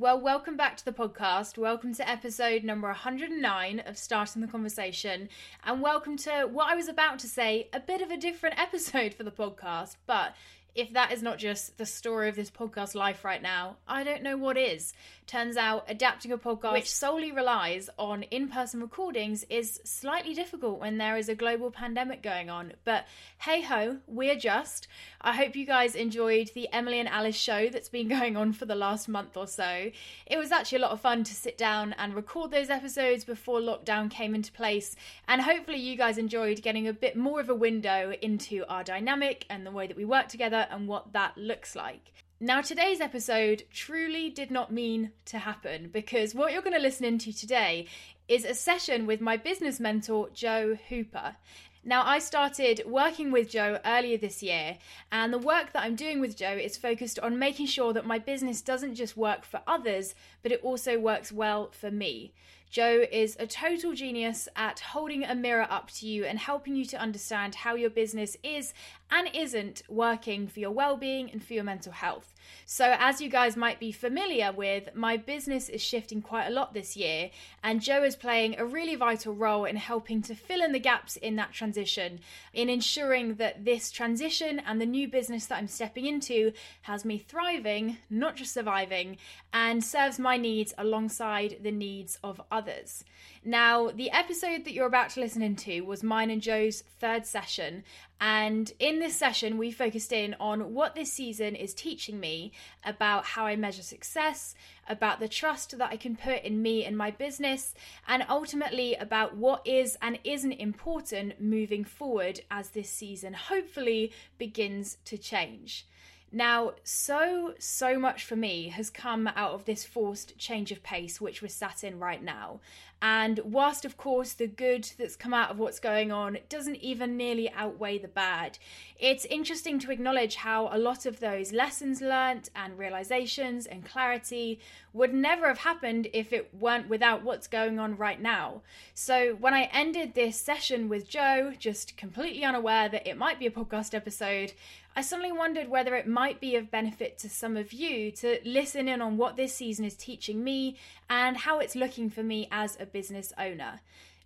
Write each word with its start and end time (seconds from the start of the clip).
Well, 0.00 0.18
welcome 0.18 0.56
back 0.56 0.78
to 0.78 0.84
the 0.86 0.94
podcast. 0.94 1.58
Welcome 1.58 1.92
to 1.96 2.08
episode 2.08 2.64
number 2.64 2.86
109 2.88 3.80
of 3.80 3.98
Starting 3.98 4.40
the 4.40 4.48
Conversation. 4.48 5.28
And 5.62 5.82
welcome 5.82 6.16
to 6.16 6.48
what 6.50 6.72
I 6.72 6.74
was 6.74 6.88
about 6.88 7.18
to 7.18 7.28
say 7.28 7.68
a 7.74 7.80
bit 7.80 8.00
of 8.00 8.10
a 8.10 8.16
different 8.16 8.58
episode 8.58 9.12
for 9.12 9.24
the 9.24 9.30
podcast, 9.30 9.96
but 10.06 10.34
if 10.74 10.92
that 10.92 11.12
is 11.12 11.22
not 11.22 11.38
just 11.38 11.78
the 11.78 11.86
story 11.86 12.28
of 12.28 12.36
this 12.36 12.50
podcast 12.50 12.94
life 12.94 13.24
right 13.24 13.42
now, 13.42 13.76
I 13.88 14.04
don't 14.04 14.22
know 14.22 14.36
what 14.36 14.56
is. 14.56 14.92
Turns 15.26 15.56
out 15.56 15.84
adapting 15.86 16.32
a 16.32 16.38
podcast 16.38 16.72
which 16.72 16.90
solely 16.90 17.30
relies 17.30 17.88
on 17.98 18.24
in 18.24 18.48
person 18.48 18.80
recordings 18.80 19.44
is 19.48 19.80
slightly 19.84 20.34
difficult 20.34 20.80
when 20.80 20.98
there 20.98 21.16
is 21.16 21.28
a 21.28 21.36
global 21.36 21.70
pandemic 21.70 22.20
going 22.22 22.50
on. 22.50 22.72
But 22.84 23.06
hey 23.38 23.62
ho, 23.62 23.98
we 24.06 24.30
adjust. 24.30 24.88
I 25.20 25.34
hope 25.34 25.54
you 25.54 25.66
guys 25.66 25.94
enjoyed 25.94 26.50
the 26.54 26.68
Emily 26.72 26.98
and 26.98 27.08
Alice 27.08 27.36
show 27.36 27.68
that's 27.68 27.88
been 27.88 28.08
going 28.18 28.36
on 28.36 28.52
for 28.52 28.66
the 28.66 28.74
last 28.74 29.08
month 29.08 29.36
or 29.36 29.46
so. 29.46 29.90
It 30.26 30.36
was 30.36 30.50
actually 30.50 30.78
a 30.78 30.82
lot 30.82 30.90
of 30.90 31.00
fun 31.00 31.22
to 31.24 31.34
sit 31.34 31.56
down 31.56 31.94
and 31.98 32.14
record 32.14 32.50
those 32.50 32.70
episodes 32.70 33.24
before 33.24 33.60
lockdown 33.60 34.10
came 34.10 34.34
into 34.34 34.50
place. 34.50 34.96
And 35.28 35.40
hopefully, 35.40 35.78
you 35.78 35.96
guys 35.96 36.18
enjoyed 36.18 36.62
getting 36.62 36.88
a 36.88 36.92
bit 36.92 37.16
more 37.16 37.40
of 37.40 37.48
a 37.48 37.54
window 37.54 38.14
into 38.20 38.64
our 38.68 38.82
dynamic 38.82 39.46
and 39.48 39.64
the 39.64 39.70
way 39.70 39.86
that 39.86 39.96
we 39.96 40.04
work 40.04 40.28
together 40.28 40.59
and 40.70 40.88
what 40.88 41.12
that 41.12 41.36
looks 41.36 41.74
like. 41.76 42.12
Now, 42.42 42.62
today's 42.62 43.00
episode 43.02 43.64
truly 43.70 44.30
did 44.30 44.50
not 44.50 44.72
mean 44.72 45.12
to 45.26 45.38
happen 45.38 45.90
because 45.92 46.34
what 46.34 46.52
you're 46.52 46.62
going 46.62 46.76
to 46.76 46.80
listen 46.80 47.04
into 47.04 47.32
today 47.32 47.86
is 48.28 48.44
a 48.44 48.54
session 48.54 49.06
with 49.06 49.20
my 49.20 49.36
business 49.36 49.78
mentor, 49.78 50.30
Joe 50.32 50.78
Hooper. 50.88 51.36
Now, 51.84 52.02
I 52.06 52.18
started 52.18 52.82
working 52.86 53.32
with 53.32 53.50
Joe 53.50 53.78
earlier 53.84 54.18
this 54.18 54.42
year, 54.42 54.76
and 55.10 55.32
the 55.32 55.38
work 55.38 55.72
that 55.72 55.82
I'm 55.82 55.96
doing 55.96 56.20
with 56.20 56.36
Joe 56.36 56.52
is 56.52 56.76
focused 56.76 57.18
on 57.18 57.38
making 57.38 57.66
sure 57.66 57.92
that 57.92 58.06
my 58.06 58.18
business 58.18 58.60
doesn't 58.60 58.94
just 58.94 59.16
work 59.16 59.44
for 59.44 59.62
others, 59.66 60.14
but 60.42 60.52
it 60.52 60.62
also 60.62 60.98
works 60.98 61.32
well 61.32 61.70
for 61.72 61.90
me. 61.90 62.32
Joe 62.70 63.04
is 63.10 63.36
a 63.40 63.48
total 63.48 63.94
genius 63.94 64.48
at 64.54 64.78
holding 64.78 65.24
a 65.24 65.34
mirror 65.34 65.66
up 65.68 65.90
to 65.92 66.06
you 66.06 66.24
and 66.24 66.38
helping 66.38 66.76
you 66.76 66.84
to 66.84 67.00
understand 67.00 67.56
how 67.56 67.74
your 67.74 67.90
business 67.90 68.36
is 68.44 68.72
and 69.10 69.28
isn't 69.34 69.82
working 69.88 70.46
for 70.46 70.60
your 70.60 70.70
well 70.70 70.96
being 70.96 71.30
and 71.30 71.42
for 71.42 71.54
your 71.54 71.64
mental 71.64 71.92
health. 71.92 72.34
So, 72.66 72.94
as 72.98 73.20
you 73.20 73.28
guys 73.28 73.56
might 73.56 73.80
be 73.80 73.92
familiar 73.92 74.52
with, 74.52 74.94
my 74.94 75.16
business 75.16 75.68
is 75.68 75.82
shifting 75.82 76.22
quite 76.22 76.46
a 76.46 76.50
lot 76.50 76.72
this 76.72 76.96
year, 76.96 77.30
and 77.62 77.80
Joe 77.82 78.04
is 78.04 78.16
playing 78.16 78.58
a 78.58 78.64
really 78.64 78.94
vital 78.94 79.34
role 79.34 79.64
in 79.64 79.76
helping 79.76 80.22
to 80.22 80.34
fill 80.34 80.62
in 80.62 80.72
the 80.72 80.78
gaps 80.78 81.16
in 81.16 81.36
that 81.36 81.52
transition, 81.52 82.20
in 82.52 82.68
ensuring 82.68 83.34
that 83.34 83.64
this 83.64 83.90
transition 83.90 84.60
and 84.60 84.80
the 84.80 84.86
new 84.86 85.08
business 85.08 85.46
that 85.46 85.58
I'm 85.58 85.68
stepping 85.68 86.06
into 86.06 86.52
has 86.82 87.04
me 87.04 87.18
thriving, 87.18 87.98
not 88.08 88.36
just 88.36 88.54
surviving, 88.54 89.16
and 89.52 89.82
serves 89.82 90.18
my 90.18 90.36
needs 90.36 90.72
alongside 90.78 91.58
the 91.62 91.72
needs 91.72 92.18
of 92.22 92.40
others. 92.50 93.04
Now, 93.42 93.88
the 93.88 94.10
episode 94.10 94.66
that 94.66 94.74
you're 94.74 94.86
about 94.86 95.08
to 95.10 95.20
listen 95.20 95.40
into 95.40 95.82
was 95.82 96.02
mine 96.02 96.28
and 96.28 96.42
Joe's 96.42 96.82
third 96.98 97.24
session. 97.24 97.84
And 98.20 98.70
in 98.78 98.98
this 98.98 99.16
session, 99.16 99.56
we 99.56 99.72
focused 99.72 100.12
in 100.12 100.36
on 100.38 100.74
what 100.74 100.94
this 100.94 101.10
season 101.10 101.56
is 101.56 101.72
teaching 101.72 102.20
me 102.20 102.52
about 102.84 103.24
how 103.24 103.46
I 103.46 103.56
measure 103.56 103.82
success, 103.82 104.54
about 104.86 105.20
the 105.20 105.28
trust 105.28 105.78
that 105.78 105.90
I 105.90 105.96
can 105.96 106.16
put 106.16 106.42
in 106.42 106.60
me 106.60 106.84
and 106.84 106.98
my 106.98 107.12
business, 107.12 107.74
and 108.06 108.26
ultimately 108.28 108.94
about 108.96 109.38
what 109.38 109.66
is 109.66 109.96
and 110.02 110.18
isn't 110.22 110.52
important 110.52 111.40
moving 111.40 111.82
forward 111.82 112.40
as 112.50 112.68
this 112.70 112.90
season 112.90 113.32
hopefully 113.32 114.12
begins 114.36 114.98
to 115.06 115.16
change. 115.16 115.86
Now, 116.32 116.74
so, 116.84 117.54
so 117.58 117.98
much 117.98 118.24
for 118.24 118.36
me 118.36 118.68
has 118.68 118.88
come 118.88 119.28
out 119.34 119.52
of 119.52 119.64
this 119.64 119.84
forced 119.84 120.38
change 120.38 120.70
of 120.70 120.82
pace 120.82 121.20
which 121.20 121.42
we're 121.42 121.48
sat 121.48 121.82
in 121.82 121.98
right 121.98 122.22
now. 122.22 122.60
And 123.02 123.40
whilst, 123.44 123.86
of 123.86 123.96
course, 123.96 124.34
the 124.34 124.46
good 124.46 124.88
that's 124.98 125.16
come 125.16 125.32
out 125.32 125.50
of 125.50 125.58
what's 125.58 125.80
going 125.80 126.12
on 126.12 126.38
doesn't 126.50 126.76
even 126.76 127.16
nearly 127.16 127.50
outweigh 127.52 127.96
the 127.96 128.08
bad, 128.08 128.58
it's 128.98 129.24
interesting 129.24 129.78
to 129.80 129.90
acknowledge 129.90 130.36
how 130.36 130.68
a 130.70 130.76
lot 130.76 131.06
of 131.06 131.18
those 131.18 131.50
lessons 131.50 132.02
learnt 132.02 132.50
and 132.54 132.78
realizations 132.78 133.64
and 133.64 133.86
clarity 133.86 134.60
would 134.92 135.14
never 135.14 135.48
have 135.48 135.58
happened 135.58 136.08
if 136.12 136.30
it 136.32 136.52
weren't 136.52 136.90
without 136.90 137.24
what's 137.24 137.46
going 137.46 137.78
on 137.78 137.96
right 137.96 138.20
now. 138.20 138.60
So, 138.92 139.34
when 139.40 139.54
I 139.54 139.70
ended 139.72 140.12
this 140.12 140.38
session 140.38 140.90
with 140.90 141.08
Joe, 141.08 141.54
just 141.58 141.96
completely 141.96 142.44
unaware 142.44 142.90
that 142.90 143.06
it 143.06 143.16
might 143.16 143.38
be 143.38 143.46
a 143.46 143.50
podcast 143.50 143.94
episode, 143.94 144.52
I 145.00 145.02
suddenly 145.02 145.32
wondered 145.32 145.70
whether 145.70 145.94
it 145.94 146.06
might 146.06 146.42
be 146.42 146.56
of 146.56 146.70
benefit 146.70 147.16
to 147.20 147.30
some 147.30 147.56
of 147.56 147.72
you 147.72 148.10
to 148.16 148.38
listen 148.44 148.86
in 148.86 149.00
on 149.00 149.16
what 149.16 149.34
this 149.34 149.54
season 149.54 149.86
is 149.86 149.94
teaching 149.94 150.44
me 150.44 150.76
and 151.08 151.38
how 151.38 151.58
it's 151.58 151.74
looking 151.74 152.10
for 152.10 152.22
me 152.22 152.48
as 152.52 152.76
a 152.78 152.84
business 152.84 153.32
owner. 153.38 153.80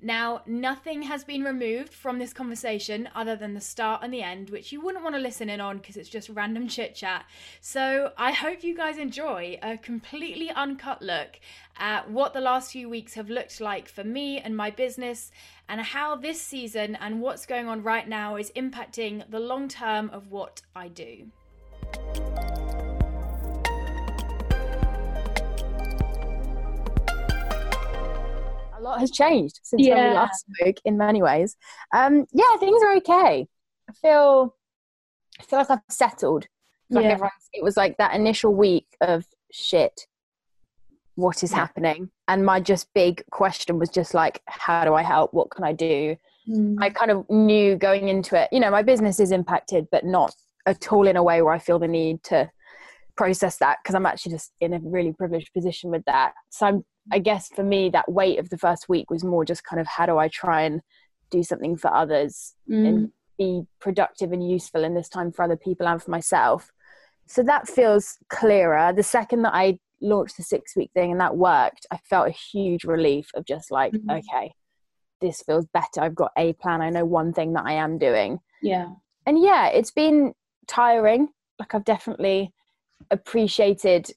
Now, 0.04 0.42
nothing 0.44 1.00
has 1.04 1.24
been 1.24 1.44
removed 1.44 1.94
from 1.94 2.18
this 2.18 2.34
conversation 2.34 3.08
other 3.14 3.36
than 3.36 3.54
the 3.54 3.60
start 3.62 4.02
and 4.04 4.12
the 4.12 4.20
end, 4.20 4.50
which 4.50 4.70
you 4.70 4.82
wouldn't 4.82 5.02
want 5.02 5.16
to 5.16 5.20
listen 5.20 5.48
in 5.48 5.62
on 5.62 5.78
because 5.78 5.96
it's 5.96 6.10
just 6.10 6.28
random 6.28 6.68
chit 6.68 6.94
chat. 6.94 7.24
So, 7.62 8.12
I 8.18 8.32
hope 8.32 8.62
you 8.62 8.76
guys 8.76 8.98
enjoy 8.98 9.58
a 9.62 9.78
completely 9.78 10.50
uncut 10.50 11.00
look 11.00 11.40
at 11.78 12.10
what 12.10 12.34
the 12.34 12.42
last 12.42 12.70
few 12.70 12.90
weeks 12.90 13.14
have 13.14 13.30
looked 13.30 13.62
like 13.62 13.88
for 13.88 14.04
me 14.04 14.38
and 14.38 14.54
my 14.54 14.70
business, 14.70 15.32
and 15.70 15.80
how 15.80 16.16
this 16.16 16.38
season 16.38 16.96
and 16.96 17.22
what's 17.22 17.46
going 17.46 17.66
on 17.66 17.82
right 17.82 18.06
now 18.06 18.36
is 18.36 18.52
impacting 18.54 19.28
the 19.30 19.40
long 19.40 19.68
term 19.68 20.10
of 20.10 20.30
what 20.30 20.60
I 20.76 20.88
do. 20.88 21.30
Lot 28.84 29.00
has 29.00 29.10
changed 29.10 29.60
since 29.62 29.86
yeah. 29.86 29.94
when 29.94 30.08
we 30.10 30.14
last 30.14 30.44
spoke 30.46 30.76
in 30.84 30.96
many 30.96 31.22
ways. 31.22 31.56
Um, 31.94 32.26
yeah, 32.32 32.56
things 32.58 32.82
are 32.82 32.96
okay. 32.96 33.46
I 33.88 33.92
feel 33.92 34.54
I 35.40 35.42
feel 35.42 35.58
like 35.58 35.70
I've 35.70 35.80
settled. 35.90 36.46
Like 36.90 37.04
yeah. 37.04 37.28
it 37.52 37.64
was 37.64 37.76
like 37.76 37.96
that 37.96 38.14
initial 38.14 38.54
week 38.54 38.86
of 39.00 39.24
shit. 39.50 40.06
What 41.16 41.42
is 41.42 41.50
yeah. 41.50 41.58
happening? 41.58 42.10
And 42.28 42.44
my 42.44 42.60
just 42.60 42.92
big 42.94 43.24
question 43.30 43.78
was 43.78 43.88
just 43.88 44.14
like, 44.14 44.42
how 44.46 44.84
do 44.84 44.94
I 44.94 45.02
help? 45.02 45.32
What 45.32 45.50
can 45.50 45.64
I 45.64 45.72
do? 45.72 46.16
Mm. 46.48 46.76
I 46.80 46.90
kind 46.90 47.10
of 47.10 47.28
knew 47.30 47.76
going 47.76 48.08
into 48.08 48.40
it, 48.40 48.48
you 48.52 48.60
know, 48.60 48.70
my 48.70 48.82
business 48.82 49.18
is 49.18 49.32
impacted, 49.32 49.86
but 49.90 50.04
not 50.04 50.34
at 50.66 50.92
all 50.92 51.06
in 51.06 51.16
a 51.16 51.22
way 51.22 51.40
where 51.42 51.54
I 51.54 51.58
feel 51.58 51.78
the 51.78 51.88
need 51.88 52.22
to 52.24 52.50
process 53.16 53.58
that 53.58 53.78
because 53.82 53.94
I'm 53.94 54.06
actually 54.06 54.32
just 54.32 54.52
in 54.60 54.74
a 54.74 54.80
really 54.82 55.12
privileged 55.12 55.52
position 55.52 55.90
with 55.90 56.04
that. 56.06 56.32
So 56.50 56.66
I'm 56.66 56.84
I 57.12 57.18
guess 57.18 57.48
for 57.48 57.62
me, 57.62 57.90
that 57.90 58.10
weight 58.10 58.38
of 58.38 58.48
the 58.48 58.58
first 58.58 58.88
week 58.88 59.10
was 59.10 59.24
more 59.24 59.44
just 59.44 59.64
kind 59.64 59.80
of 59.80 59.86
how 59.86 60.06
do 60.06 60.18
I 60.18 60.28
try 60.28 60.62
and 60.62 60.80
do 61.30 61.42
something 61.42 61.76
for 61.76 61.92
others 61.92 62.54
mm. 62.68 62.86
and 62.86 63.12
be 63.38 63.62
productive 63.80 64.32
and 64.32 64.48
useful 64.48 64.84
in 64.84 64.94
this 64.94 65.08
time 65.08 65.32
for 65.32 65.42
other 65.42 65.56
people 65.56 65.86
and 65.86 66.02
for 66.02 66.10
myself. 66.10 66.70
So 67.26 67.42
that 67.42 67.68
feels 67.68 68.18
clearer. 68.28 68.92
The 68.92 69.02
second 69.02 69.42
that 69.42 69.54
I 69.54 69.78
launched 70.00 70.36
the 70.36 70.42
six 70.42 70.76
week 70.76 70.90
thing 70.94 71.10
and 71.10 71.20
that 71.20 71.36
worked, 71.36 71.86
I 71.90 71.98
felt 72.08 72.28
a 72.28 72.32
huge 72.32 72.84
relief 72.84 73.30
of 73.34 73.44
just 73.44 73.70
like, 73.70 73.92
mm-hmm. 73.92 74.10
okay, 74.10 74.54
this 75.20 75.42
feels 75.42 75.66
better. 75.66 76.00
I've 76.00 76.14
got 76.14 76.32
a 76.36 76.52
plan. 76.54 76.82
I 76.82 76.90
know 76.90 77.04
one 77.04 77.32
thing 77.32 77.54
that 77.54 77.64
I 77.66 77.72
am 77.74 77.98
doing. 77.98 78.40
Yeah. 78.62 78.88
And 79.26 79.42
yeah, 79.42 79.68
it's 79.68 79.90
been 79.90 80.34
tiring. 80.66 81.28
Like 81.58 81.74
I've 81.74 81.84
definitely 81.84 82.52
appreciated 83.10 84.10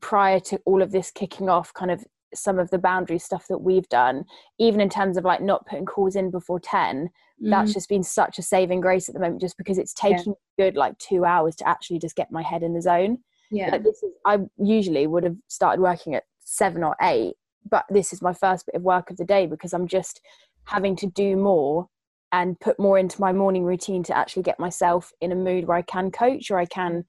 prior 0.00 0.40
to 0.40 0.60
all 0.64 0.82
of 0.82 0.92
this 0.92 1.10
kicking 1.10 1.48
off 1.48 1.72
kind 1.74 1.90
of 1.90 2.04
some 2.34 2.58
of 2.58 2.70
the 2.70 2.78
boundary 2.78 3.18
stuff 3.18 3.46
that 3.48 3.58
we've 3.58 3.88
done 3.88 4.24
even 4.58 4.80
in 4.80 4.88
terms 4.88 5.16
of 5.16 5.24
like 5.24 5.40
not 5.40 5.66
putting 5.66 5.86
calls 5.86 6.16
in 6.16 6.30
before 6.30 6.60
10 6.60 7.08
mm. 7.42 7.50
that's 7.50 7.72
just 7.72 7.88
been 7.88 8.02
such 8.02 8.38
a 8.38 8.42
saving 8.42 8.80
grace 8.80 9.08
at 9.08 9.14
the 9.14 9.20
moment 9.20 9.40
just 9.40 9.56
because 9.56 9.78
it's 9.78 9.94
taking 9.94 10.34
yeah. 10.58 10.64
good 10.64 10.76
like 10.76 10.96
two 10.98 11.24
hours 11.24 11.54
to 11.56 11.66
actually 11.68 11.98
just 11.98 12.16
get 12.16 12.30
my 12.30 12.42
head 12.42 12.62
in 12.62 12.74
the 12.74 12.82
zone 12.82 13.18
yeah 13.50 13.70
like 13.70 13.84
this 13.84 14.02
is 14.02 14.10
i 14.24 14.38
usually 14.58 15.06
would 15.06 15.24
have 15.24 15.36
started 15.48 15.80
working 15.80 16.14
at 16.14 16.24
seven 16.40 16.82
or 16.82 16.96
eight 17.02 17.34
but 17.68 17.84
this 17.90 18.12
is 18.12 18.22
my 18.22 18.32
first 18.32 18.66
bit 18.66 18.74
of 18.74 18.82
work 18.82 19.10
of 19.10 19.16
the 19.16 19.24
day 19.24 19.46
because 19.46 19.72
i'm 19.72 19.86
just 19.86 20.20
having 20.64 20.96
to 20.96 21.06
do 21.06 21.36
more 21.36 21.86
and 22.32 22.58
put 22.58 22.78
more 22.78 22.98
into 22.98 23.20
my 23.20 23.32
morning 23.32 23.64
routine 23.64 24.02
to 24.02 24.16
actually 24.16 24.42
get 24.42 24.58
myself 24.58 25.12
in 25.20 25.30
a 25.30 25.36
mood 25.36 25.66
where 25.66 25.76
i 25.76 25.82
can 25.82 26.10
coach 26.10 26.50
or 26.50 26.58
i 26.58 26.66
can 26.66 27.04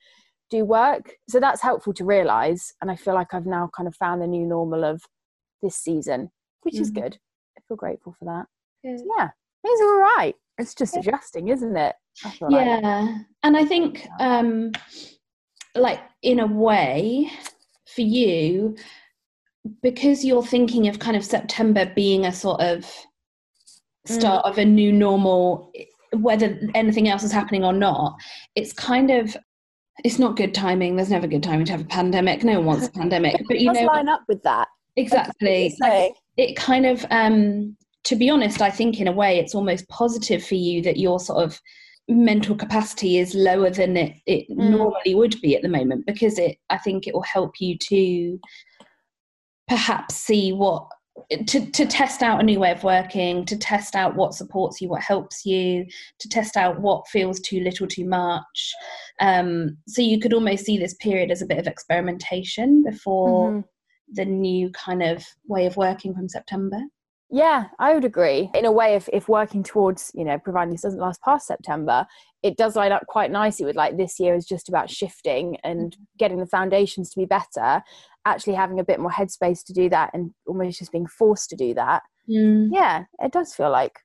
do 0.49 0.65
work. 0.65 1.13
So 1.29 1.39
that's 1.39 1.61
helpful 1.61 1.93
to 1.93 2.05
realize. 2.05 2.73
And 2.81 2.89
I 2.89 2.95
feel 2.95 3.13
like 3.13 3.33
I've 3.33 3.45
now 3.45 3.69
kind 3.75 3.87
of 3.87 3.95
found 3.95 4.21
the 4.21 4.27
new 4.27 4.45
normal 4.45 4.83
of 4.83 5.01
this 5.61 5.75
season, 5.75 6.29
which 6.63 6.75
mm-hmm. 6.75 6.83
is 6.83 6.91
good. 6.91 7.17
I 7.57 7.61
feel 7.67 7.77
grateful 7.77 8.15
for 8.17 8.25
that. 8.25 8.45
Yeah, 8.83 9.29
it's 9.63 9.81
all 9.81 9.99
right. 9.99 10.35
It's 10.57 10.73
just 10.73 10.97
adjusting, 10.97 11.49
isn't 11.49 11.75
it? 11.77 11.95
yeah. 12.49 12.79
Like. 12.81 13.25
And 13.43 13.57
I 13.57 13.65
think, 13.65 14.07
um, 14.19 14.71
like, 15.75 15.99
in 16.23 16.39
a 16.39 16.47
way, 16.47 17.29
for 17.97 18.01
you, 18.01 18.75
because 19.81 20.23
you're 20.23 20.45
thinking 20.45 20.87
of 20.87 20.99
kind 20.99 21.17
of 21.17 21.25
September 21.25 21.91
being 21.95 22.25
a 22.25 22.31
sort 22.31 22.61
of 22.61 22.85
start 24.05 24.45
mm. 24.45 24.49
of 24.51 24.57
a 24.57 24.65
new 24.65 24.91
normal, 24.91 25.71
whether 26.13 26.59
anything 26.75 27.09
else 27.09 27.23
is 27.23 27.31
happening 27.31 27.63
or 27.63 27.73
not, 27.73 28.15
it's 28.55 28.71
kind 28.71 29.11
of 29.11 29.35
it's 30.03 30.19
not 30.19 30.35
good 30.35 30.53
timing. 30.53 30.95
There's 30.95 31.09
never 31.09 31.27
good 31.27 31.43
timing 31.43 31.65
to 31.65 31.71
have 31.73 31.81
a 31.81 31.85
pandemic. 31.85 32.43
No 32.43 32.55
one 32.55 32.65
wants 32.65 32.87
a 32.87 32.91
pandemic, 32.91 33.35
but 33.47 33.59
you 33.59 33.71
know, 33.71 33.81
line 33.81 34.09
up 34.09 34.21
with 34.27 34.43
that 34.43 34.67
exactly. 34.97 35.75
Like, 35.79 36.13
it 36.35 36.55
kind 36.55 36.85
of, 36.85 37.05
um, 37.09 37.77
to 38.03 38.15
be 38.15 38.29
honest, 38.29 38.61
I 38.61 38.69
think 38.69 38.99
in 38.99 39.07
a 39.07 39.11
way 39.11 39.39
it's 39.39 39.55
almost 39.55 39.87
positive 39.87 40.45
for 40.45 40.55
you 40.55 40.81
that 40.81 40.97
your 40.97 41.19
sort 41.19 41.43
of 41.43 41.59
mental 42.09 42.55
capacity 42.55 43.17
is 43.17 43.33
lower 43.33 43.69
than 43.69 43.97
it, 43.97 44.15
it 44.25 44.49
mm. 44.49 44.69
normally 44.69 45.15
would 45.15 45.39
be 45.41 45.55
at 45.55 45.61
the 45.61 45.69
moment 45.69 46.05
because 46.05 46.37
it. 46.37 46.57
I 46.69 46.77
think 46.77 47.07
it 47.07 47.13
will 47.13 47.21
help 47.21 47.59
you 47.59 47.77
to 47.77 48.39
perhaps 49.67 50.15
see 50.15 50.53
what 50.53 50.87
to, 51.47 51.71
to 51.71 51.85
test 51.85 52.21
out 52.21 52.39
a 52.39 52.43
new 52.43 52.59
way 52.59 52.71
of 52.71 52.83
working, 52.83 53.45
to 53.45 53.57
test 53.57 53.95
out 53.95 54.15
what 54.15 54.33
supports 54.33 54.81
you, 54.81 54.89
what 54.89 55.01
helps 55.01 55.45
you, 55.45 55.85
to 56.19 56.29
test 56.29 56.55
out 56.55 56.79
what 56.79 57.07
feels 57.07 57.39
too 57.39 57.59
little, 57.61 57.87
too 57.87 58.05
much. 58.05 58.73
Um, 59.19 59.77
so 59.87 60.01
you 60.01 60.19
could 60.19 60.33
almost 60.33 60.65
see 60.65 60.77
this 60.77 60.93
period 60.95 61.31
as 61.31 61.41
a 61.41 61.45
bit 61.45 61.57
of 61.59 61.67
experimentation 61.67 62.83
before 62.83 63.51
mm-hmm. 63.51 63.61
the 64.13 64.25
new 64.25 64.71
kind 64.71 65.03
of 65.03 65.25
way 65.47 65.65
of 65.65 65.77
working 65.77 66.13
from 66.13 66.29
September. 66.29 66.79
Yeah, 67.29 67.65
I 67.77 67.93
would 67.93 68.05
agree. 68.05 68.49
In 68.53 68.63
a 68.63 68.71
way, 68.71 68.95
if, 68.95 69.09
if 69.11 69.27
working 69.27 69.61
towards, 69.61 70.11
you 70.15 70.23
know, 70.23 70.39
providing 70.39 70.71
this 70.71 70.83
doesn't 70.83 70.99
last 70.99 71.21
past 71.21 71.45
September, 71.45 72.05
it 72.41 72.55
does 72.55 72.77
line 72.77 72.93
up 72.93 73.05
quite 73.07 73.31
nicely 73.31 73.65
with 73.65 73.75
like 73.75 73.97
this 73.97 74.17
year 74.17 74.33
is 74.33 74.45
just 74.45 74.69
about 74.69 74.89
shifting 74.89 75.57
and 75.63 75.91
mm-hmm. 75.91 76.03
getting 76.17 76.37
the 76.37 76.45
foundations 76.45 77.09
to 77.09 77.19
be 77.19 77.25
better 77.25 77.81
actually 78.27 78.53
having 78.53 78.79
a 78.79 78.83
bit 78.83 78.99
more 78.99 79.11
headspace 79.11 79.63
to 79.65 79.73
do 79.73 79.89
that 79.89 80.11
and 80.13 80.31
almost 80.47 80.79
just 80.79 80.91
being 80.91 81.07
forced 81.07 81.49
to 81.49 81.55
do 81.55 81.73
that. 81.73 82.03
Mm. 82.29 82.67
yeah 82.73 83.05
it 83.19 83.31
does 83.31 83.53
feel 83.53 83.71
like 83.71 83.99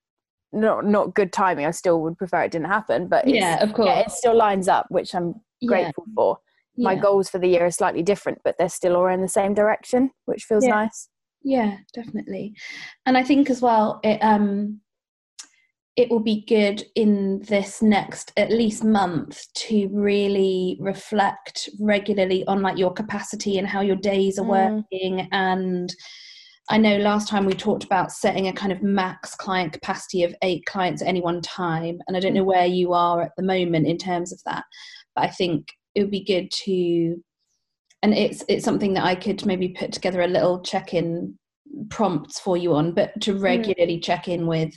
not 0.52 0.84
not 0.86 1.12
good 1.12 1.32
timing. 1.32 1.66
I 1.66 1.72
still 1.72 2.00
would 2.02 2.16
prefer 2.16 2.42
it 2.42 2.52
didn't 2.52 2.68
happen 2.68 3.08
but 3.08 3.26
yeah 3.26 3.60
of 3.60 3.72
course 3.72 3.88
yeah, 3.88 3.98
it 3.98 4.12
still 4.12 4.36
lines 4.36 4.68
up 4.68 4.86
which 4.90 5.12
i'm 5.12 5.34
grateful 5.66 6.04
yeah. 6.06 6.14
for. 6.14 6.38
My 6.78 6.92
yeah. 6.92 7.00
goals 7.00 7.28
for 7.28 7.38
the 7.38 7.48
year 7.48 7.66
are 7.66 7.70
slightly 7.72 8.02
different 8.02 8.38
but 8.44 8.54
they're 8.58 8.68
still 8.68 8.96
all 8.96 9.08
in 9.08 9.22
the 9.22 9.28
same 9.28 9.54
direction 9.54 10.10
which 10.26 10.44
feels 10.44 10.64
nice. 10.64 11.08
Yeah 11.42 11.78
definitely. 11.94 12.54
And 13.06 13.18
i 13.18 13.24
think 13.24 13.50
as 13.50 13.60
well 13.60 13.98
it 14.04 14.20
um 14.22 14.81
it 15.96 16.10
will 16.10 16.20
be 16.20 16.44
good 16.48 16.82
in 16.94 17.40
this 17.48 17.82
next 17.82 18.32
at 18.36 18.50
least 18.50 18.82
month 18.82 19.44
to 19.54 19.88
really 19.92 20.78
reflect 20.80 21.68
regularly 21.78 22.44
on 22.46 22.62
like 22.62 22.78
your 22.78 22.92
capacity 22.92 23.58
and 23.58 23.68
how 23.68 23.82
your 23.82 23.96
days 23.96 24.38
are 24.38 24.44
mm. 24.44 24.84
working 24.92 25.28
and 25.32 25.94
I 26.70 26.78
know 26.78 26.96
last 26.96 27.28
time 27.28 27.44
we 27.44 27.54
talked 27.54 27.84
about 27.84 28.12
setting 28.12 28.48
a 28.48 28.52
kind 28.52 28.72
of 28.72 28.82
max 28.82 29.34
client 29.34 29.72
capacity 29.72 30.22
of 30.22 30.34
eight 30.42 30.64
clients 30.64 31.02
at 31.02 31.08
any 31.08 31.20
one 31.20 31.42
time, 31.42 32.00
and 32.06 32.16
I 32.16 32.20
don't 32.20 32.34
know 32.34 32.44
where 32.44 32.66
you 32.66 32.92
are 32.92 33.20
at 33.20 33.32
the 33.36 33.42
moment 33.42 33.86
in 33.86 33.98
terms 33.98 34.32
of 34.32 34.40
that, 34.46 34.64
but 35.14 35.24
I 35.24 35.28
think 35.28 35.66
it 35.94 36.00
would 36.00 36.10
be 36.10 36.24
good 36.24 36.50
to, 36.64 37.22
and 38.02 38.14
it's 38.14 38.44
it's 38.48 38.64
something 38.64 38.94
that 38.94 39.04
I 39.04 39.16
could 39.16 39.44
maybe 39.44 39.70
put 39.70 39.92
together 39.92 40.22
a 40.22 40.28
little 40.28 40.62
check-in 40.62 41.36
prompts 41.90 42.38
for 42.38 42.56
you 42.56 42.74
on, 42.74 42.92
but 42.92 43.20
to 43.22 43.34
mm. 43.34 43.42
regularly 43.42 43.98
mm. 43.98 44.04
check 44.04 44.28
in 44.28 44.46
with 44.46 44.72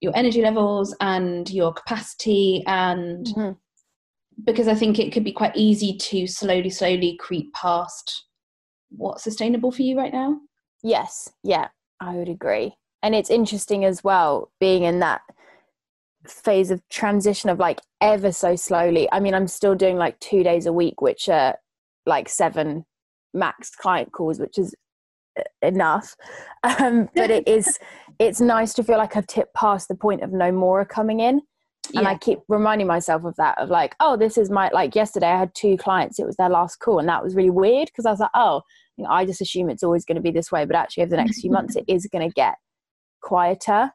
your 0.00 0.12
energy 0.16 0.42
levels 0.42 0.94
and 1.00 1.50
your 1.50 1.72
capacity 1.72 2.62
and 2.66 3.26
mm-hmm. 3.26 3.52
because 4.44 4.68
i 4.68 4.74
think 4.74 4.98
it 4.98 5.12
could 5.12 5.24
be 5.24 5.32
quite 5.32 5.56
easy 5.56 5.96
to 5.96 6.26
slowly 6.26 6.70
slowly 6.70 7.16
creep 7.18 7.52
past 7.54 8.24
what's 8.90 9.24
sustainable 9.24 9.72
for 9.72 9.82
you 9.82 9.98
right 9.98 10.12
now. 10.12 10.38
Yes. 10.82 11.30
Yeah 11.42 11.68
i 12.00 12.14
would 12.14 12.28
agree. 12.28 12.74
And 13.02 13.14
it's 13.14 13.30
interesting 13.30 13.84
as 13.84 14.04
well 14.04 14.50
being 14.60 14.82
in 14.82 15.00
that 15.00 15.22
phase 16.26 16.70
of 16.70 16.82
transition 16.88 17.50
of 17.50 17.58
like 17.58 17.80
ever 18.00 18.32
so 18.32 18.56
slowly. 18.56 19.08
I 19.12 19.20
mean 19.20 19.34
i'm 19.34 19.48
still 19.48 19.74
doing 19.74 19.96
like 19.96 20.18
two 20.20 20.42
days 20.42 20.66
a 20.66 20.72
week 20.72 21.00
which 21.00 21.28
are 21.28 21.56
like 22.04 22.28
seven 22.28 22.84
max 23.34 23.70
client 23.70 24.12
calls 24.12 24.38
which 24.38 24.58
is 24.58 24.74
enough. 25.62 26.14
Um, 26.62 27.08
but 27.14 27.30
it 27.30 27.46
is 27.46 27.78
it's 28.18 28.40
nice 28.40 28.72
to 28.74 28.82
feel 28.82 28.96
like 28.96 29.14
i've 29.14 29.26
tipped 29.26 29.54
past 29.54 29.88
the 29.88 29.94
point 29.94 30.22
of 30.22 30.32
no 30.32 30.50
more 30.50 30.84
coming 30.84 31.20
in. 31.20 31.42
And 31.94 32.02
yeah. 32.02 32.10
i 32.10 32.18
keep 32.18 32.40
reminding 32.48 32.88
myself 32.88 33.24
of 33.24 33.36
that 33.36 33.58
of 33.58 33.68
like 33.68 33.94
oh 34.00 34.16
this 34.16 34.36
is 34.36 34.50
my 34.50 34.70
like 34.72 34.96
yesterday 34.96 35.28
i 35.28 35.38
had 35.38 35.54
two 35.54 35.76
clients 35.76 36.18
it 36.18 36.26
was 36.26 36.34
their 36.34 36.48
last 36.48 36.80
call 36.80 36.98
and 36.98 37.08
that 37.08 37.22
was 37.22 37.36
really 37.36 37.50
weird 37.50 37.86
because 37.86 38.06
i 38.06 38.10
was 38.10 38.18
like 38.18 38.30
oh 38.34 38.62
you 38.96 39.04
know, 39.04 39.10
i 39.10 39.24
just 39.24 39.40
assume 39.40 39.70
it's 39.70 39.84
always 39.84 40.04
going 40.04 40.16
to 40.16 40.22
be 40.22 40.32
this 40.32 40.50
way 40.50 40.64
but 40.64 40.74
actually 40.74 41.04
over 41.04 41.10
the 41.10 41.16
next 41.16 41.40
few 41.40 41.50
months 41.50 41.76
it 41.76 41.84
is 41.86 42.08
going 42.10 42.28
to 42.28 42.34
get 42.34 42.56
quieter. 43.26 43.90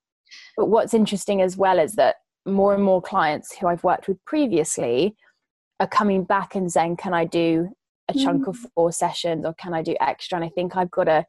But 0.56 0.70
what's 0.70 0.94
interesting 0.94 1.42
as 1.42 1.58
well 1.58 1.80
is 1.80 1.96
that 1.96 2.16
more 2.46 2.74
and 2.74 2.84
more 2.84 3.02
clients 3.02 3.56
who 3.58 3.68
i've 3.68 3.84
worked 3.84 4.08
with 4.08 4.24
previously 4.26 5.16
are 5.80 5.88
coming 5.88 6.24
back 6.24 6.56
and 6.56 6.72
saying 6.72 6.98
can 6.98 7.14
i 7.14 7.24
do 7.24 7.70
a 8.09 8.13
chunk 8.13 8.48
of 8.48 8.57
mm. 8.57 8.65
four 8.75 8.92
sessions 8.92 9.45
or 9.45 9.53
can 9.53 9.74
I 9.74 9.81
do 9.81 9.95
extra? 10.01 10.36
And 10.38 10.45
I 10.45 10.50
think 10.50 10.75
I've 10.75 10.92
got 10.92 11.06
to 11.06 11.25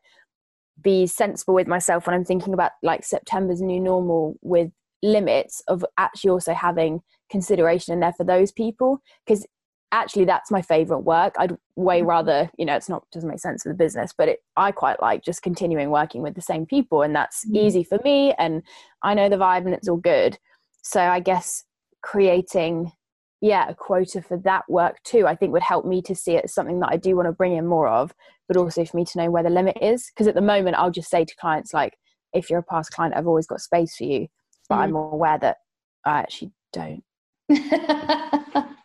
be 0.80 1.06
sensible 1.06 1.54
with 1.54 1.66
myself 1.66 2.06
when 2.06 2.14
I'm 2.14 2.24
thinking 2.24 2.54
about 2.54 2.72
like 2.82 3.04
September's 3.04 3.60
new 3.60 3.80
normal 3.80 4.36
with 4.42 4.70
limits 5.02 5.62
of 5.68 5.84
actually 5.98 6.30
also 6.30 6.54
having 6.54 7.00
consideration 7.30 7.92
in 7.92 8.00
there 8.00 8.12
for 8.12 8.24
those 8.24 8.52
people 8.52 9.00
because 9.26 9.46
actually 9.90 10.24
that's 10.24 10.50
my 10.50 10.62
favorite 10.62 11.00
work 11.00 11.34
i'd 11.38 11.56
way 11.76 12.02
mm. 12.02 12.06
rather 12.06 12.50
you 12.56 12.64
know 12.64 12.76
it's 12.76 12.88
not 12.88 13.04
doesn't 13.12 13.28
make 13.28 13.40
sense 13.40 13.62
for 13.62 13.68
the 13.68 13.74
business 13.74 14.12
but 14.16 14.28
it, 14.28 14.38
i 14.56 14.70
quite 14.70 15.00
like 15.02 15.24
just 15.24 15.42
continuing 15.42 15.90
working 15.90 16.22
with 16.22 16.34
the 16.34 16.40
same 16.40 16.64
people 16.64 17.02
and 17.02 17.14
that's 17.14 17.44
mm. 17.46 17.56
easy 17.56 17.82
for 17.82 17.98
me 18.04 18.32
and 18.38 18.62
i 19.02 19.12
know 19.12 19.28
the 19.28 19.36
vibe 19.36 19.64
and 19.64 19.74
it's 19.74 19.88
all 19.88 19.96
good 19.96 20.38
so 20.82 21.00
i 21.00 21.18
guess 21.18 21.64
creating 22.02 22.90
yeah 23.42 23.68
a 23.68 23.74
quota 23.74 24.22
for 24.22 24.38
that 24.38 24.64
work 24.68 25.02
too 25.02 25.26
i 25.26 25.34
think 25.34 25.52
would 25.52 25.62
help 25.62 25.84
me 25.84 26.00
to 26.00 26.14
see 26.14 26.32
it 26.36 26.44
as 26.44 26.54
something 26.54 26.80
that 26.80 26.88
i 26.90 26.96
do 26.96 27.14
want 27.14 27.26
to 27.26 27.32
bring 27.32 27.54
in 27.54 27.66
more 27.66 27.88
of 27.88 28.14
but 28.48 28.56
also 28.56 28.84
for 28.84 28.96
me 28.96 29.04
to 29.04 29.18
know 29.18 29.30
where 29.30 29.42
the 29.42 29.48
limit 29.50 29.76
is. 29.80 30.10
Because 30.10 30.26
at 30.26 30.34
the 30.34 30.40
moment 30.40 30.76
i'll 30.76 30.90
just 30.90 31.10
say 31.10 31.24
to 31.24 31.36
clients 31.36 31.74
like 31.74 31.98
if 32.32 32.48
you're 32.48 32.60
a 32.60 32.64
past 32.64 32.92
client 32.92 33.14
i've 33.16 33.26
always 33.26 33.46
got 33.46 33.60
space 33.60 33.96
for 33.96 34.04
you 34.04 34.28
but 34.68 34.76
mm. 34.76 34.78
i'm 34.78 34.92
more 34.92 35.12
aware 35.12 35.38
that 35.38 35.58
i 36.06 36.20
actually 36.20 36.52
don't. 36.72 37.04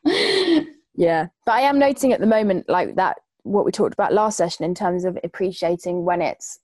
Yeah 0.99 1.27
but 1.45 1.51
i 1.51 1.61
am 1.61 1.77
noticing 1.77 2.11
at 2.11 2.19
the 2.19 2.25
moment 2.25 2.67
like 2.67 2.95
that 2.95 3.17
what 3.43 3.65
we 3.65 3.71
talked 3.71 3.93
about 3.93 4.13
last 4.13 4.35
session 4.35 4.65
in 4.65 4.73
terms 4.73 5.05
of 5.05 5.17
appreciating 5.23 6.03
when 6.03 6.21
it's 6.23 6.59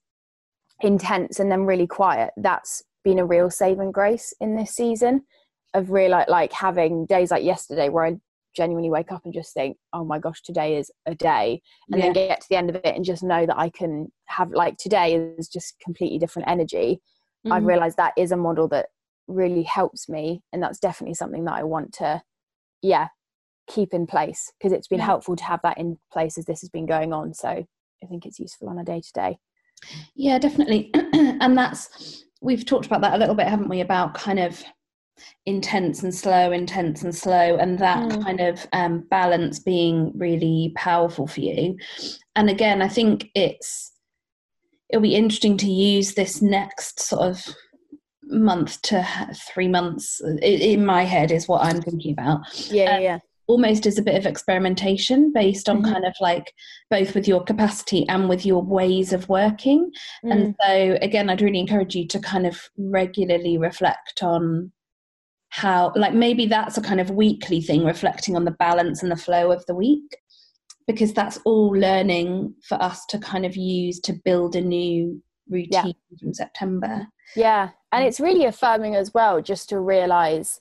intense 0.80 1.38
and 1.38 1.52
then 1.52 1.64
really 1.64 1.86
quiet 1.86 2.32
that's 2.38 2.82
been 3.04 3.20
a 3.20 3.24
real 3.24 3.48
saving 3.48 3.92
grace 3.92 4.34
in 4.40 4.56
this 4.56 4.72
season 4.72 5.22
of 5.74 5.90
real 5.90 6.10
like, 6.10 6.28
like 6.28 6.52
having 6.52 7.06
days 7.06 7.30
like 7.30 7.44
yesterday 7.44 7.88
where 7.88 8.04
I 8.04 8.16
genuinely 8.54 8.90
wake 8.90 9.12
up 9.12 9.22
and 9.24 9.34
just 9.34 9.52
think, 9.52 9.76
oh 9.92 10.04
my 10.04 10.18
gosh, 10.18 10.40
today 10.42 10.76
is 10.76 10.90
a 11.06 11.14
day, 11.14 11.60
and 11.90 11.98
yeah. 11.98 12.06
then 12.06 12.12
get 12.12 12.40
to 12.40 12.46
the 12.48 12.56
end 12.56 12.70
of 12.70 12.76
it 12.76 12.94
and 12.94 13.04
just 13.04 13.22
know 13.22 13.44
that 13.44 13.58
I 13.58 13.68
can 13.68 14.10
have 14.26 14.50
like 14.50 14.76
today 14.78 15.14
is 15.36 15.48
just 15.48 15.78
completely 15.80 16.18
different 16.18 16.48
energy. 16.48 17.00
Mm-hmm. 17.44 17.52
I've 17.52 17.64
realized 17.64 17.96
that 17.96 18.14
is 18.16 18.32
a 18.32 18.36
model 18.36 18.68
that 18.68 18.86
really 19.26 19.62
helps 19.62 20.08
me, 20.08 20.42
and 20.52 20.62
that's 20.62 20.78
definitely 20.78 21.14
something 21.14 21.44
that 21.44 21.54
I 21.54 21.64
want 21.64 21.92
to, 21.94 22.22
yeah, 22.82 23.08
keep 23.68 23.92
in 23.92 24.06
place 24.06 24.52
because 24.58 24.72
it's 24.72 24.88
been 24.88 24.98
yeah. 24.98 25.06
helpful 25.06 25.36
to 25.36 25.44
have 25.44 25.60
that 25.62 25.78
in 25.78 25.98
place 26.12 26.38
as 26.38 26.44
this 26.44 26.60
has 26.60 26.70
been 26.70 26.86
going 26.86 27.12
on. 27.12 27.34
So 27.34 27.48
I 27.48 28.06
think 28.06 28.26
it's 28.26 28.38
useful 28.38 28.68
on 28.68 28.78
a 28.78 28.84
day 28.84 29.00
to 29.00 29.12
day. 29.12 29.38
Yeah, 30.14 30.38
definitely, 30.38 30.90
and 30.94 31.58
that's 31.58 32.24
we've 32.40 32.64
talked 32.64 32.86
about 32.86 33.00
that 33.00 33.14
a 33.14 33.18
little 33.18 33.34
bit, 33.34 33.48
haven't 33.48 33.68
we? 33.68 33.80
About 33.80 34.14
kind 34.14 34.38
of 34.38 34.62
intense 35.46 36.02
and 36.02 36.14
slow, 36.14 36.52
intense 36.52 37.02
and 37.02 37.14
slow, 37.14 37.56
and 37.56 37.78
that 37.78 38.10
mm. 38.10 38.22
kind 38.22 38.40
of 38.40 38.66
um, 38.72 39.00
balance 39.10 39.58
being 39.58 40.12
really 40.14 40.72
powerful 40.76 41.26
for 41.26 41.40
you. 41.40 41.76
And 42.36 42.50
again, 42.50 42.82
I 42.82 42.88
think 42.88 43.30
it's 43.34 43.92
it'll 44.90 45.02
be 45.02 45.14
interesting 45.14 45.56
to 45.58 45.70
use 45.70 46.14
this 46.14 46.40
next 46.42 47.00
sort 47.00 47.22
of 47.22 47.44
month 48.28 48.80
to 48.82 49.06
three 49.52 49.68
months 49.68 50.20
in 50.42 50.84
my 50.84 51.04
head 51.04 51.30
is 51.30 51.48
what 51.48 51.62
I'm 51.62 51.80
thinking 51.80 52.12
about. 52.12 52.40
Yeah, 52.70 52.96
um, 52.96 53.02
yeah. 53.02 53.18
Almost 53.46 53.84
as 53.84 53.98
a 53.98 54.02
bit 54.02 54.14
of 54.14 54.24
experimentation 54.24 55.30
based 55.30 55.68
on 55.68 55.82
mm-hmm. 55.82 55.92
kind 55.92 56.06
of 56.06 56.14
like 56.20 56.54
both 56.90 57.14
with 57.14 57.28
your 57.28 57.42
capacity 57.44 58.08
and 58.08 58.26
with 58.26 58.46
your 58.46 58.62
ways 58.62 59.12
of 59.12 59.28
working. 59.28 59.90
Mm. 60.24 60.32
And 60.32 60.56
so, 60.62 60.98
again, 61.02 61.28
I'd 61.28 61.42
really 61.42 61.60
encourage 61.60 61.94
you 61.94 62.06
to 62.08 62.20
kind 62.20 62.46
of 62.46 62.58
regularly 62.78 63.58
reflect 63.58 64.22
on 64.22 64.72
how 65.54 65.92
like 65.94 66.12
maybe 66.12 66.46
that's 66.46 66.76
a 66.76 66.82
kind 66.82 67.00
of 67.00 67.10
weekly 67.10 67.60
thing 67.60 67.84
reflecting 67.84 68.34
on 68.34 68.44
the 68.44 68.50
balance 68.50 69.04
and 69.04 69.12
the 69.12 69.16
flow 69.16 69.52
of 69.52 69.64
the 69.66 69.74
week 69.74 70.16
because 70.88 71.14
that's 71.14 71.38
all 71.44 71.68
learning 71.68 72.52
for 72.64 72.74
us 72.82 73.06
to 73.06 73.20
kind 73.20 73.46
of 73.46 73.56
use 73.56 74.00
to 74.00 74.12
build 74.24 74.56
a 74.56 74.60
new 74.60 75.22
routine 75.48 75.94
yeah. 76.10 76.18
from 76.18 76.34
September. 76.34 77.06
Yeah, 77.36 77.70
and 77.92 78.04
it's 78.04 78.18
really 78.18 78.46
affirming 78.46 78.96
as 78.96 79.14
well 79.14 79.40
just 79.40 79.68
to 79.68 79.78
realize 79.78 80.60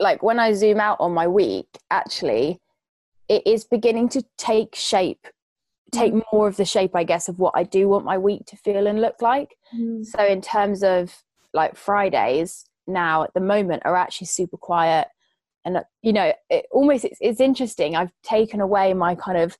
like 0.00 0.22
when 0.22 0.38
I 0.38 0.54
zoom 0.54 0.80
out 0.80 0.96
on 0.98 1.12
my 1.12 1.28
week, 1.28 1.68
actually 1.90 2.58
it 3.28 3.42
is 3.46 3.64
beginning 3.64 4.08
to 4.08 4.24
take 4.38 4.74
shape 4.74 5.26
take 5.92 6.14
mm. 6.14 6.22
more 6.32 6.48
of 6.48 6.56
the 6.56 6.64
shape 6.64 6.96
I 6.96 7.04
guess 7.04 7.28
of 7.28 7.38
what 7.38 7.52
I 7.54 7.64
do 7.64 7.86
want 7.86 8.06
my 8.06 8.16
week 8.16 8.46
to 8.46 8.56
feel 8.56 8.86
and 8.86 8.98
look 8.98 9.20
like. 9.20 9.56
Mm. 9.78 10.06
So 10.06 10.24
in 10.24 10.40
terms 10.40 10.82
of 10.82 11.22
like 11.52 11.76
Fridays, 11.76 12.64
now 12.86 13.24
at 13.24 13.34
the 13.34 13.40
moment 13.40 13.82
are 13.84 13.96
actually 13.96 14.28
super 14.28 14.56
quiet. 14.56 15.08
And 15.64 15.78
you 16.02 16.12
know 16.12 16.32
it 16.48 16.66
almost 16.70 17.04
it's, 17.04 17.18
it's 17.20 17.40
interesting. 17.40 17.96
I've 17.96 18.12
taken 18.22 18.60
away 18.60 18.94
my 18.94 19.14
kind 19.14 19.38
of 19.38 19.56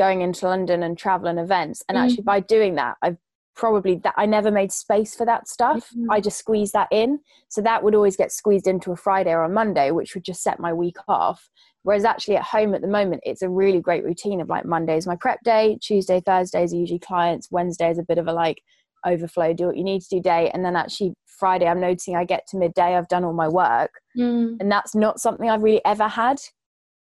going 0.00 0.22
into 0.22 0.46
london 0.46 0.82
and 0.82 0.96
travel 0.96 1.28
and 1.28 1.38
events 1.38 1.82
and 1.86 1.98
mm. 1.98 2.02
actually 2.02 2.22
by 2.22 2.40
doing 2.40 2.76
that 2.76 2.96
i've 3.02 3.18
probably 3.54 3.96
that 3.96 4.14
i 4.16 4.24
never 4.24 4.50
made 4.50 4.72
space 4.72 5.14
for 5.14 5.26
that 5.26 5.46
stuff. 5.46 5.90
Mm. 5.94 6.06
i 6.08 6.20
just 6.20 6.38
squeezed 6.38 6.72
that 6.72 6.88
in. 6.90 7.18
So 7.48 7.60
that 7.60 7.82
would 7.82 7.94
always 7.94 8.16
get 8.16 8.32
squeezed 8.32 8.66
into 8.66 8.92
a 8.92 8.96
friday 8.96 9.32
or 9.32 9.42
a 9.42 9.48
monday 9.48 9.90
which 9.90 10.14
would 10.14 10.24
just 10.24 10.42
set 10.42 10.58
my 10.58 10.72
week 10.72 10.96
off. 11.06 11.50
Whereas 11.82 12.06
actually 12.06 12.36
at 12.36 12.44
home 12.44 12.74
at 12.74 12.80
the 12.80 12.88
moment 12.88 13.22
it's 13.24 13.42
a 13.42 13.50
really 13.50 13.80
great 13.80 14.04
routine 14.04 14.40
of 14.40 14.48
like 14.48 14.64
monday's 14.64 15.06
my 15.06 15.16
prep 15.16 15.40
day 15.44 15.76
tuesday 15.82 16.22
thursdays 16.24 16.72
are 16.72 16.76
usually 16.76 16.98
clients 16.98 17.50
wednesday 17.50 17.90
is 17.90 17.98
a 17.98 18.04
bit 18.04 18.16
of 18.16 18.26
a 18.26 18.32
like 18.32 18.62
overflow 19.04 19.52
do 19.52 19.66
what 19.66 19.76
you 19.76 19.84
need 19.84 20.02
to 20.02 20.08
do 20.08 20.20
day. 20.20 20.50
And 20.52 20.64
then 20.64 20.76
actually 20.76 21.14
friday 21.40 21.66
i'm 21.66 21.80
noticing 21.80 22.14
i 22.14 22.24
get 22.24 22.46
to 22.46 22.56
midday 22.56 22.96
i've 22.96 23.08
done 23.08 23.24
all 23.24 23.32
my 23.32 23.48
work 23.48 24.00
mm. 24.16 24.56
and 24.60 24.70
that's 24.70 24.94
not 24.94 25.18
something 25.18 25.48
i've 25.48 25.62
really 25.62 25.84
ever 25.84 26.06
had 26.06 26.38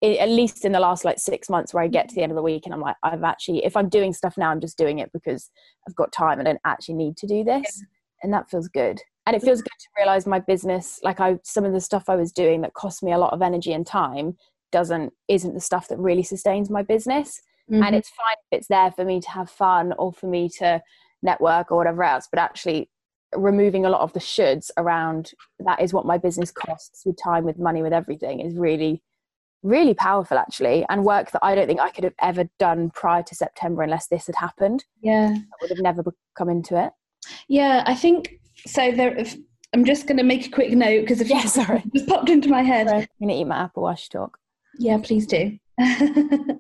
at 0.03 0.29
least 0.29 0.67
in 0.67 0.73
the 0.73 0.81
last 0.81 1.05
like 1.05 1.19
six 1.19 1.49
months 1.49 1.73
where 1.73 1.83
i 1.83 1.89
get 1.89 2.09
to 2.09 2.15
the 2.15 2.23
end 2.23 2.31
of 2.31 2.37
the 2.37 2.43
week 2.43 2.67
and 2.67 2.75
i'm 2.75 2.81
like 2.81 2.97
i've 3.03 3.23
actually 3.23 3.65
if 3.65 3.77
i'm 3.77 3.89
doing 3.89 4.13
stuff 4.13 4.37
now 4.37 4.51
i'm 4.51 4.61
just 4.61 4.77
doing 4.77 4.99
it 4.99 5.11
because 5.13 5.51
i've 5.89 5.95
got 5.95 6.13
time 6.13 6.39
i 6.41 6.43
don't 6.43 6.61
actually 6.67 6.95
need 6.95 7.17
to 7.17 7.27
do 7.27 7.43
this 7.43 7.81
yeah. 7.81 7.87
and 8.23 8.33
that 8.33 8.51
feels 8.51 8.69
good 8.69 9.01
and 9.27 9.35
it 9.35 9.43
feels 9.43 9.63
good 9.63 9.79
to 9.79 9.89
realize 9.97 10.27
my 10.27 10.41
business 10.41 11.01
like 11.03 11.21
i 11.21 11.39
some 11.43 11.65
of 11.65 11.73
the 11.73 11.81
stuff 11.81 12.09
i 12.09 12.17
was 12.17 12.33
doing 12.33 12.61
that 12.61 12.75
cost 12.75 13.03
me 13.03 13.13
a 13.13 13.19
lot 13.19 13.33
of 13.33 13.41
energy 13.41 13.73
and 13.73 13.87
time 13.87 14.37
doesn't 14.73 15.13
isn't 15.29 15.55
the 15.55 15.61
stuff 15.61 15.89
that 15.89 15.99
really 15.99 16.23
sustains 16.23 16.69
my 16.69 16.83
business 16.83 17.41
mm-hmm. 17.71 17.83
and 17.83 17.95
it's 17.95 18.11
fine 18.11 18.37
if 18.51 18.59
it's 18.59 18.69
there 18.69 18.91
for 18.91 19.05
me 19.05 19.21
to 19.21 19.31
have 19.31 19.49
fun 19.49 19.95
or 19.99 20.13
for 20.13 20.27
me 20.27 20.49
to 20.49 20.83
network 21.23 21.71
or 21.71 21.79
whatever 21.79 22.03
else 22.03 22.29
but 22.31 22.41
actually 22.41 22.91
removing 23.37 23.85
a 23.85 23.91
lot 23.91 24.01
of 24.01 24.13
the 24.13 24.21
shoulds 24.21 24.71
around 24.77 25.33
that 25.61 25.81
is 25.81 25.93
what 25.93 26.07
my 26.07 26.19
business 26.19 26.51
costs 26.51 27.05
with 27.05 27.17
time 27.21 27.45
with 27.45 27.59
money 27.59 27.83
with 27.83 27.93
everything 27.93 28.41
is 28.41 28.55
really 28.55 29.03
really 29.63 29.95
powerful 29.95 30.39
actually 30.39 30.85
and 30.91 31.05
work 31.05 31.31
that 31.31 31.43
i 31.43 31.55
don't 31.55 31.67
think 31.67 31.81
i 31.81 31.91
could 31.91 32.05
have 32.05 32.15
ever 32.21 32.49
done 32.59 32.91
prior 32.91 33.23
to 33.23 33.35
september 33.35 33.83
unless 33.83 34.09
this 34.09 34.27
had 34.27 34.37
happened. 34.37 34.85
Yeah. 35.01 35.35
I 35.35 35.57
would 35.61 35.71
have 35.71 35.81
never 35.81 36.05
come 36.37 36.51
into 36.51 36.83
it. 36.83 36.93
Yeah 37.49 37.83
i 37.87 37.95
think 37.95 38.41
so 38.67 38.93
there 38.93 39.17
if, 39.17 39.37
i'm 39.73 39.85
just 39.85 40.07
going 40.07 40.19
to 40.19 40.23
make 40.23 40.47
a 40.47 40.51
quick 40.51 40.73
note 40.73 41.01
because 41.01 41.21
if 41.21 41.29
yeah, 41.29 41.45
sorry. 41.45 41.83
just 41.95 42.07
popped 42.07 42.29
into 42.29 42.49
my 42.49 42.63
head. 42.63 42.89
I'm 42.89 43.07
going 43.21 43.29
to 43.29 43.35
eat 43.35 43.45
my 43.45 43.57
apple 43.57 43.85
while 43.85 43.93
you 43.93 44.09
talk. 44.11 44.39
Yeah 44.79 44.99
please 44.99 45.27
do. 45.27 45.59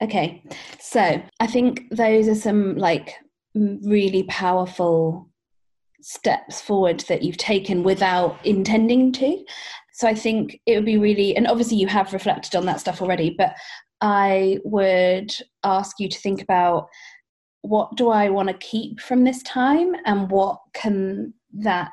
Okay 0.00 0.42
so 0.80 1.22
i 1.40 1.46
think 1.46 1.84
those 1.90 2.26
are 2.26 2.34
some 2.34 2.76
like 2.76 3.14
really 3.54 4.24
powerful 4.24 5.28
steps 6.02 6.60
forward 6.60 7.00
that 7.08 7.22
you've 7.22 7.36
taken 7.36 7.82
without 7.82 8.44
intending 8.44 9.12
to. 9.12 9.44
So 9.92 10.08
I 10.08 10.14
think 10.14 10.60
it 10.66 10.74
would 10.76 10.84
be 10.84 10.98
really, 10.98 11.36
and 11.36 11.46
obviously 11.46 11.76
you 11.76 11.86
have 11.86 12.12
reflected 12.12 12.56
on 12.56 12.66
that 12.66 12.80
stuff 12.80 13.02
already, 13.02 13.34
but 13.36 13.54
I 14.00 14.58
would 14.64 15.32
ask 15.64 16.00
you 16.00 16.08
to 16.08 16.18
think 16.18 16.42
about 16.42 16.88
what 17.60 17.96
do 17.96 18.08
I 18.10 18.28
want 18.28 18.48
to 18.48 18.54
keep 18.54 19.00
from 19.00 19.22
this 19.22 19.42
time 19.44 19.94
and 20.04 20.30
what 20.30 20.58
can 20.74 21.32
that, 21.58 21.92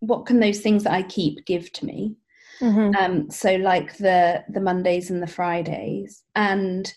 what 0.00 0.26
can 0.26 0.40
those 0.40 0.60
things 0.60 0.84
that 0.84 0.92
I 0.92 1.02
keep 1.02 1.46
give 1.46 1.72
to 1.72 1.86
me? 1.86 2.16
Mm-hmm. 2.60 2.94
Um, 2.96 3.30
so 3.30 3.56
like 3.56 3.96
the 3.96 4.44
the 4.50 4.60
Mondays 4.60 5.10
and 5.10 5.22
the 5.22 5.26
Fridays, 5.26 6.22
and 6.34 6.92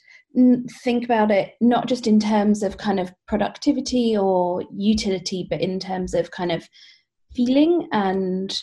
think 0.84 1.06
about 1.06 1.32
it 1.32 1.54
not 1.62 1.88
just 1.88 2.08
in 2.08 2.20
terms 2.20 2.62
of 2.62 2.77
kind 2.77 3.00
of 3.00 3.13
productivity 3.27 4.18
or 4.18 4.63
utility, 4.75 5.48
but 5.50 5.62
in 5.62 5.80
terms 5.80 6.13
of 6.13 6.32
kind 6.32 6.51
of 6.51 6.68
feeling 7.36 7.88
and 7.92 8.62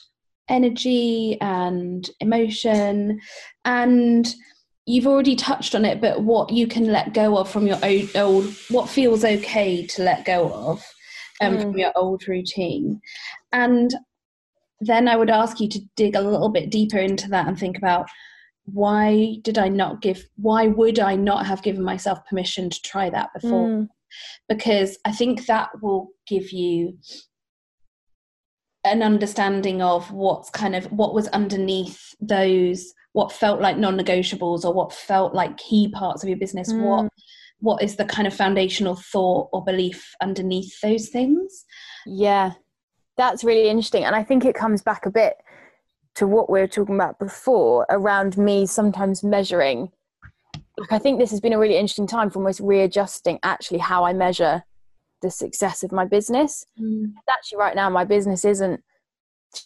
energy 0.49 1.39
and 1.41 2.11
emotion. 2.21 3.21
And 3.65 4.33
you've 4.87 5.07
already 5.07 5.37
touched 5.37 5.75
on 5.75 5.85
it, 5.85 6.01
but 6.01 6.23
what 6.23 6.51
you 6.51 6.67
can 6.67 6.93
let 6.93 7.15
go 7.15 7.39
of 7.39 7.51
from 7.51 7.67
your 7.67 7.79
old, 7.83 8.17
old 8.17 8.55
what 8.69 8.89
feels 8.89 9.25
okay 9.25 9.87
to 9.87 10.03
let 10.03 10.25
go 10.25 10.53
of 10.53 10.85
um, 11.41 11.57
mm. 11.57 11.63
from 11.63 11.79
your 11.79 11.93
old 11.95 12.27
routine. 12.29 13.01
And 13.53 13.95
then 14.81 15.09
I 15.09 15.17
would 15.17 15.31
ask 15.31 15.61
you 15.61 15.69
to 15.69 15.81
dig 15.97 16.17
a 16.17 16.21
little 16.21 16.49
bit 16.49 16.71
deeper 16.71 16.99
into 16.99 17.29
that 17.29 17.47
and 17.47 17.59
think 17.59 17.79
about 17.79 18.09
why 18.65 19.37
did 19.43 19.59
I 19.59 19.69
not 19.69 20.03
give, 20.03 20.25
why 20.37 20.69
would 20.69 20.99
I 20.99 21.17
not 21.17 21.47
have 21.47 21.63
given 21.63 21.83
myself 21.83 22.25
permission 22.29 22.71
to 22.71 22.83
try 22.83 23.11
that 23.11 23.31
before? 23.35 23.69
Mm. 23.69 23.89
Because 24.49 24.99
I 25.05 25.13
think 25.13 25.47
that 25.47 25.71
will 25.81 26.09
give 26.27 26.53
you 26.53 26.99
an 28.85 29.03
understanding 29.03 29.81
of 29.81 30.11
what's 30.11 30.51
kind 30.51 30.75
of 30.75 30.87
what 30.87 31.15
was 31.15 31.29
underneath 31.29 32.15
those 32.21 32.93
what 33.13 33.31
felt 33.31 33.61
like 33.61 33.77
non-negotiables 33.77 34.65
or 34.65 34.73
what 34.73 34.93
felt 34.93 35.35
like 35.35 35.57
key 35.57 35.89
parts 35.91 36.23
of 36.23 36.29
your 36.29 36.39
business 36.39 36.73
mm. 36.73 36.83
what 36.83 37.11
what 37.61 37.83
is 37.83 37.97
the 37.97 38.05
kind 38.05 38.27
of 38.27 38.35
foundational 38.35 38.97
thought 38.97 39.49
or 39.53 39.63
belief 39.65 40.15
underneath 40.21 40.81
those 40.81 41.09
things 41.09 41.65
yeah 42.07 42.53
that's 43.17 43.45
really 43.45 43.69
interesting 43.69 44.05
and 44.05 44.17
i 44.17 44.23
think 44.23 44.45
it 44.45 44.55
comes 44.55 44.83
back 44.83 45.07
a 45.07 45.11
bit 45.11 45.35
to 46.15 46.27
what 46.27 46.51
we 46.51 46.61
were 46.61 46.67
talking 46.67 46.95
about 46.95 47.19
before 47.19 47.87
around 47.91 48.37
me 48.37 48.67
sometimes 48.67 49.23
measuring 49.23 49.91
like 50.79 50.93
i 50.93 50.99
think 50.99 51.19
this 51.19 51.31
has 51.31 51.41
been 51.41 51.53
a 51.53 51.59
really 51.59 51.77
interesting 51.77 52.07
time 52.07 52.31
for 52.31 52.39
almost 52.39 52.61
readjusting 52.61 53.39
actually 53.43 53.79
how 53.79 54.05
i 54.05 54.13
measure 54.13 54.63
the 55.23 55.31
success 55.31 55.83
of 55.83 55.93
my 55.93 56.05
business 56.05 56.67
mm. 56.81 57.13
actually 57.31 57.59
right 57.59 57.77
now 57.77 57.89
my 57.89 58.05
business 58.05 58.45
isn't 58.45 58.83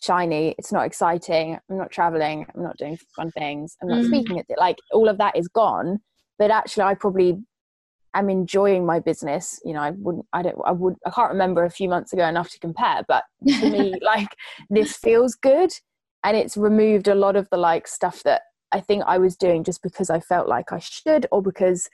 shiny 0.03 0.55
it's 0.59 0.73
not 0.73 0.85
exciting 0.85 1.59
i'm 1.71 1.79
not 1.79 1.91
traveling 1.91 2.47
i'm 2.55 2.62
not 2.62 2.76
doing 2.76 2.99
fun 3.15 3.31
things 3.33 3.76
i'm 3.81 3.88
not 3.88 4.03
mm. 4.03 4.07
speaking 4.07 4.38
at 4.38 4.47
it 4.49 4.59
like 4.59 4.76
all 4.93 5.09
of 5.09 5.19
that 5.19 5.37
is 5.37 5.49
gone 5.49 5.99
but 6.38 6.50
actually 6.50 6.83
i 6.83 6.95
probably 6.95 7.38
am 8.15 8.29
enjoying 8.29 8.85
my 8.85 8.99
business 8.99 9.61
you 9.65 9.73
know 9.73 9.81
i 9.81 9.91
wouldn't 9.91 10.26
i 10.33 10.43
don't 10.43 10.57
i 10.65 10.73
would 10.73 10.95
i 11.07 11.11
can't 11.11 11.31
remember 11.31 11.65
a 11.65 11.71
few 11.71 11.88
months 11.88 12.12
ago 12.12 12.26
enough 12.26 12.50
to 12.50 12.59
compare 12.59 13.03
but 13.07 13.25
to 13.47 13.71
me 13.71 13.95
like 14.03 14.29
this 14.71 14.97
feels 14.97 15.35
good 15.35 15.71
and 16.26 16.37
it's 16.37 16.56
removed 16.56 17.06
a 17.06 17.14
lot 17.14 17.37
of 17.37 17.49
the 17.50 17.56
like 17.56 17.87
stuff 17.87 18.25
that 18.25 18.42
I 18.73 18.80
think 18.80 19.04
I 19.06 19.16
was 19.18 19.37
doing 19.37 19.62
just 19.62 19.80
because 19.80 20.11
I 20.11 20.18
felt 20.18 20.49
like 20.49 20.73
I 20.73 20.80
should 20.80 21.26
or 21.30 21.40
because 21.40 21.88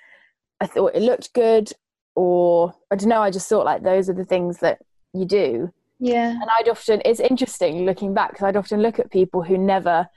I 0.59 0.67
thought 0.67 0.95
it 0.95 1.03
looked 1.03 1.35
good 1.35 1.71
or 2.15 2.75
I 2.91 2.97
don't 2.97 3.11
know 3.11 3.21
I 3.21 3.31
just 3.31 3.47
thought 3.47 3.67
like 3.67 3.83
those 3.83 4.09
are 4.09 4.15
the 4.15 4.25
things 4.25 4.59
that 4.59 4.79
you 5.13 5.27
do. 5.27 5.71
Yeah. 6.01 6.31
And 6.31 6.49
I'd 6.59 6.71
often 6.71 7.03
it's 7.05 7.21
interesting 7.21 7.85
looking 7.85 8.15
back 8.15 8.31
because 8.31 8.45
I'd 8.45 8.57
often 8.57 8.81
look 8.81 8.99
at 8.99 9.11
people 9.11 9.43
who 9.43 9.59
never 9.59 10.09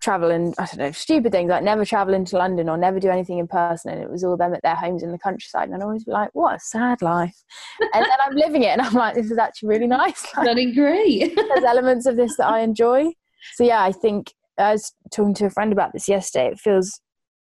travel 0.00 0.32
and 0.32 0.52
I 0.58 0.66
don't 0.66 0.78
know 0.78 0.90
stupid 0.90 1.30
things 1.30 1.48
like 1.48 1.62
never 1.62 1.84
travel 1.84 2.12
into 2.12 2.36
London 2.36 2.68
or 2.68 2.76
never 2.76 2.98
do 2.98 3.08
anything 3.08 3.38
in 3.38 3.46
person 3.46 3.92
and 3.92 4.02
it 4.02 4.10
was 4.10 4.24
all 4.24 4.36
them 4.36 4.52
at 4.52 4.62
their 4.62 4.74
homes 4.74 5.04
in 5.04 5.12
the 5.12 5.18
countryside 5.18 5.68
and 5.68 5.76
I'd 5.76 5.82
always 5.82 6.02
be 6.02 6.10
like 6.10 6.30
what 6.32 6.56
a 6.56 6.58
sad 6.58 7.02
life. 7.02 7.40
And 7.80 8.04
then 8.04 8.18
I'm 8.20 8.34
living 8.34 8.64
it 8.64 8.70
and 8.70 8.82
I'm 8.82 8.94
like 8.94 9.14
this 9.14 9.30
is 9.30 9.38
actually 9.38 9.68
really 9.68 9.86
nice 9.86 10.26
like, 10.36 10.74
great. 10.74 11.36
There's 11.36 11.64
elements 11.64 12.06
of 12.06 12.16
this 12.16 12.36
that 12.38 12.48
I 12.48 12.58
enjoy 12.58 13.12
so 13.54 13.64
yeah, 13.64 13.82
I 13.82 13.92
think 13.92 14.32
I 14.58 14.72
was 14.72 14.92
talking 15.12 15.34
to 15.34 15.46
a 15.46 15.50
friend 15.50 15.72
about 15.72 15.92
this 15.92 16.08
yesterday. 16.08 16.48
It 16.48 16.60
feels 16.60 17.00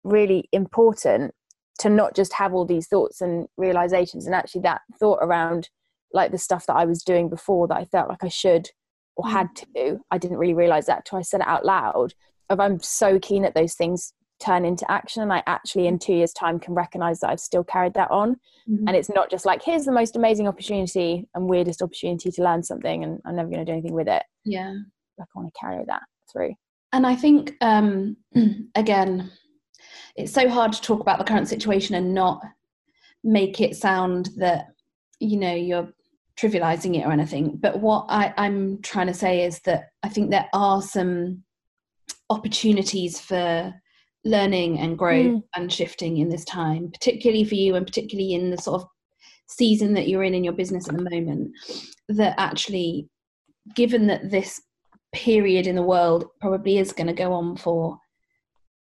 really 0.02 0.48
important 0.52 1.34
to 1.80 1.90
not 1.90 2.14
just 2.14 2.34
have 2.34 2.54
all 2.54 2.64
these 2.64 2.86
thoughts 2.86 3.20
and 3.20 3.46
realizations, 3.56 4.26
and 4.26 4.34
actually 4.34 4.62
that 4.62 4.82
thought 4.98 5.18
around 5.22 5.68
like 6.12 6.30
the 6.30 6.38
stuff 6.38 6.66
that 6.66 6.76
I 6.76 6.84
was 6.84 7.02
doing 7.02 7.28
before 7.28 7.66
that 7.68 7.76
I 7.76 7.84
felt 7.84 8.08
like 8.08 8.22
I 8.22 8.28
should 8.28 8.70
or 9.16 9.28
had 9.28 9.48
mm. 9.48 9.54
to 9.54 9.66
do. 9.74 10.00
I 10.10 10.18
didn't 10.18 10.38
really 10.38 10.54
realize 10.54 10.86
that 10.86 11.04
till 11.04 11.18
I 11.18 11.22
said 11.22 11.40
it 11.40 11.48
out 11.48 11.64
loud. 11.64 12.14
Of 12.50 12.60
I'm 12.60 12.80
so 12.80 13.18
keen 13.18 13.42
that 13.42 13.54
those 13.54 13.74
things 13.74 14.12
turn 14.40 14.64
into 14.64 14.90
action 14.90 15.22
and 15.22 15.32
I 15.32 15.42
actually 15.46 15.86
in 15.86 15.98
two 15.98 16.12
years 16.12 16.32
time 16.32 16.58
can 16.58 16.74
recognize 16.74 17.20
that 17.20 17.30
I've 17.30 17.40
still 17.40 17.64
carried 17.64 17.94
that 17.94 18.10
on 18.10 18.34
mm-hmm. 18.68 18.86
and 18.86 18.96
it's 18.96 19.08
not 19.08 19.30
just 19.30 19.46
like 19.46 19.62
here's 19.62 19.84
the 19.84 19.92
most 19.92 20.16
amazing 20.16 20.48
opportunity 20.48 21.26
and 21.34 21.48
weirdest 21.48 21.82
opportunity 21.82 22.30
to 22.32 22.42
learn 22.42 22.62
something 22.62 23.04
and 23.04 23.20
I'm 23.24 23.36
never 23.36 23.48
going 23.48 23.64
to 23.64 23.64
do 23.64 23.72
anything 23.72 23.94
with 23.94 24.08
it 24.08 24.22
yeah 24.44 24.74
like 25.18 25.28
I 25.34 25.38
want 25.38 25.52
to 25.52 25.60
carry 25.60 25.84
that 25.86 26.02
through. 26.32 26.54
And 26.92 27.06
I 27.06 27.16
think 27.16 27.54
um, 27.60 28.16
again, 28.74 29.30
it's 30.16 30.32
so 30.32 30.48
hard 30.48 30.72
to 30.72 30.80
talk 30.80 31.00
about 31.00 31.18
the 31.18 31.24
current 31.24 31.48
situation 31.48 31.94
and 31.94 32.14
not 32.14 32.40
make 33.22 33.60
it 33.60 33.76
sound 33.76 34.30
that 34.36 34.66
you 35.18 35.36
know 35.36 35.54
you're 35.54 35.88
trivializing 36.36 36.98
it 36.98 37.06
or 37.06 37.12
anything. 37.12 37.56
But 37.56 37.80
what 37.80 38.06
I, 38.08 38.34
I'm 38.36 38.80
trying 38.82 39.06
to 39.06 39.14
say 39.14 39.44
is 39.44 39.60
that 39.60 39.90
I 40.02 40.08
think 40.08 40.30
there 40.30 40.48
are 40.52 40.82
some 40.82 41.42
opportunities 42.30 43.20
for 43.20 43.72
learning 44.24 44.78
and 44.78 44.98
growth 44.98 45.26
mm. 45.26 45.42
and 45.54 45.72
shifting 45.72 46.18
in 46.18 46.28
this 46.28 46.44
time, 46.44 46.90
particularly 46.90 47.44
for 47.44 47.54
you 47.54 47.74
and 47.74 47.86
particularly 47.86 48.34
in 48.34 48.50
the 48.50 48.58
sort 48.58 48.82
of 48.82 48.88
season 49.46 49.94
that 49.94 50.08
you're 50.08 50.24
in 50.24 50.34
in 50.34 50.44
your 50.44 50.54
business 50.54 50.88
at 50.88 50.96
the 50.96 51.10
moment, 51.10 51.52
that 52.08 52.34
actually, 52.38 53.08
given 53.74 54.06
that 54.06 54.30
this 54.30 54.60
period 55.14 55.66
in 55.66 55.76
the 55.76 55.82
world 55.82 56.26
probably 56.40 56.78
is 56.78 56.92
going 56.92 57.06
to 57.06 57.12
go 57.12 57.32
on 57.32 57.56
for 57.56 57.98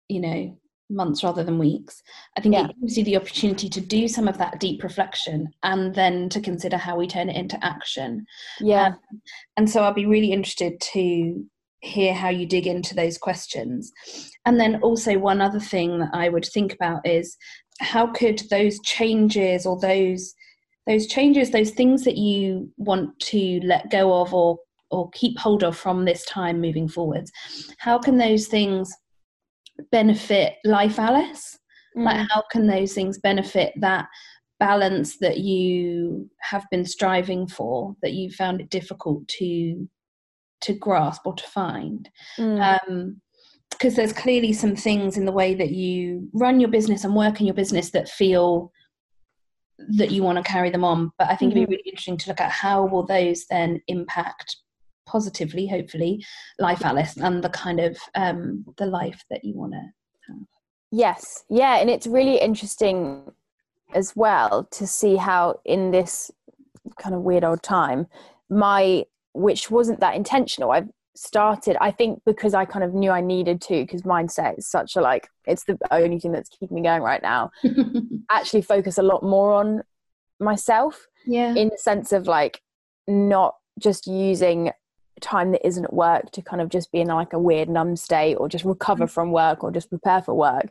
you 0.07 0.19
know 0.19 0.57
months 0.89 1.23
rather 1.23 1.43
than 1.43 1.59
weeks 1.59 2.01
i 2.37 2.41
think 2.41 2.55
yeah. 2.55 2.65
it 2.65 2.75
gives 2.79 2.97
you 2.97 3.03
the 3.03 3.17
opportunity 3.17 3.67
to 3.67 3.81
do 3.81 4.07
some 4.07 4.27
of 4.27 4.37
that 4.37 4.59
deep 4.59 4.83
reflection 4.83 5.47
and 5.63 5.93
then 5.93 6.29
to 6.29 6.39
consider 6.39 6.77
how 6.77 6.95
we 6.95 7.05
turn 7.05 7.29
it 7.29 7.35
into 7.35 7.61
action 7.63 8.25
yeah 8.61 8.87
um, 8.87 8.99
and 9.57 9.69
so 9.69 9.83
i'll 9.83 9.93
be 9.93 10.05
really 10.05 10.31
interested 10.31 10.79
to 10.79 11.45
hear 11.81 12.13
how 12.13 12.29
you 12.29 12.45
dig 12.45 12.67
into 12.67 12.95
those 12.95 13.17
questions. 13.17 13.91
And 14.45 14.59
then 14.59 14.77
also, 14.81 15.17
one 15.17 15.41
other 15.41 15.59
thing 15.59 15.99
that 15.99 16.09
I 16.13 16.29
would 16.29 16.45
think 16.45 16.73
about 16.73 17.05
is 17.05 17.37
how 17.79 18.07
could 18.07 18.41
those 18.49 18.79
changes 18.79 19.65
or 19.65 19.79
those 19.79 20.33
those 20.87 21.07
changes, 21.07 21.51
those 21.51 21.71
things 21.71 22.05
that 22.05 22.15
you 22.15 22.71
want 22.77 23.19
to 23.19 23.59
let 23.61 23.91
go 23.91 24.21
of 24.21 24.33
or 24.33 24.57
or 24.89 25.09
keep 25.11 25.37
hold 25.37 25.63
of 25.63 25.77
from 25.77 26.05
this 26.05 26.25
time 26.25 26.61
moving 26.61 26.87
forwards, 26.87 27.31
how 27.77 27.97
can 27.97 28.17
those 28.17 28.47
things 28.47 28.93
benefit 29.91 30.55
life, 30.63 30.99
Alice? 30.99 31.57
Mm. 31.95 32.05
Like, 32.05 32.27
how 32.31 32.43
can 32.51 32.67
those 32.67 32.93
things 32.93 33.17
benefit 33.19 33.73
that 33.81 34.07
balance 34.59 35.17
that 35.19 35.39
you 35.39 36.29
have 36.41 36.65
been 36.71 36.85
striving 36.85 37.47
for 37.47 37.95
that 38.01 38.13
you 38.13 38.31
found 38.31 38.61
it 38.61 38.69
difficult 38.69 39.27
to 39.27 39.87
to 40.61 40.73
grasp 40.73 41.21
or 41.25 41.35
to 41.35 41.43
find 41.43 42.09
mm. 42.37 42.79
um 42.87 43.21
because 43.71 43.95
there's 43.95 44.13
clearly 44.13 44.53
some 44.53 44.75
things 44.75 45.17
in 45.17 45.25
the 45.25 45.31
way 45.31 45.53
that 45.53 45.69
you 45.69 46.27
run 46.33 46.59
your 46.59 46.69
business 46.69 47.03
and 47.03 47.15
work 47.15 47.39
in 47.39 47.45
your 47.45 47.53
business 47.53 47.91
that 47.91 48.09
feel 48.09 48.71
that 49.77 50.09
you 50.09 50.23
want 50.23 50.37
to 50.37 50.51
carry 50.51 50.71
them 50.71 50.83
on 50.83 51.11
but 51.19 51.29
i 51.29 51.35
think 51.35 51.51
mm-hmm. 51.51 51.59
it'd 51.59 51.69
be 51.69 51.75
mm-hmm. 51.75 51.79
really 51.79 51.89
interesting 51.89 52.17
to 52.17 52.29
look 52.29 52.41
at 52.41 52.49
how 52.49 52.83
will 52.83 53.05
those 53.05 53.45
then 53.51 53.79
impact 53.87 54.57
positively 55.07 55.67
hopefully 55.67 56.23
life 56.59 56.85
alice 56.85 57.17
and 57.17 57.43
the 57.43 57.49
kind 57.49 57.79
of 57.79 57.97
um 58.15 58.63
the 58.77 58.85
life 58.85 59.23
that 59.29 59.43
you 59.43 59.55
want 59.55 59.73
to 59.73 59.79
have. 60.27 60.37
Yes. 60.91 61.43
Yeah 61.49 61.77
and 61.77 61.89
it's 61.89 62.05
really 62.07 62.37
interesting 62.39 63.31
as 63.93 64.15
well 64.15 64.67
to 64.71 64.85
see 64.85 65.15
how 65.15 65.59
in 65.65 65.91
this 65.91 66.29
kind 66.99 67.15
of 67.15 67.21
weird 67.21 67.43
old 67.43 67.63
time 67.63 68.07
my 68.49 69.03
which 69.33 69.69
wasn't 69.69 69.99
that 69.99 70.15
intentional 70.15 70.71
i've 70.71 70.89
started 71.15 71.77
i 71.81 71.89
think 71.89 72.21
because 72.25 72.53
i 72.53 72.63
kind 72.63 72.83
of 72.83 72.93
knew 72.93 73.09
i 73.09 73.21
needed 73.21 73.61
to 73.61 73.81
because 73.81 74.03
mindset 74.03 74.57
is 74.57 74.67
such 74.67 74.95
a 74.95 75.01
like 75.01 75.29
it's 75.45 75.63
the 75.65 75.77
only 75.91 76.19
thing 76.19 76.31
that's 76.31 76.49
keeping 76.49 76.75
me 76.75 76.81
going 76.81 77.01
right 77.01 77.21
now 77.21 77.49
actually 78.31 78.61
focus 78.61 78.97
a 78.97 79.03
lot 79.03 79.23
more 79.23 79.53
on 79.53 79.81
myself 80.39 81.07
yeah. 81.25 81.53
in 81.55 81.69
the 81.69 81.77
sense 81.77 82.11
of 82.11 82.27
like 82.27 82.61
not 83.07 83.55
just 83.79 84.07
using 84.07 84.71
time 85.21 85.51
that 85.51 85.65
isn't 85.65 85.85
at 85.85 85.93
work 85.93 86.31
to 86.31 86.41
kind 86.41 86.61
of 86.61 86.69
just 86.69 86.91
be 86.91 86.99
in 86.99 87.07
like 87.07 87.33
a 87.33 87.39
weird 87.39 87.69
numb 87.69 87.95
state 87.95 88.35
or 88.35 88.47
just 88.47 88.65
recover 88.65 89.05
mm-hmm. 89.05 89.13
from 89.13 89.31
work 89.31 89.63
or 89.63 89.71
just 89.71 89.89
prepare 89.89 90.21
for 90.21 90.33
work 90.33 90.67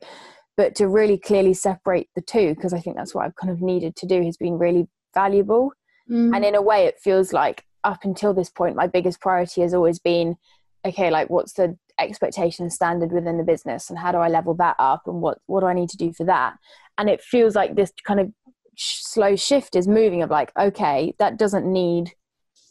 but 0.57 0.75
to 0.75 0.88
really 0.88 1.19
clearly 1.19 1.55
separate 1.55 2.09
the 2.15 2.23
two 2.23 2.55
because 2.55 2.73
i 2.73 2.81
think 2.81 2.97
that's 2.97 3.15
what 3.15 3.25
i've 3.25 3.37
kind 3.37 3.53
of 3.53 3.61
needed 3.61 3.95
to 3.97 4.07
do 4.07 4.23
has 4.23 4.37
been 4.37 4.59
really 4.59 4.87
valuable 5.15 5.73
mm. 6.11 6.35
and 6.35 6.45
in 6.45 6.55
a 6.55 6.62
way 6.62 6.85
it 6.87 6.99
feels 7.03 7.33
like 7.33 7.65
up 7.85 8.05
until 8.05 8.35
this 8.35 8.50
point 8.50 8.76
my 8.76 8.87
biggest 8.87 9.21
priority 9.21 9.61
has 9.61 9.75
always 9.75 9.99
been 9.99 10.37
okay 10.85 11.11
like 11.11 11.31
what's 11.31 11.55
the 11.55 11.76
expectation 11.99 12.69
standard 12.69 13.11
within 13.12 13.38
the 13.38 13.45
business 13.45 13.88
and 13.88 13.99
how 13.99 14.12
do 14.12 14.19
i 14.19 14.29
level 14.29 14.55
that 14.55 14.76
up 14.79 15.03
and 15.07 15.21
what 15.21 15.38
what 15.47 15.61
do 15.61 15.67
i 15.67 15.73
need 15.73 15.88
to 15.88 15.97
do 15.97 16.12
for 16.12 16.25
that 16.25 16.55
and 16.99 17.09
it 17.09 17.23
feels 17.23 17.55
like 17.55 17.75
this 17.75 17.93
kind 18.05 18.21
of 18.21 18.31
slow 18.76 19.35
shift 19.35 19.75
is 19.75 19.88
moving 19.88 20.23
of 20.23 20.31
like 20.31 20.53
okay 20.59 21.15
that 21.19 21.38
doesn't 21.38 21.71
need 21.71 22.12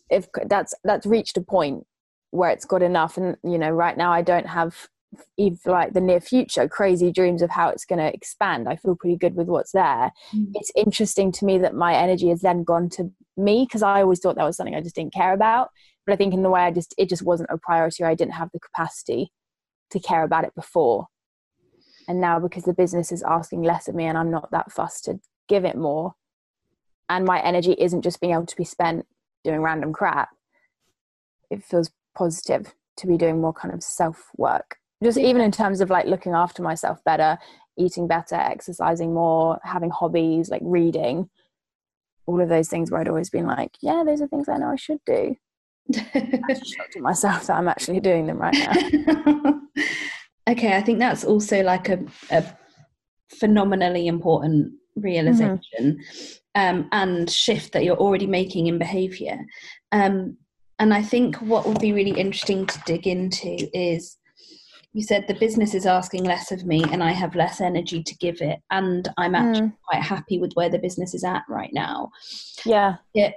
if 0.10 0.28
that's 0.48 0.74
that's 0.84 1.06
reached 1.06 1.38
a 1.38 1.42
point 1.42 1.86
where 2.32 2.50
it's 2.50 2.66
got 2.66 2.82
enough 2.82 3.18
and 3.18 3.38
you 3.44 3.58
know 3.58 3.70
right 3.70 3.98
now 3.98 4.12
i 4.12 4.22
don't 4.22 4.48
have 4.48 4.88
even 5.38 5.58
like 5.66 5.94
the 5.94 6.02
near 6.02 6.20
future 6.20 6.68
crazy 6.68 7.12
dreams 7.12 7.42
of 7.42 7.50
how 7.50 7.70
it's 7.70 7.86
going 7.86 8.00
to 8.00 8.14
expand. 8.14 8.68
I 8.68 8.76
feel 8.76 8.96
pretty 8.96 9.18
good 9.18 9.36
with 9.36 9.48
what's 9.48 9.72
there. 9.72 10.12
Mm. 10.34 10.52
it's 10.54 10.72
interesting 10.76 11.32
to 11.34 11.46
me 11.46 11.58
that 11.60 11.76
my 11.76 11.94
energy 11.96 12.30
has 12.30 12.42
then 12.42 12.64
gone 12.64 12.90
to 12.92 13.12
me 13.38 13.66
because 13.68 13.84
i 13.84 14.02
always 14.02 14.20
thought 14.20 14.36
that 14.38 14.46
was 14.46 14.56
something 14.56 14.76
i 14.76 14.82
just 14.82 14.96
didn't 14.96 15.14
care 15.14 15.34
about. 15.34 15.70
But 16.06 16.14
i 16.14 16.16
think 16.16 16.34
in 16.34 16.44
the 16.44 16.50
way 16.50 16.62
i 16.62 16.72
just 16.72 16.94
it 16.98 17.10
just 17.10 17.24
wasn't 17.24 17.50
a 17.52 17.58
priority 17.58 18.04
or 18.04 18.08
i 18.08 18.16
didn't 18.16 18.34
have 18.34 18.50
the 18.54 18.60
capacity 18.60 19.32
to 19.92 20.00
care 20.00 20.24
about 20.24 20.46
it 20.46 20.56
before. 20.56 21.08
And 22.08 22.22
now 22.22 22.40
because 22.40 22.64
the 22.64 22.74
business 22.74 23.12
is 23.12 23.24
asking 23.24 23.64
less 23.64 23.88
of 23.88 23.96
me 23.96 24.06
and 24.06 24.18
i'm 24.18 24.32
not 24.32 24.52
that 24.52 24.72
fussed 24.72 25.06
to 25.06 25.20
give 25.48 25.66
it 25.66 25.76
more 25.76 26.14
and 27.10 27.26
my 27.26 27.40
energy 27.42 27.76
isn't 27.78 28.02
just 28.02 28.20
being 28.20 28.34
able 28.34 28.46
to 28.46 28.56
be 28.56 28.64
spent 28.64 29.06
doing 29.46 29.62
random 29.62 29.94
crap 29.94 30.30
it 31.50 31.64
feels 31.64 31.92
positive 32.16 32.74
to 32.98 33.08
be 33.08 33.18
doing 33.18 33.40
more 33.40 33.54
kind 33.54 33.74
of 33.74 33.84
self 33.84 34.30
work 34.38 34.78
just 35.04 35.18
even 35.18 35.42
in 35.42 35.52
terms 35.52 35.82
of 35.82 35.90
like 35.90 36.06
looking 36.06 36.34
after 36.34 36.62
myself 36.62 37.04
better 37.04 37.38
eating 37.78 38.08
better 38.08 38.36
exercising 38.36 39.14
more 39.14 39.60
having 39.64 39.90
hobbies 39.90 40.50
like 40.50 40.62
reading 40.64 41.30
all 42.26 42.42
of 42.42 42.50
those 42.50 42.70
things 42.70 42.90
where 42.90 43.02
i'd 43.02 43.08
always 43.08 43.30
been 43.30 43.46
like 43.46 43.72
yeah 43.82 44.04
those 44.06 44.22
are 44.22 44.28
things 44.28 44.50
i 44.50 44.58
know 44.58 44.70
i 44.70 44.76
should 44.76 45.00
do. 45.06 45.36
Shocked 45.94 46.98
myself 46.98 47.46
that 47.48 47.58
i'm 47.58 47.68
actually 47.68 48.00
doing 48.00 48.28
them 48.28 48.38
right 48.38 48.54
now. 48.54 49.62
Okay 50.48 50.76
i 50.76 50.82
think 50.82 51.00
that's 51.00 51.24
also 51.24 51.64
like 51.64 51.90
a, 51.90 52.04
a 52.30 52.44
phenomenally 53.40 54.08
important 54.08 54.74
realization. 54.96 55.60
mm-hmm. 55.80 56.45
Um, 56.56 56.88
and 56.92 57.30
shift 57.30 57.74
that 57.74 57.84
you're 57.84 57.98
already 57.98 58.28
making 58.28 58.68
in 58.68 58.78
behavior 58.78 59.38
um, 59.92 60.36
and 60.80 60.94
i 60.94 61.02
think 61.02 61.36
what 61.38 61.66
would 61.66 61.80
be 61.80 61.94
really 61.94 62.18
interesting 62.20 62.66
to 62.66 62.82
dig 62.86 63.08
into 63.08 63.58
is 63.78 64.18
you 64.96 65.04
said 65.04 65.28
the 65.28 65.34
business 65.34 65.74
is 65.74 65.86
asking 65.86 66.24
less 66.24 66.54
of 66.54 66.66
me 66.66 66.82
and 66.90 67.04
I 67.04 67.12
have 67.12 67.36
less 67.36 67.60
energy 67.60 68.02
to 68.02 68.18
give 68.18 68.40
it. 68.40 68.60
And 68.72 69.10
I'm 69.18 69.36
actually 69.36 69.68
mm. 69.68 69.78
quite 69.90 70.02
happy 70.02 70.40
with 70.40 70.54
where 70.54 70.70
the 70.70 70.80
business 70.80 71.14
is 71.14 71.26
at 71.26 71.44
right 71.50 71.72
now. 71.74 72.12
Yeah. 72.66 72.96
Yeah. 73.14 73.32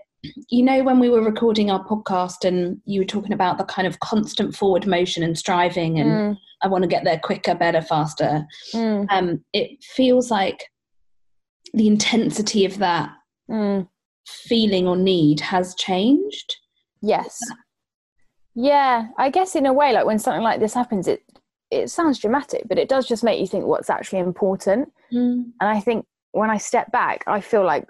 You 0.50 0.62
know, 0.62 0.85
when 0.85 1.00
we 1.00 1.09
were 1.09 1.20
recording 1.20 1.68
our 1.68 1.85
podcast 1.85 2.44
and 2.46 2.81
you 2.85 3.00
were 3.00 3.07
talking 3.07 3.33
about 3.33 3.59
the 3.59 3.64
kind 3.64 3.88
of 3.88 3.98
constant 3.98 4.54
forward 4.54 4.87
motion 4.87 5.24
and 5.24 5.37
striving 5.37 5.98
and 5.98 6.11
mm. 6.11 6.38
I 6.62 6.68
want 6.68 6.83
to 6.83 6.88
get 6.88 7.02
there 7.02 7.18
quicker, 7.18 7.57
better, 7.57 7.83
faster. 7.83 8.46
Mm. 8.72 9.07
Um, 9.11 9.44
it 9.52 9.83
feels 9.83 10.31
like 10.31 10.64
the 11.74 11.87
intensity 11.87 12.64
of 12.64 12.78
that 12.78 13.11
mm. 13.50 13.88
feeling 14.26 14.87
or 14.87 14.96
need 14.96 15.40
has 15.40 15.74
changed. 15.74 16.57
Yes. 17.00 17.38
Yeah, 18.54 19.09
I 19.18 19.31
guess 19.31 19.54
in 19.54 19.66
a 19.66 19.72
way, 19.72 19.92
like 19.92 20.07
when 20.07 20.18
something 20.18 20.42
like 20.42 20.61
this 20.61 20.74
happens, 20.74 21.07
it 21.07 21.22
it 21.70 21.90
sounds 21.90 22.18
dramatic, 22.18 22.64
but 22.66 22.78
it 22.78 22.88
does 22.88 23.07
just 23.07 23.22
make 23.22 23.38
you 23.38 23.46
think 23.46 23.66
what's 23.66 23.90
actually 23.90 24.20
important. 24.20 24.90
Mm. 25.12 25.52
And 25.61 25.68
I 25.68 25.81
think 25.81 26.07
when 26.33 26.50
I 26.50 26.57
step 26.57 26.90
back, 26.90 27.24
I 27.26 27.40
feel 27.40 27.64
like 27.64 27.87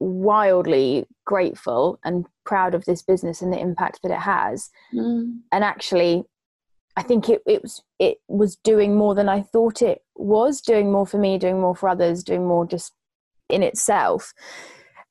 wildly 0.00 1.06
grateful 1.24 1.98
and 2.04 2.26
proud 2.44 2.74
of 2.74 2.84
this 2.84 3.02
business 3.02 3.40
and 3.40 3.52
the 3.52 3.58
impact 3.58 4.00
that 4.02 4.12
it 4.12 4.20
has. 4.20 4.68
Mm. 4.92 5.38
And 5.52 5.64
actually, 5.64 6.24
I 6.96 7.02
think 7.02 7.28
it, 7.28 7.42
it 7.46 7.62
was 7.62 7.82
it 7.98 8.18
was 8.28 8.56
doing 8.56 8.96
more 8.96 9.14
than 9.14 9.28
I 9.28 9.42
thought 9.42 9.82
it 9.82 10.02
was, 10.16 10.60
doing 10.60 10.92
more 10.92 11.06
for 11.06 11.18
me, 11.18 11.38
doing 11.38 11.60
more 11.60 11.74
for 11.74 11.88
others, 11.88 12.22
doing 12.22 12.46
more 12.46 12.66
just 12.66 12.92
in 13.48 13.62
itself. 13.62 14.32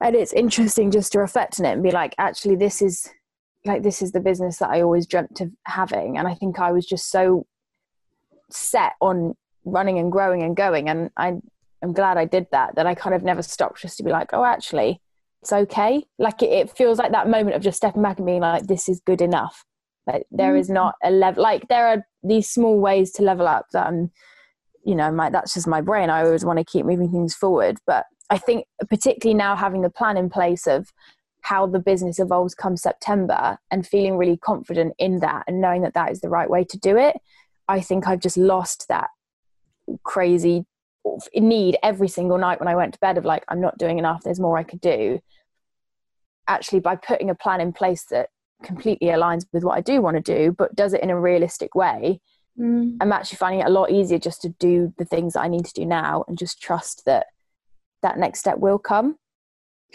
And 0.01 0.15
it's 0.15 0.33
interesting 0.33 0.91
just 0.91 1.11
to 1.13 1.19
reflect 1.19 1.59
on 1.59 1.65
it 1.65 1.73
and 1.73 1.83
be 1.83 1.91
like, 1.91 2.15
actually, 2.17 2.55
this 2.55 2.81
is 2.81 3.09
like 3.65 3.83
this 3.83 4.01
is 4.01 4.11
the 4.11 4.19
business 4.19 4.57
that 4.57 4.69
I 4.69 4.81
always 4.81 5.07
dreamt 5.07 5.39
of 5.39 5.51
having. 5.65 6.17
And 6.17 6.27
I 6.27 6.33
think 6.33 6.59
I 6.59 6.71
was 6.71 6.85
just 6.85 7.09
so 7.09 7.45
set 8.49 8.93
on 9.01 9.35
running 9.63 9.97
and 9.99 10.11
growing 10.11 10.43
and 10.43 10.55
going. 10.55 10.89
And 10.89 11.09
I 11.15 11.35
am 11.81 11.93
glad 11.93 12.17
I 12.17 12.25
did 12.25 12.47
that 12.51 12.75
that 12.75 12.85
I 12.85 12.95
kind 12.95 13.15
of 13.15 13.23
never 13.23 13.41
stopped 13.41 13.81
just 13.81 13.97
to 13.97 14.03
be 14.03 14.11
like 14.11 14.29
oh 14.33 14.43
actually 14.43 15.01
it's 15.43 15.51
okay. 15.51 16.05
Like 16.17 16.41
it, 16.41 16.51
it 16.51 16.69
feels 16.71 16.97
like 16.97 17.11
that 17.11 17.27
moment 17.27 17.57
of 17.57 17.61
just 17.61 17.75
stepping 17.75 18.01
back 18.01 18.17
and 18.17 18.25
being 18.25 18.39
like 18.39 18.65
this 18.65 18.87
is 18.87 19.01
good 19.05 19.21
enough. 19.21 19.65
Like 20.07 20.25
there 20.31 20.55
is 20.55 20.69
mm. 20.69 20.75
not 20.75 20.95
a 21.03 21.11
level 21.11 21.43
like 21.43 21.67
there 21.67 21.87
are 21.87 22.05
these 22.23 22.49
small 22.49 22.79
ways 22.79 23.11
to 23.13 23.23
level 23.23 23.47
up 23.47 23.65
that 23.73 23.87
I'm 23.87 24.11
you 24.85 24.95
know 24.95 25.11
my 25.11 25.29
that's 25.29 25.53
just 25.53 25.67
my 25.67 25.81
brain. 25.81 26.09
I 26.09 26.23
always 26.23 26.45
want 26.45 26.59
to 26.59 26.65
keep 26.65 26.85
moving 26.85 27.11
things 27.11 27.35
forward. 27.35 27.77
But 27.85 28.05
I 28.33 28.37
think 28.37 28.65
particularly 28.89 29.37
now 29.37 29.55
having 29.55 29.81
the 29.81 29.89
plan 29.89 30.17
in 30.17 30.29
place 30.29 30.67
of 30.67 30.91
how 31.41 31.67
the 31.67 31.79
business 31.79 32.19
evolves 32.19 32.55
come 32.55 32.75
September 32.75 33.59
and 33.69 33.85
feeling 33.85 34.17
really 34.17 34.37
confident 34.37 34.93
in 34.97 35.19
that 35.19 35.43
and 35.47 35.61
knowing 35.61 35.81
that 35.83 35.93
that 35.93 36.11
is 36.11 36.21
the 36.21 36.29
right 36.29 36.49
way 36.49 36.63
to 36.65 36.77
do 36.77 36.97
it 36.97 37.17
I 37.67 37.79
think 37.79 38.07
I've 38.07 38.19
just 38.19 38.37
lost 38.37 38.87
that 38.89 39.09
crazy 40.03 40.65
need 41.35 41.77
every 41.83 42.07
single 42.07 42.37
night 42.37 42.59
when 42.59 42.67
I 42.67 42.75
went 42.75 42.93
to 42.93 42.99
bed 42.99 43.17
of 43.17 43.25
like, 43.25 43.43
I'm 43.47 43.61
not 43.61 43.77
doing 43.77 43.99
enough, 43.99 44.23
there's 44.23 44.39
more 44.39 44.57
I 44.57 44.63
could 44.63 44.81
do. 44.81 45.19
Actually, 46.47 46.79
by 46.79 46.95
putting 46.95 47.29
a 47.29 47.35
plan 47.35 47.61
in 47.61 47.73
place 47.73 48.05
that 48.05 48.29
completely 48.63 49.07
aligns 49.07 49.45
with 49.51 49.63
what 49.63 49.77
I 49.77 49.81
do 49.81 50.01
want 50.01 50.15
to 50.17 50.21
do, 50.21 50.51
but 50.51 50.75
does 50.75 50.93
it 50.93 51.01
in 51.01 51.09
a 51.09 51.19
realistic 51.19 51.75
way, 51.75 52.21
mm. 52.59 52.97
I'm 53.01 53.11
actually 53.11 53.37
finding 53.37 53.61
it 53.61 53.67
a 53.67 53.71
lot 53.71 53.91
easier 53.91 54.19
just 54.19 54.41
to 54.43 54.49
do 54.49 54.93
the 54.97 55.05
things 55.05 55.33
that 55.33 55.41
I 55.41 55.47
need 55.47 55.65
to 55.65 55.73
do 55.73 55.85
now 55.85 56.23
and 56.27 56.37
just 56.37 56.61
trust 56.61 57.03
that 57.05 57.27
that 58.03 58.19
next 58.19 58.39
step 58.39 58.59
will 58.59 58.79
come, 58.79 59.17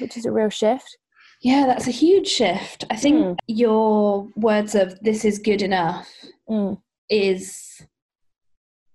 which 0.01 0.17
is 0.17 0.27
a 0.27 0.33
real 0.33 0.51
shift. 0.51 0.99
Yeah, 1.41 1.67
that's 1.67 1.87
a 1.87 1.93
huge 1.93 2.27
shift. 2.27 2.85
I 2.91 2.97
think 2.97 3.17
mm. 3.17 3.37
your 3.47 4.29
words 4.35 4.75
of 4.75 4.99
this 5.01 5.25
is 5.25 5.39
good 5.39 5.63
enough 5.63 6.09
mm 6.51 6.79
is 7.11 7.81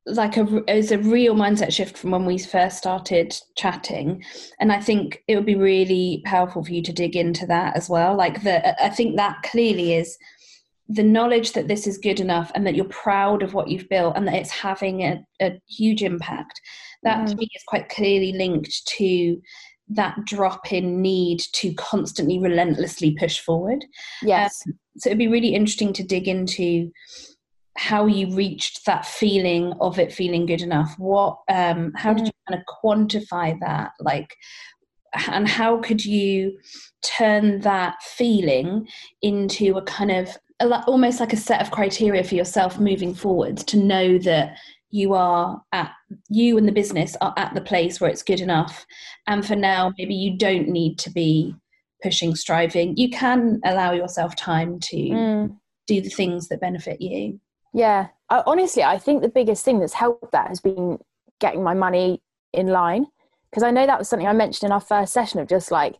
like 0.06 0.36
a 0.38 0.71
is 0.71 0.91
a 0.91 0.97
real 0.97 1.34
mindset 1.34 1.71
shift 1.71 1.97
from 1.97 2.12
when 2.12 2.26
we 2.26 2.38
first 2.38 2.78
started 2.78 3.36
chatting 3.56 4.23
and 4.60 4.71
i 4.71 4.80
think 4.80 5.23
it 5.28 5.36
would 5.36 5.45
be 5.45 5.56
really 5.56 6.21
powerful 6.26 6.63
for 6.63 6.73
you 6.73 6.82
to 6.82 6.91
dig 6.91 7.15
into 7.15 7.45
that 7.45 7.76
as 7.76 7.89
well 7.89 8.15
like 8.15 8.43
the 8.43 8.84
i 8.84 8.89
think 8.89 9.15
that 9.15 9.41
clearly 9.43 9.93
is 9.93 10.17
the 10.89 11.04
knowledge 11.04 11.54
that 11.54 11.69
this 11.69 11.88
is 11.88 11.97
good 11.97 12.19
enough 12.19 12.52
and 12.54 12.67
that 12.67 12.76
you're 12.76 12.86
proud 12.86 13.41
of 13.41 13.54
what 13.54 13.69
you've 13.69 13.88
built 13.88 14.17
and 14.17 14.28
that 14.28 14.36
it's 14.36 14.52
having 14.52 15.02
a, 15.02 15.23
a 15.41 15.58
huge 15.69 16.04
impact 16.04 16.60
that 17.04 17.20
mm. 17.20 17.30
to 17.30 17.36
me 17.36 17.48
is 17.56 17.63
quite 17.68 17.89
clearly 17.89 18.34
linked 18.34 18.86
to 18.88 19.42
that 19.89 20.16
drop 20.26 20.72
in 20.72 21.02
need 21.02 21.42
to 21.52 21.74
constantly 21.74 22.39
relentlessly 22.39 23.16
push 23.20 23.39
forward 23.39 23.84
yes 24.22 24.62
um, 24.68 24.74
so 24.98 25.10
it'd 25.10 25.18
be 25.18 25.28
really 25.28 25.54
interesting 25.54 25.94
to 25.94 26.04
dig 26.04 26.28
into 26.28 26.92
how 27.76 28.06
you 28.06 28.34
reached 28.36 28.86
that 28.86 29.06
feeling 29.06 29.74
of 29.82 29.98
it 29.98 30.13
feeling 30.13 30.46
good 30.46 30.62
enough 30.62 30.94
what 30.98 31.38
um 31.50 31.92
how 31.96 32.13
did 32.13 32.24
mm. 32.24 32.28
you 32.28 32.32
kind 32.48 32.62
of 32.62 32.76
quantify 32.84 33.58
that 33.60 33.92
like 34.00 34.36
and 35.28 35.48
how 35.48 35.78
could 35.78 36.04
you 36.04 36.58
turn 37.04 37.60
that 37.62 38.02
feeling 38.02 38.88
into 39.22 39.78
a 39.78 39.82
kind 39.84 40.12
of 40.12 40.38
almost 40.88 41.20
like 41.20 41.34
a 41.34 41.38
set 41.38 41.62
of 41.62 41.72
criteria 41.72 42.24
for 42.24 42.36
yourself 42.36 42.80
moving 42.80 43.13
forward 43.13 43.58
to 43.58 43.78
know 43.78 44.18
that 44.18 44.56
you 44.93 45.15
are 45.15 45.60
at 45.71 45.91
you 46.29 46.56
and 46.56 46.67
the 46.67 46.71
business 46.71 47.17
are 47.19 47.34
at 47.36 47.56
the 47.56 47.62
place 47.62 47.99
where 47.99 48.12
it's 48.12 48.21
good 48.21 48.39
enough. 48.39 48.86
And 49.25 49.43
for 49.43 49.56
now 49.56 49.91
maybe 49.97 50.13
you 50.13 50.38
don't 50.38 50.67
need 50.67 50.99
to 50.99 51.10
be 51.10 51.56
pushing 52.03 52.36
striving. 52.36 52.95
You 52.95 53.10
can 53.10 53.60
allow 53.65 53.93
yourself 53.93 54.36
time 54.36 54.79
to 54.82 54.95
mm. 54.95 55.58
do 55.88 55.99
the 55.99 56.12
things 56.12 56.47
that 56.49 56.62
benefit 56.62 57.01
you. 57.01 57.39
Yeah. 57.73 58.10
I, 58.29 58.43
honestly 58.45 58.84
i 58.84 58.99
think 58.99 59.23
the 59.23 59.29
biggest 59.29 59.65
thing 59.65 59.79
that's 59.79 59.93
helped 59.93 60.32
that 60.32 60.47
has 60.49 60.60
been 60.60 60.99
getting 61.39 61.63
my 61.63 61.73
money 61.73 62.21
in 62.53 62.67
line. 62.67 63.08
Because 63.49 63.63
i 63.63 63.71
know 63.71 63.88
that 63.88 63.97
was 63.97 64.08
something 64.08 64.27
i 64.27 64.34
mentioned 64.34 64.67
in 64.69 64.73
our 64.73 64.79
first 64.79 65.12
session 65.12 65.39
of 65.39 65.47
just 65.47 65.71
like 65.71 65.95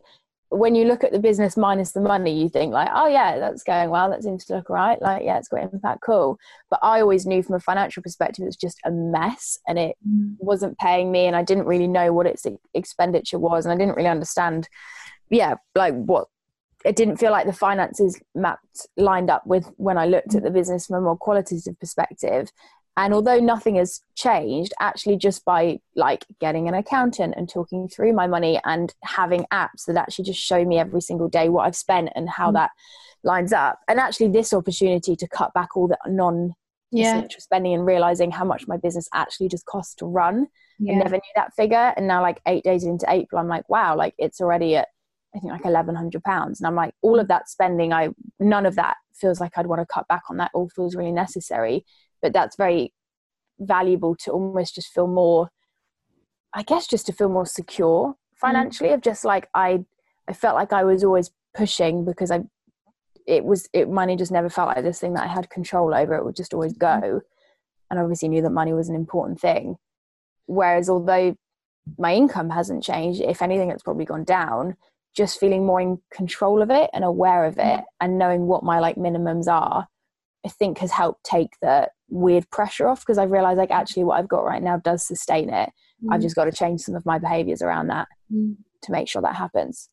when 0.58 0.74
you 0.74 0.84
look 0.84 1.04
at 1.04 1.12
the 1.12 1.18
business 1.18 1.56
minus 1.56 1.92
the 1.92 2.00
money, 2.00 2.40
you 2.40 2.48
think 2.48 2.72
like, 2.72 2.88
oh 2.94 3.06
yeah, 3.06 3.38
that's 3.38 3.62
going 3.62 3.90
well. 3.90 4.10
That 4.10 4.22
seems 4.22 4.44
to 4.46 4.56
look 4.56 4.70
right. 4.70 5.00
Like, 5.02 5.22
yeah, 5.24 5.38
it's 5.38 5.48
got 5.48 5.62
impact, 5.62 6.02
cool. 6.02 6.38
But 6.70 6.80
I 6.82 7.00
always 7.00 7.26
knew 7.26 7.42
from 7.42 7.56
a 7.56 7.60
financial 7.60 8.02
perspective, 8.02 8.42
it 8.42 8.46
was 8.46 8.56
just 8.56 8.78
a 8.84 8.90
mess, 8.90 9.58
and 9.66 9.78
it 9.78 9.96
mm. 10.08 10.36
wasn't 10.38 10.78
paying 10.78 11.10
me, 11.10 11.26
and 11.26 11.36
I 11.36 11.42
didn't 11.42 11.66
really 11.66 11.88
know 11.88 12.12
what 12.12 12.26
its 12.26 12.46
expenditure 12.72 13.38
was, 13.38 13.66
and 13.66 13.72
I 13.72 13.76
didn't 13.76 13.96
really 13.96 14.08
understand, 14.08 14.68
yeah, 15.30 15.56
like 15.74 15.94
what. 15.94 16.28
It 16.84 16.96
didn't 16.96 17.16
feel 17.16 17.30
like 17.30 17.46
the 17.46 17.52
finances 17.54 18.20
mapped 18.34 18.86
lined 18.98 19.30
up 19.30 19.46
with 19.46 19.72
when 19.78 19.96
I 19.96 20.04
looked 20.04 20.34
at 20.34 20.42
the 20.42 20.50
business 20.50 20.84
from 20.86 20.96
a 20.96 21.00
more 21.00 21.16
qualitative 21.16 21.80
perspective, 21.80 22.52
and 22.96 23.12
although 23.12 23.38
nothing 23.38 23.76
has 23.76 24.00
changed 24.14 24.72
actually 24.80 25.16
just 25.16 25.44
by 25.44 25.80
like 25.96 26.24
getting 26.40 26.68
an 26.68 26.74
accountant 26.74 27.34
and 27.36 27.48
talking 27.48 27.88
through 27.88 28.12
my 28.12 28.26
money 28.26 28.60
and 28.64 28.94
having 29.02 29.46
apps 29.52 29.84
that 29.86 29.96
actually 29.96 30.24
just 30.24 30.40
show 30.40 30.64
me 30.64 30.78
every 30.78 31.00
single 31.00 31.28
day 31.28 31.48
what 31.48 31.66
i've 31.66 31.76
spent 31.76 32.08
and 32.14 32.28
how 32.28 32.50
mm. 32.50 32.54
that 32.54 32.70
lines 33.22 33.52
up 33.52 33.78
and 33.88 33.98
actually 33.98 34.28
this 34.28 34.52
opportunity 34.52 35.16
to 35.16 35.28
cut 35.28 35.52
back 35.54 35.76
all 35.76 35.88
the 35.88 35.98
non 36.06 36.52
yeah. 36.90 37.26
spending 37.38 37.74
and 37.74 37.86
realizing 37.86 38.30
how 38.30 38.44
much 38.44 38.68
my 38.68 38.76
business 38.76 39.08
actually 39.12 39.48
just 39.48 39.64
costs 39.66 39.94
to 39.96 40.06
run 40.06 40.46
yeah. 40.78 40.92
i 40.92 40.96
never 40.96 41.16
knew 41.16 41.32
that 41.34 41.52
figure 41.54 41.92
and 41.96 42.06
now 42.06 42.22
like 42.22 42.40
eight 42.46 42.62
days 42.62 42.84
into 42.84 43.06
april 43.08 43.40
i'm 43.40 43.48
like 43.48 43.68
wow 43.68 43.96
like 43.96 44.14
it's 44.18 44.40
already 44.40 44.76
at 44.76 44.88
i 45.34 45.40
think 45.40 45.50
like 45.50 45.64
1100 45.64 46.22
pounds 46.22 46.60
and 46.60 46.68
i'm 46.68 46.76
like 46.76 46.94
all 47.02 47.18
of 47.18 47.26
that 47.28 47.48
spending 47.48 47.92
i 47.92 48.08
none 48.38 48.66
of 48.66 48.76
that 48.76 48.96
feels 49.12 49.40
like 49.40 49.52
i'd 49.56 49.66
want 49.66 49.80
to 49.80 49.86
cut 49.92 50.06
back 50.06 50.22
on 50.30 50.36
that 50.36 50.50
all 50.54 50.68
feels 50.68 50.94
really 50.94 51.10
necessary 51.10 51.84
but 52.24 52.32
that's 52.32 52.56
very 52.56 52.90
valuable 53.60 54.16
to 54.16 54.30
almost 54.30 54.74
just 54.74 54.88
feel 54.88 55.06
more 55.06 55.50
i 56.54 56.62
guess 56.62 56.86
just 56.86 57.04
to 57.04 57.12
feel 57.12 57.28
more 57.28 57.44
secure 57.44 58.14
financially 58.34 58.88
mm. 58.88 58.94
of 58.94 59.02
just 59.02 59.26
like 59.26 59.46
i 59.52 59.84
i 60.26 60.32
felt 60.32 60.56
like 60.56 60.72
i 60.72 60.82
was 60.82 61.04
always 61.04 61.30
pushing 61.54 62.04
because 62.04 62.30
i 62.30 62.40
it 63.26 63.44
was 63.44 63.68
it 63.74 63.90
money 63.90 64.16
just 64.16 64.32
never 64.32 64.48
felt 64.48 64.68
like 64.68 64.82
this 64.82 64.98
thing 64.98 65.12
that 65.12 65.24
i 65.24 65.26
had 65.26 65.50
control 65.50 65.94
over 65.94 66.14
it 66.14 66.24
would 66.24 66.34
just 66.34 66.54
always 66.54 66.72
go 66.72 66.86
mm. 66.86 67.20
and 67.90 68.00
obviously 68.00 68.28
knew 68.28 68.42
that 68.42 68.50
money 68.50 68.72
was 68.72 68.88
an 68.88 68.96
important 68.96 69.38
thing 69.38 69.76
whereas 70.46 70.88
although 70.88 71.36
my 71.98 72.14
income 72.14 72.48
hasn't 72.48 72.82
changed 72.82 73.20
if 73.20 73.42
anything 73.42 73.70
it's 73.70 73.82
probably 73.82 74.06
gone 74.06 74.24
down 74.24 74.74
just 75.14 75.38
feeling 75.38 75.64
more 75.66 75.80
in 75.80 75.98
control 76.10 76.62
of 76.62 76.70
it 76.70 76.88
and 76.94 77.04
aware 77.04 77.44
of 77.44 77.58
it 77.58 77.80
mm. 77.80 77.84
and 78.00 78.18
knowing 78.18 78.46
what 78.46 78.64
my 78.64 78.80
like 78.80 78.96
minimums 78.96 79.46
are 79.46 79.86
i 80.44 80.48
think 80.48 80.78
has 80.78 80.90
helped 80.90 81.24
take 81.24 81.58
the 81.60 81.88
weird 82.14 82.48
pressure 82.50 82.86
off 82.86 83.00
because 83.00 83.18
I 83.18 83.24
realize 83.24 83.58
like 83.58 83.70
actually 83.70 84.04
what 84.04 84.18
I've 84.18 84.28
got 84.28 84.44
right 84.44 84.62
now 84.62 84.76
does 84.78 85.04
sustain 85.04 85.50
it. 85.50 85.70
Mm. 86.02 86.12
I've 86.12 86.22
just 86.22 86.36
got 86.36 86.44
to 86.44 86.52
change 86.52 86.80
some 86.80 86.94
of 86.94 87.04
my 87.04 87.18
behaviors 87.18 87.62
around 87.62 87.88
that 87.88 88.08
mm. 88.32 88.56
to 88.82 88.92
make 88.92 89.08
sure 89.08 89.22
that 89.22 89.36
happens. 89.36 89.88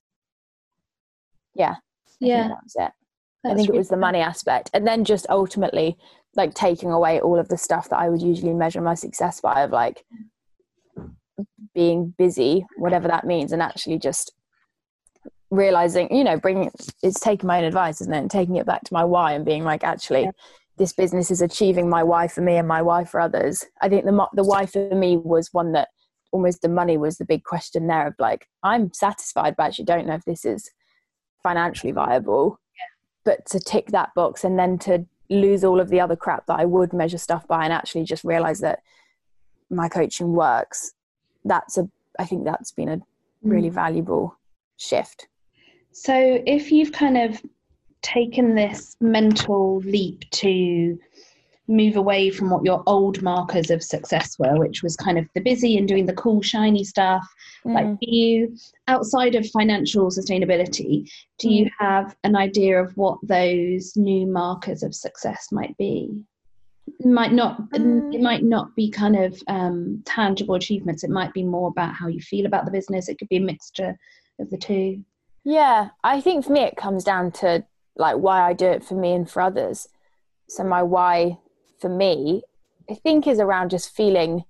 Yeah. 1.55 1.75
I 1.75 2.15
yeah. 2.19 2.47
that 2.49 2.63
was 2.63 2.75
it. 2.75 2.91
That's 3.43 3.53
I 3.53 3.55
think 3.55 3.69
it 3.69 3.75
was 3.75 3.89
the 3.89 3.97
money 3.97 4.19
aspect. 4.19 4.69
And 4.73 4.85
then 4.85 5.03
just 5.03 5.25
ultimately 5.29 5.97
like 6.35 6.53
taking 6.53 6.91
away 6.91 7.19
all 7.19 7.39
of 7.39 7.49
the 7.49 7.57
stuff 7.57 7.89
that 7.89 7.97
I 7.97 8.09
would 8.09 8.21
usually 8.21 8.53
measure 8.53 8.81
my 8.81 8.93
success 8.93 9.41
by 9.41 9.61
of 9.61 9.71
like 9.71 10.05
being 11.73 12.13
busy, 12.17 12.65
whatever 12.77 13.07
that 13.07 13.25
means, 13.25 13.51
and 13.51 13.61
actually 13.61 13.97
just 13.97 14.31
realizing, 15.51 16.13
you 16.15 16.23
know, 16.23 16.37
bringing 16.37 16.71
it's 17.03 17.19
taking 17.19 17.47
my 17.47 17.59
own 17.59 17.65
advice, 17.65 18.01
isn't 18.01 18.13
it? 18.13 18.17
And 18.17 18.31
taking 18.31 18.55
it 18.55 18.65
back 18.65 18.83
to 18.85 18.93
my 18.93 19.03
why 19.03 19.33
and 19.33 19.45
being 19.45 19.63
like, 19.63 19.83
actually, 19.83 20.23
yeah 20.23 20.31
this 20.81 20.93
business 20.93 21.29
is 21.29 21.43
achieving 21.43 21.87
my 21.87 22.01
why 22.01 22.27
for 22.27 22.41
me 22.41 22.55
and 22.55 22.67
my 22.67 22.81
why 22.81 23.03
for 23.03 23.19
others. 23.19 23.63
I 23.81 23.87
think 23.87 24.03
the 24.03 24.27
the 24.33 24.43
why 24.43 24.65
for 24.65 24.89
me 24.95 25.15
was 25.15 25.53
one 25.53 25.73
that 25.73 25.89
almost 26.31 26.63
the 26.63 26.69
money 26.69 26.97
was 26.97 27.17
the 27.17 27.25
big 27.25 27.43
question 27.43 27.85
there 27.85 28.07
of 28.07 28.15
like 28.17 28.47
I'm 28.63 28.91
satisfied, 28.91 29.55
but 29.55 29.65
actually 29.65 29.85
don't 29.85 30.07
know 30.07 30.15
if 30.15 30.25
this 30.25 30.43
is 30.43 30.71
financially 31.43 31.91
viable. 31.91 32.59
Yeah. 32.75 32.85
But 33.25 33.45
to 33.51 33.59
tick 33.59 33.87
that 33.91 34.13
box 34.15 34.43
and 34.43 34.57
then 34.57 34.79
to 34.79 35.05
lose 35.29 35.63
all 35.63 35.79
of 35.79 35.89
the 35.89 35.99
other 35.99 36.15
crap 36.15 36.47
that 36.47 36.59
I 36.59 36.65
would 36.65 36.93
measure 36.93 37.19
stuff 37.19 37.47
by 37.47 37.63
and 37.63 37.71
actually 37.71 38.03
just 38.03 38.23
realize 38.23 38.59
that 38.61 38.79
my 39.69 39.87
coaching 39.87 40.33
works. 40.33 40.93
That's 41.45 41.77
a 41.77 41.87
I 42.17 42.25
think 42.25 42.43
that's 42.43 42.71
been 42.71 42.89
a 42.89 43.01
really 43.43 43.69
mm. 43.69 43.73
valuable 43.73 44.37
shift. 44.77 45.27
So 45.91 46.41
if 46.45 46.71
you've 46.71 46.91
kind 46.91 47.17
of 47.17 47.41
taken 48.01 48.56
this 48.56 48.95
mental 48.99 49.80
leap 49.80 50.30
to 50.32 50.97
move 51.67 51.95
away 51.95 52.30
from 52.30 52.49
what 52.49 52.65
your 52.65 52.84
old 52.86 53.21
markers 53.21 53.69
of 53.69 53.82
success 53.82 54.38
were, 54.38 54.58
which 54.58 54.84
was 54.84 54.95
kind 54.95 55.17
of 55.17 55.27
the 55.36 55.41
busy 55.41 55.77
and 55.77 55.88
doing 55.88 56.06
the 56.06 56.13
cool, 56.13 56.41
shiny 56.41 56.84
stuff. 56.84 57.25
Mm. 57.65 57.73
Like, 57.73 57.97
you, 58.01 58.56
outside 58.88 59.36
of 59.36 59.49
financial 59.49 60.10
sustainability, 60.10 61.10
do 61.39 61.47
mm. 61.47 61.56
you 61.56 61.69
have 61.80 62.15
an 62.23 62.36
idea 62.36 62.82
of 62.82 62.95
what 62.97 63.17
those 63.23 63.95
new 63.95 64.27
markers 64.27 64.84
of 64.84 64.93
success 64.93 65.47
might 65.51 65.75
be? 65.77 66.23
It 66.99 67.06
might 67.06 67.32
not. 67.32 67.69
Mm. 67.71 68.13
It 68.13 68.21
might 68.21 68.43
not 68.43 68.75
be 68.75 68.89
kind 68.89 69.15
of 69.15 69.41
um, 69.47 70.04
tangible 70.06 70.56
achievements. 70.56 71.04
It 71.04 71.10
might 71.10 71.34
be 71.34 71.43
more 71.43 71.69
about 71.69 71.95
how 71.95 72.08
you 72.08 72.19
feel 72.19 72.45
about 72.45 72.65
the 72.65 72.71
business. 72.71 73.08
It 73.08 73.17
could 73.17 73.30
be 73.30 73.38
a 73.38 73.41
mixture 73.41 73.97
of 74.39 74.49
the 74.49 74.58
two. 74.58 75.04
Yeah, 75.43 75.89
I 76.04 76.21
think 76.21 76.45
for 76.45 76.51
me 76.51 76.62
it 76.62 76.77
comes 76.77 77.04
down 77.04 77.32
to 77.34 77.65
like 77.95 78.17
why 78.17 78.41
I 78.41 78.54
do 78.54 78.65
it 78.65 78.84
for 78.84 78.95
me 78.95 79.13
and 79.13 79.30
for 79.30 79.41
others. 79.41 79.88
So 80.47 80.63
my 80.63 80.84
why 80.84 81.39
for 81.80 81.89
me, 81.89 82.43
I 82.89 82.95
think 82.95 83.27
is 83.27 83.39
around 83.39 83.69
just 83.69 83.95
feeling 83.95 84.43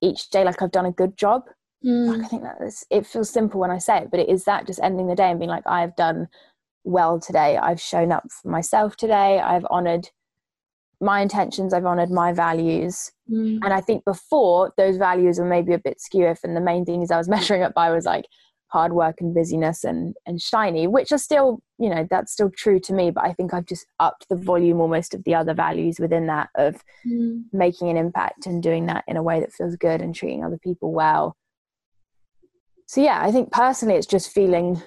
each 0.00 0.30
day 0.30 0.44
like 0.44 0.62
I've 0.62 0.72
done 0.72 0.86
a 0.86 0.92
good 0.92 1.16
job. 1.16 1.44
Mm. 1.84 2.08
Like 2.08 2.24
I 2.24 2.28
think 2.28 2.42
that 2.42 2.60
is, 2.60 2.84
it 2.90 3.06
feels 3.06 3.30
simple 3.30 3.60
when 3.60 3.70
I 3.70 3.78
say 3.78 3.98
it, 3.98 4.10
but 4.10 4.20
it 4.20 4.28
is 4.28 4.44
that 4.44 4.66
just 4.66 4.80
ending 4.82 5.08
the 5.08 5.14
day 5.14 5.30
and 5.30 5.38
being 5.38 5.50
like, 5.50 5.66
I've 5.66 5.96
done 5.96 6.28
well 6.84 7.18
today. 7.20 7.56
I've 7.56 7.80
shown 7.80 8.12
up 8.12 8.24
for 8.30 8.48
myself 8.48 8.96
today. 8.96 9.40
I've 9.40 9.66
honored 9.70 10.08
my 11.00 11.20
intentions. 11.20 11.74
I've 11.74 11.86
honored 11.86 12.10
my 12.10 12.32
values. 12.32 13.10
Mm. 13.30 13.60
And 13.62 13.72
I 13.72 13.80
think 13.80 14.04
before 14.04 14.72
those 14.76 14.96
values 14.96 15.38
were 15.38 15.44
maybe 15.44 15.72
a 15.72 15.78
bit 15.78 16.00
skew 16.00 16.32
and 16.44 16.56
the 16.56 16.60
main 16.60 16.84
things 16.84 17.10
I 17.10 17.18
was 17.18 17.28
measuring 17.36 17.62
up 17.62 17.74
by 17.74 17.90
was 17.90 18.04
like 18.04 18.26
hard 18.72 18.92
work 18.94 19.20
and 19.20 19.34
busyness 19.34 19.84
and 19.84 20.14
and 20.24 20.40
shiny 20.40 20.86
which 20.86 21.12
are 21.12 21.18
still 21.18 21.60
you 21.78 21.90
know 21.90 22.06
that's 22.10 22.32
still 22.32 22.50
true 22.56 22.80
to 22.80 22.94
me 22.94 23.10
but 23.10 23.22
i 23.22 23.32
think 23.34 23.52
i've 23.52 23.66
just 23.66 23.86
upped 24.00 24.26
the 24.30 24.36
volume 24.36 24.80
almost 24.80 25.12
of 25.12 25.22
the 25.24 25.34
other 25.34 25.52
values 25.52 25.98
within 26.00 26.26
that 26.26 26.48
of 26.56 26.82
mm. 27.06 27.42
making 27.52 27.90
an 27.90 27.98
impact 27.98 28.46
and 28.46 28.62
doing 28.62 28.86
that 28.86 29.04
in 29.06 29.18
a 29.18 29.22
way 29.22 29.40
that 29.40 29.52
feels 29.52 29.76
good 29.76 30.00
and 30.00 30.14
treating 30.14 30.42
other 30.42 30.58
people 30.58 30.90
well 30.90 31.36
so 32.86 33.02
yeah 33.02 33.20
i 33.22 33.30
think 33.30 33.52
personally 33.52 33.94
it's 33.94 34.06
just 34.06 34.32
feeling 34.32 34.80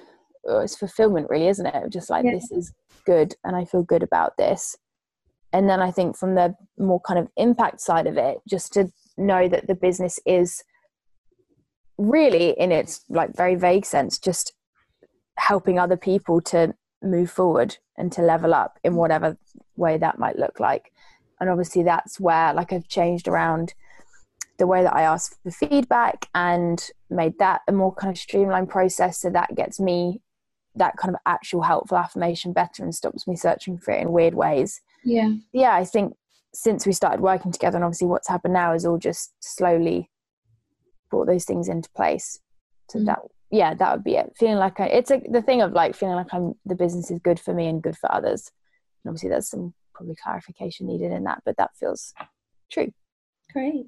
oh, 0.47 0.59
it's 0.59 0.75
fulfillment 0.75 1.29
really 1.29 1.47
isn't 1.47 1.67
it 1.67 1.89
just 1.91 2.09
like 2.09 2.25
yeah. 2.25 2.31
this 2.31 2.49
is 2.51 2.73
good 3.05 3.35
and 3.43 3.55
i 3.55 3.63
feel 3.63 3.83
good 3.83 4.01
about 4.01 4.35
this 4.37 4.75
and 5.53 5.69
then 5.69 5.79
i 5.79 5.91
think 5.91 6.17
from 6.17 6.33
the 6.33 6.55
more 6.79 7.01
kind 7.01 7.19
of 7.19 7.27
impact 7.37 7.79
side 7.79 8.07
of 8.07 8.17
it 8.17 8.39
just 8.49 8.73
to 8.73 8.89
know 9.15 9.47
that 9.47 9.67
the 9.67 9.75
business 9.75 10.19
is 10.25 10.63
really 11.97 12.51
in 12.51 12.71
its 12.71 13.01
like 13.09 13.35
very 13.35 13.55
vague 13.55 13.85
sense 13.85 14.19
just 14.19 14.53
helping 15.37 15.79
other 15.79 15.97
people 15.97 16.41
to 16.41 16.73
move 17.01 17.29
forward 17.29 17.77
and 17.97 18.11
to 18.11 18.21
level 18.21 18.53
up 18.53 18.79
in 18.83 18.93
mm. 18.93 18.97
whatever 18.97 19.37
way 19.75 19.97
that 19.97 20.19
might 20.19 20.37
look 20.37 20.59
like 20.59 20.91
and 21.39 21.49
obviously 21.49 21.83
that's 21.83 22.19
where 22.19 22.53
like 22.53 22.73
i've 22.73 22.87
changed 22.87 23.27
around 23.27 23.73
the 24.57 24.67
way 24.67 24.81
that 24.83 24.95
i 24.95 25.01
ask 25.01 25.41
for 25.43 25.51
feedback 25.51 26.29
and 26.33 26.89
made 27.09 27.37
that 27.39 27.61
a 27.67 27.71
more 27.71 27.93
kind 27.93 28.11
of 28.11 28.17
streamlined 28.17 28.69
process 28.69 29.19
so 29.19 29.29
that 29.29 29.53
gets 29.55 29.79
me 29.79 30.21
that 30.75 30.97
kind 30.97 31.13
of 31.13 31.19
actual 31.25 31.61
helpful 31.61 31.97
affirmation 31.97 32.53
better 32.53 32.83
and 32.83 32.93
stops 32.93 33.27
me 33.27 33.35
searching 33.35 33.77
for 33.77 33.91
it 33.91 34.01
in 34.01 34.11
weird 34.11 34.33
ways. 34.33 34.81
Yeah. 35.03 35.33
Yeah, 35.53 35.73
I 35.73 35.85
think 35.85 36.15
since 36.53 36.85
we 36.85 36.93
started 36.93 37.21
working 37.21 37.51
together 37.51 37.77
and 37.77 37.83
obviously 37.83 38.07
what's 38.07 38.27
happened 38.27 38.53
now 38.53 38.73
is 38.73 38.85
all 38.85 38.97
just 38.97 39.33
slowly 39.39 40.09
brought 41.15 41.27
those 41.27 41.45
things 41.45 41.69
into 41.69 41.89
place. 41.95 42.39
So 42.89 42.99
mm. 42.99 43.05
that 43.05 43.19
yeah, 43.51 43.73
that 43.73 43.93
would 43.93 44.03
be 44.03 44.15
it. 44.15 44.33
Feeling 44.37 44.57
like 44.57 44.79
I, 44.79 44.87
it's 44.87 45.11
a, 45.11 45.21
the 45.29 45.41
thing 45.41 45.61
of 45.61 45.71
like 45.71 45.95
feeling 45.95 46.15
like 46.15 46.33
I'm 46.33 46.55
the 46.65 46.75
business 46.75 47.09
is 47.09 47.19
good 47.19 47.39
for 47.39 47.53
me 47.53 47.67
and 47.67 47.81
good 47.81 47.97
for 47.97 48.11
others. 48.11 48.51
And 49.03 49.09
obviously 49.09 49.29
there's 49.29 49.49
some 49.49 49.73
probably 49.93 50.15
clarification 50.21 50.87
needed 50.87 51.11
in 51.11 51.23
that, 51.23 51.41
but 51.45 51.55
that 51.57 51.71
feels 51.79 52.13
true. 52.69 52.91
Great. 53.53 53.85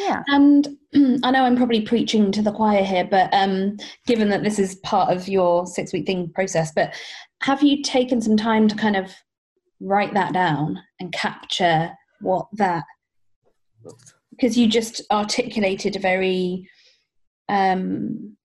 Yeah. 0.00 0.22
And 0.28 0.66
I 1.22 1.30
know 1.30 1.44
I'm 1.44 1.56
probably 1.56 1.82
preaching 1.82 2.32
to 2.32 2.40
the 2.40 2.52
choir 2.52 2.82
here, 2.82 3.04
but 3.04 3.28
um, 3.34 3.76
given 4.06 4.30
that 4.30 4.44
this 4.44 4.58
is 4.58 4.76
part 4.76 5.14
of 5.14 5.28
your 5.28 5.66
six 5.66 5.92
week 5.92 6.06
thing 6.06 6.30
process, 6.30 6.72
but 6.74 6.94
have 7.42 7.62
you 7.62 7.82
taken 7.82 8.22
some 8.22 8.38
time 8.38 8.68
to 8.68 8.76
kind 8.76 8.96
of 8.96 9.12
write 9.80 10.14
that 10.14 10.32
down 10.32 10.80
and 11.00 11.12
capture 11.12 11.90
what 12.20 12.46
that, 12.52 12.84
because 14.32 14.58
you 14.58 14.66
just 14.66 15.00
articulated 15.10 15.96
a 15.96 16.00
very 16.00 16.68
um, 17.48 18.36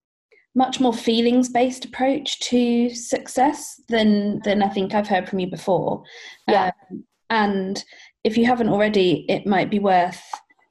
much 0.56 0.80
more 0.80 0.94
feelings 0.94 1.50
based 1.50 1.86
approach 1.86 2.40
to 2.42 2.90
success 2.90 3.82
than 3.90 4.40
than 4.44 4.62
I 4.62 4.70
think 4.70 4.94
I've 4.94 5.08
heard 5.08 5.28
from 5.28 5.40
you 5.40 5.50
before. 5.50 6.04
Yeah. 6.48 6.72
Um, 6.92 7.04
and 7.30 7.84
if 8.24 8.38
you 8.38 8.46
haven't 8.46 8.70
already, 8.70 9.26
it 9.28 9.46
might 9.46 9.70
be 9.70 9.80
worth 9.80 10.22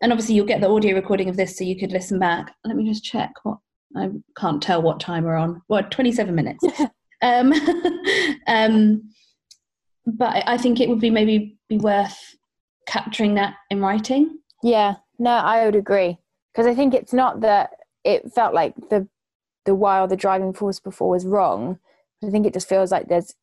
and 0.00 0.12
obviously 0.12 0.34
you'll 0.34 0.46
get 0.46 0.60
the 0.60 0.68
audio 0.68 0.94
recording 0.94 1.28
of 1.28 1.36
this 1.36 1.56
so 1.56 1.64
you 1.64 1.78
could 1.78 1.92
listen 1.92 2.18
back. 2.18 2.54
Let 2.64 2.76
me 2.76 2.86
just 2.86 3.04
check 3.04 3.32
what 3.42 3.58
I 3.96 4.10
can't 4.36 4.62
tell 4.62 4.82
what 4.82 5.00
time 5.00 5.24
we're 5.24 5.36
on. 5.36 5.62
Well, 5.68 5.84
27 5.84 6.34
minutes. 6.34 6.64
um, 7.22 7.52
um, 8.46 9.10
but 10.06 10.44
I 10.46 10.58
think 10.58 10.80
it 10.80 10.88
would 10.88 11.00
be 11.00 11.10
maybe 11.10 11.58
be 11.68 11.78
worth 11.78 12.16
capturing 12.86 13.34
that 13.34 13.54
in 13.70 13.80
writing. 13.80 14.38
Yeah, 14.62 14.96
no, 15.18 15.30
I 15.30 15.64
would 15.64 15.76
agree 15.76 16.18
because 16.52 16.66
I 16.66 16.74
think 16.74 16.94
it's 16.94 17.12
not 17.12 17.40
that 17.40 17.70
it 18.04 18.32
felt 18.32 18.54
like 18.54 18.74
the 18.90 19.08
the 19.64 19.74
while 19.74 20.06
the 20.06 20.16
driving 20.16 20.52
force 20.52 20.80
before 20.80 21.10
was 21.10 21.26
wrong. 21.26 21.78
I 22.24 22.30
think 22.30 22.46
it 22.46 22.54
just 22.54 22.68
feels 22.68 22.90
like 22.90 23.08
there's 23.08 23.34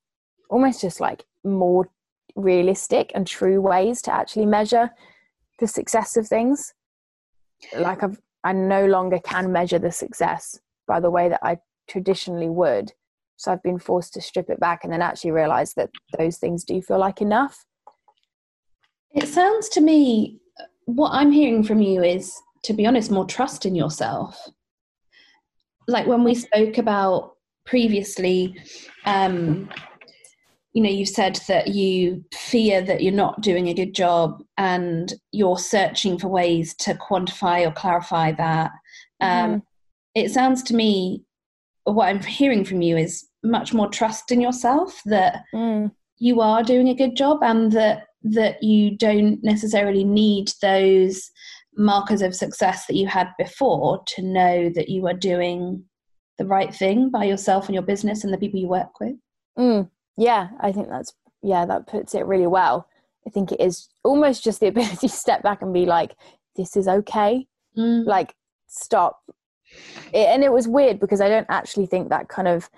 almost 0.50 0.82
just 0.82 1.00
like 1.00 1.26
more 1.44 1.90
realistic 2.36 3.12
and 3.14 3.28
true 3.28 3.62
ways 3.62 4.02
to 4.04 4.14
actually 4.14 4.46
measure 4.46 4.90
the 5.60 5.68
success 5.68 6.18
of 6.18 6.28
things. 6.28 6.74
Like 7.78 8.04
I've, 8.04 8.20
I 8.44 8.54
no 8.54 8.86
longer 8.86 9.20
can 9.20 9.52
measure 9.52 9.80
the 9.80 9.92
success 9.92 10.60
by 10.88 11.00
the 11.00 11.12
way 11.12 11.30
that 11.30 11.40
I 11.44 11.60
traditionally 11.88 12.50
would. 12.50 12.94
So 13.36 13.52
I've 13.52 13.64
been 13.64 13.80
forced 13.80 14.14
to 14.14 14.22
strip 14.22 14.50
it 14.50 14.60
back 14.60 14.84
and 14.84 14.94
then 14.94 15.02
actually 15.02 15.32
realize 15.32 15.74
that 15.74 15.90
those 16.18 16.38
things 16.38 16.64
do 16.64 16.82
feel 16.82 17.00
like 17.00 17.22
enough. 17.22 17.66
It 19.12 19.28
sounds 19.28 19.70
to 19.70 19.82
me, 19.82 20.40
what 20.86 21.12
I'm 21.12 21.32
hearing 21.32 21.64
from 21.64 21.82
you 21.82 22.04
is, 22.04 22.40
to 22.64 22.74
be 22.74 22.86
honest, 22.86 23.12
more 23.12 23.26
trust 23.26 23.66
in 23.66 23.76
yourself. 23.76 24.38
Like 25.88 26.08
when 26.08 26.24
we 26.24 26.36
spoke 26.36 26.78
about 26.78 27.34
previously, 27.66 28.56
um, 29.06 29.70
you 30.74 30.82
know 30.82 30.90
you've 30.90 31.10
said 31.10 31.40
that 31.48 31.70
you 31.70 32.24
fear 32.34 32.82
that 32.82 33.02
you're 33.02 33.14
not 33.14 33.42
doing 33.42 33.68
a 33.68 33.74
good 33.74 33.94
job 33.94 34.44
and 34.58 35.14
you're 35.32 35.58
searching 35.58 36.18
for 36.18 36.28
ways 36.28 36.76
to 36.76 36.96
quantify 36.96 37.66
or 37.66 37.72
clarify 37.72 38.32
that 38.32 38.72
um, 39.22 39.56
mm. 39.56 39.62
it 40.16 40.32
sounds 40.32 40.64
to 40.64 40.76
me 40.76 41.24
what 41.84 42.08
i'm 42.08 42.22
hearing 42.22 42.66
from 42.66 42.82
you 42.82 42.98
is 42.98 43.28
much 43.44 43.74
more 43.74 43.88
trust 43.88 44.32
in 44.32 44.42
yourself 44.42 45.02
that 45.06 45.44
mm. 45.54 45.92
You 46.24 46.42
are 46.42 46.64
doing 46.64 46.88
a 46.90 46.96
good 46.96 47.16
job 47.16 47.40
and 47.42 47.72
that 47.72 48.08
that 48.24 48.64
you 48.64 48.96
don't 48.98 49.44
necessarily 49.44 50.04
need 50.04 50.52
those 50.62 51.30
markers 51.76 52.22
of 52.22 52.34
success 52.34 52.86
that 52.86 52.96
you 52.96 53.08
had 53.08 53.30
before 53.38 54.02
to 54.08 54.22
know 54.22 54.70
that 54.70 54.88
you 54.88 55.06
are 55.08 55.14
doing 55.14 55.84
the 56.38 56.46
right 56.46 56.74
thing 56.74 57.10
by 57.10 57.26
yourself 57.26 57.66
and 57.66 57.74
your 57.74 57.84
business 57.84 58.24
and 58.24 58.34
the 58.34 58.38
people 58.38 58.60
you 58.60 58.68
work 58.68 59.00
with? 59.00 59.16
Mm 59.58 59.90
yeah 60.18 60.50
i 60.60 60.72
think 60.72 60.90
that's 60.90 61.14
yeah 61.42 61.66
that 61.66 61.88
puts 61.88 62.16
it 62.16 62.26
really 62.26 62.48
well. 62.48 62.88
I 63.26 63.30
think 63.30 63.52
it 63.54 63.62
is 63.62 63.88
almost 64.04 64.44
just 64.44 64.60
the 64.60 64.68
ability 64.74 65.08
to 65.08 65.10
step 65.10 65.44
back 65.44 65.62
and 65.62 65.74
be 65.74 65.86
like 65.86 66.16
this 66.56 66.76
is 66.76 66.88
okay. 66.88 67.48
Mm. 67.78 68.06
like 68.06 68.36
stop. 68.68 69.20
It, 70.14 70.28
and 70.28 70.44
it 70.44 70.52
was 70.52 70.68
weird 70.68 71.00
because 71.00 71.22
i 71.22 71.28
don't 71.28 71.48
actually 71.50 71.88
think 71.88 72.10
that 72.10 72.30
kind 72.30 72.48
of 72.48 72.70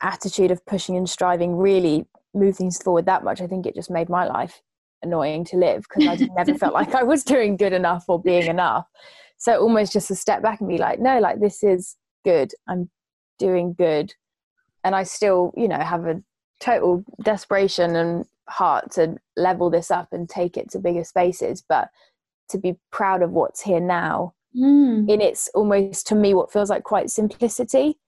attitude 0.00 0.50
of 0.50 0.64
pushing 0.64 0.96
and 0.96 1.08
striving 1.08 1.56
really 1.56 2.06
moved 2.34 2.58
things 2.58 2.78
forward 2.78 3.06
that 3.06 3.24
much 3.24 3.40
i 3.40 3.46
think 3.46 3.66
it 3.66 3.74
just 3.74 3.90
made 3.90 4.08
my 4.08 4.26
life 4.26 4.60
annoying 5.02 5.44
to 5.44 5.56
live 5.56 5.82
because 5.82 6.08
i 6.08 6.28
never 6.36 6.54
felt 6.54 6.74
like 6.74 6.94
i 6.94 7.02
was 7.02 7.22
doing 7.22 7.56
good 7.56 7.72
enough 7.72 8.04
or 8.08 8.20
being 8.20 8.46
enough. 8.46 8.86
So 9.36 9.60
almost 9.60 9.92
just 9.92 10.10
a 10.10 10.14
step 10.14 10.42
back 10.42 10.60
and 10.60 10.68
be 10.68 10.78
like 10.78 10.98
no 10.98 11.18
like 11.18 11.40
this 11.40 11.62
is 11.62 11.96
good. 12.24 12.52
I'm 12.66 12.90
doing 13.38 13.74
good. 13.74 14.14
And 14.82 14.94
i 14.94 15.02
still 15.02 15.52
you 15.56 15.68
know 15.68 15.78
have 15.78 16.06
a 16.06 16.22
total 16.60 17.04
desperation 17.22 17.94
and 17.96 18.24
heart 18.48 18.92
to 18.92 19.16
level 19.36 19.70
this 19.70 19.90
up 19.90 20.08
and 20.12 20.28
take 20.28 20.56
it 20.56 20.70
to 20.70 20.78
bigger 20.78 21.04
spaces. 21.04 21.62
But 21.68 21.88
to 22.50 22.58
be 22.58 22.76
proud 22.90 23.22
of 23.22 23.32
what's 23.32 23.60
here 23.62 23.80
now 23.80 24.34
mm. 24.56 25.08
in 25.10 25.20
its 25.20 25.50
almost 25.54 26.06
to 26.08 26.14
me 26.14 26.34
what 26.34 26.52
feels 26.52 26.70
like 26.70 26.84
quite 26.84 27.10
simplicity 27.10 27.98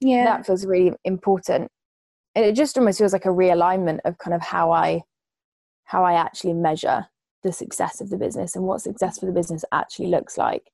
yeah. 0.00 0.24
that 0.24 0.44
feels 0.44 0.66
really 0.66 0.92
important 1.04 1.70
and 2.34 2.44
it 2.44 2.54
just 2.54 2.78
almost 2.78 2.98
feels 2.98 3.12
like 3.12 3.26
a 3.26 3.30
realignment 3.30 3.98
of 4.04 4.18
kind 4.18 4.34
of 4.34 4.40
how 4.40 4.70
i 4.70 5.00
how 5.84 6.04
i 6.04 6.14
actually 6.14 6.52
measure 6.52 7.06
the 7.42 7.52
success 7.52 8.00
of 8.00 8.10
the 8.10 8.18
business 8.18 8.54
and 8.54 8.64
what 8.64 8.80
success 8.80 9.18
for 9.18 9.26
the 9.26 9.32
business 9.32 9.64
actually 9.72 10.08
looks 10.08 10.36
like 10.36 10.70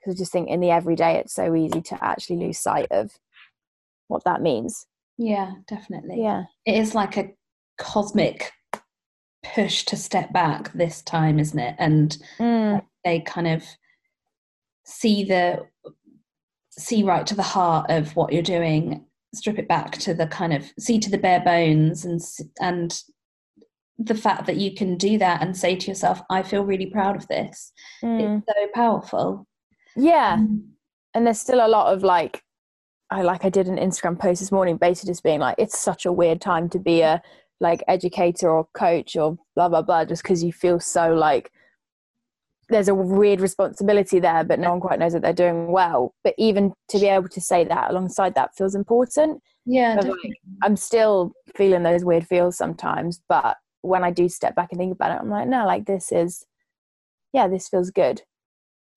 because 0.00 0.16
i 0.16 0.18
just 0.18 0.32
think 0.32 0.48
in 0.48 0.60
the 0.60 0.70
everyday 0.70 1.16
it's 1.16 1.34
so 1.34 1.54
easy 1.54 1.80
to 1.80 2.02
actually 2.02 2.36
lose 2.36 2.58
sight 2.58 2.88
of 2.90 3.12
what 4.08 4.24
that 4.24 4.42
means 4.42 4.86
yeah, 5.18 5.52
definitely. 5.68 6.22
Yeah. 6.22 6.44
It 6.66 6.76
is 6.76 6.94
like 6.94 7.16
a 7.16 7.32
cosmic 7.78 8.52
push 9.44 9.84
to 9.86 9.96
step 9.96 10.32
back 10.32 10.72
this 10.72 11.02
time, 11.02 11.38
isn't 11.38 11.58
it? 11.58 11.76
And 11.78 12.16
mm. 12.38 12.82
they 13.04 13.20
kind 13.20 13.48
of 13.48 13.64
see 14.84 15.24
the 15.24 15.60
see 16.70 17.02
right 17.02 17.26
to 17.26 17.34
the 17.34 17.42
heart 17.42 17.90
of 17.90 18.16
what 18.16 18.32
you're 18.32 18.42
doing, 18.42 19.04
strip 19.34 19.58
it 19.58 19.68
back 19.68 19.92
to 19.92 20.14
the 20.14 20.26
kind 20.26 20.52
of 20.52 20.70
see 20.78 20.98
to 20.98 21.10
the 21.10 21.18
bare 21.18 21.40
bones 21.40 22.04
and 22.04 22.20
and 22.60 23.02
the 23.98 24.14
fact 24.14 24.46
that 24.46 24.56
you 24.56 24.74
can 24.74 24.96
do 24.96 25.18
that 25.18 25.42
and 25.42 25.56
say 25.56 25.76
to 25.76 25.86
yourself, 25.86 26.20
I 26.30 26.42
feel 26.42 26.64
really 26.64 26.86
proud 26.86 27.16
of 27.16 27.28
this. 27.28 27.72
Mm. 28.02 28.38
It's 28.38 28.46
so 28.46 28.66
powerful. 28.74 29.46
Yeah. 29.96 30.38
Mm. 30.38 30.62
And 31.14 31.26
there's 31.26 31.40
still 31.40 31.64
a 31.64 31.68
lot 31.68 31.92
of 31.92 32.02
like 32.02 32.42
I 33.10 33.22
like 33.22 33.44
I 33.44 33.50
did 33.50 33.68
an 33.68 33.76
Instagram 33.76 34.18
post 34.18 34.40
this 34.40 34.52
morning, 34.52 34.78
basically 34.78 35.10
just 35.12 35.22
being 35.22 35.40
like, 35.40 35.56
it's 35.58 35.78
such 35.78 36.06
a 36.06 36.12
weird 36.12 36.40
time 36.40 36.68
to 36.70 36.78
be 36.78 37.02
a 37.02 37.22
like 37.60 37.84
educator 37.86 38.50
or 38.50 38.66
coach 38.74 39.16
or 39.16 39.36
blah 39.54 39.68
blah 39.68 39.82
blah, 39.82 40.04
just 40.04 40.22
because 40.22 40.42
you 40.42 40.52
feel 40.52 40.80
so 40.80 41.12
like 41.12 41.52
there's 42.68 42.88
a 42.88 42.94
weird 42.94 43.40
responsibility 43.40 44.20
there, 44.20 44.44
but 44.44 44.58
no 44.58 44.70
one 44.70 44.80
quite 44.80 44.98
knows 44.98 45.12
that 45.12 45.22
they're 45.22 45.32
doing 45.32 45.70
well. 45.70 46.14
But 46.24 46.34
even 46.38 46.72
to 46.88 46.98
be 46.98 47.06
able 47.06 47.28
to 47.28 47.40
say 47.40 47.64
that 47.64 47.90
alongside 47.90 48.34
that 48.34 48.54
feels 48.56 48.74
important. 48.74 49.42
Yeah, 49.64 50.00
like, 50.00 50.32
I'm 50.62 50.76
still 50.76 51.32
feeling 51.54 51.82
those 51.82 52.04
weird 52.04 52.26
feels 52.26 52.56
sometimes, 52.56 53.20
but 53.28 53.56
when 53.82 54.04
I 54.04 54.10
do 54.10 54.28
step 54.28 54.54
back 54.54 54.68
and 54.72 54.78
think 54.78 54.94
about 54.94 55.12
it, 55.12 55.20
I'm 55.20 55.30
like, 55.30 55.48
no, 55.48 55.66
like 55.66 55.86
this 55.86 56.10
is, 56.10 56.44
yeah, 57.32 57.48
this 57.48 57.68
feels 57.68 57.90
good. 57.90 58.22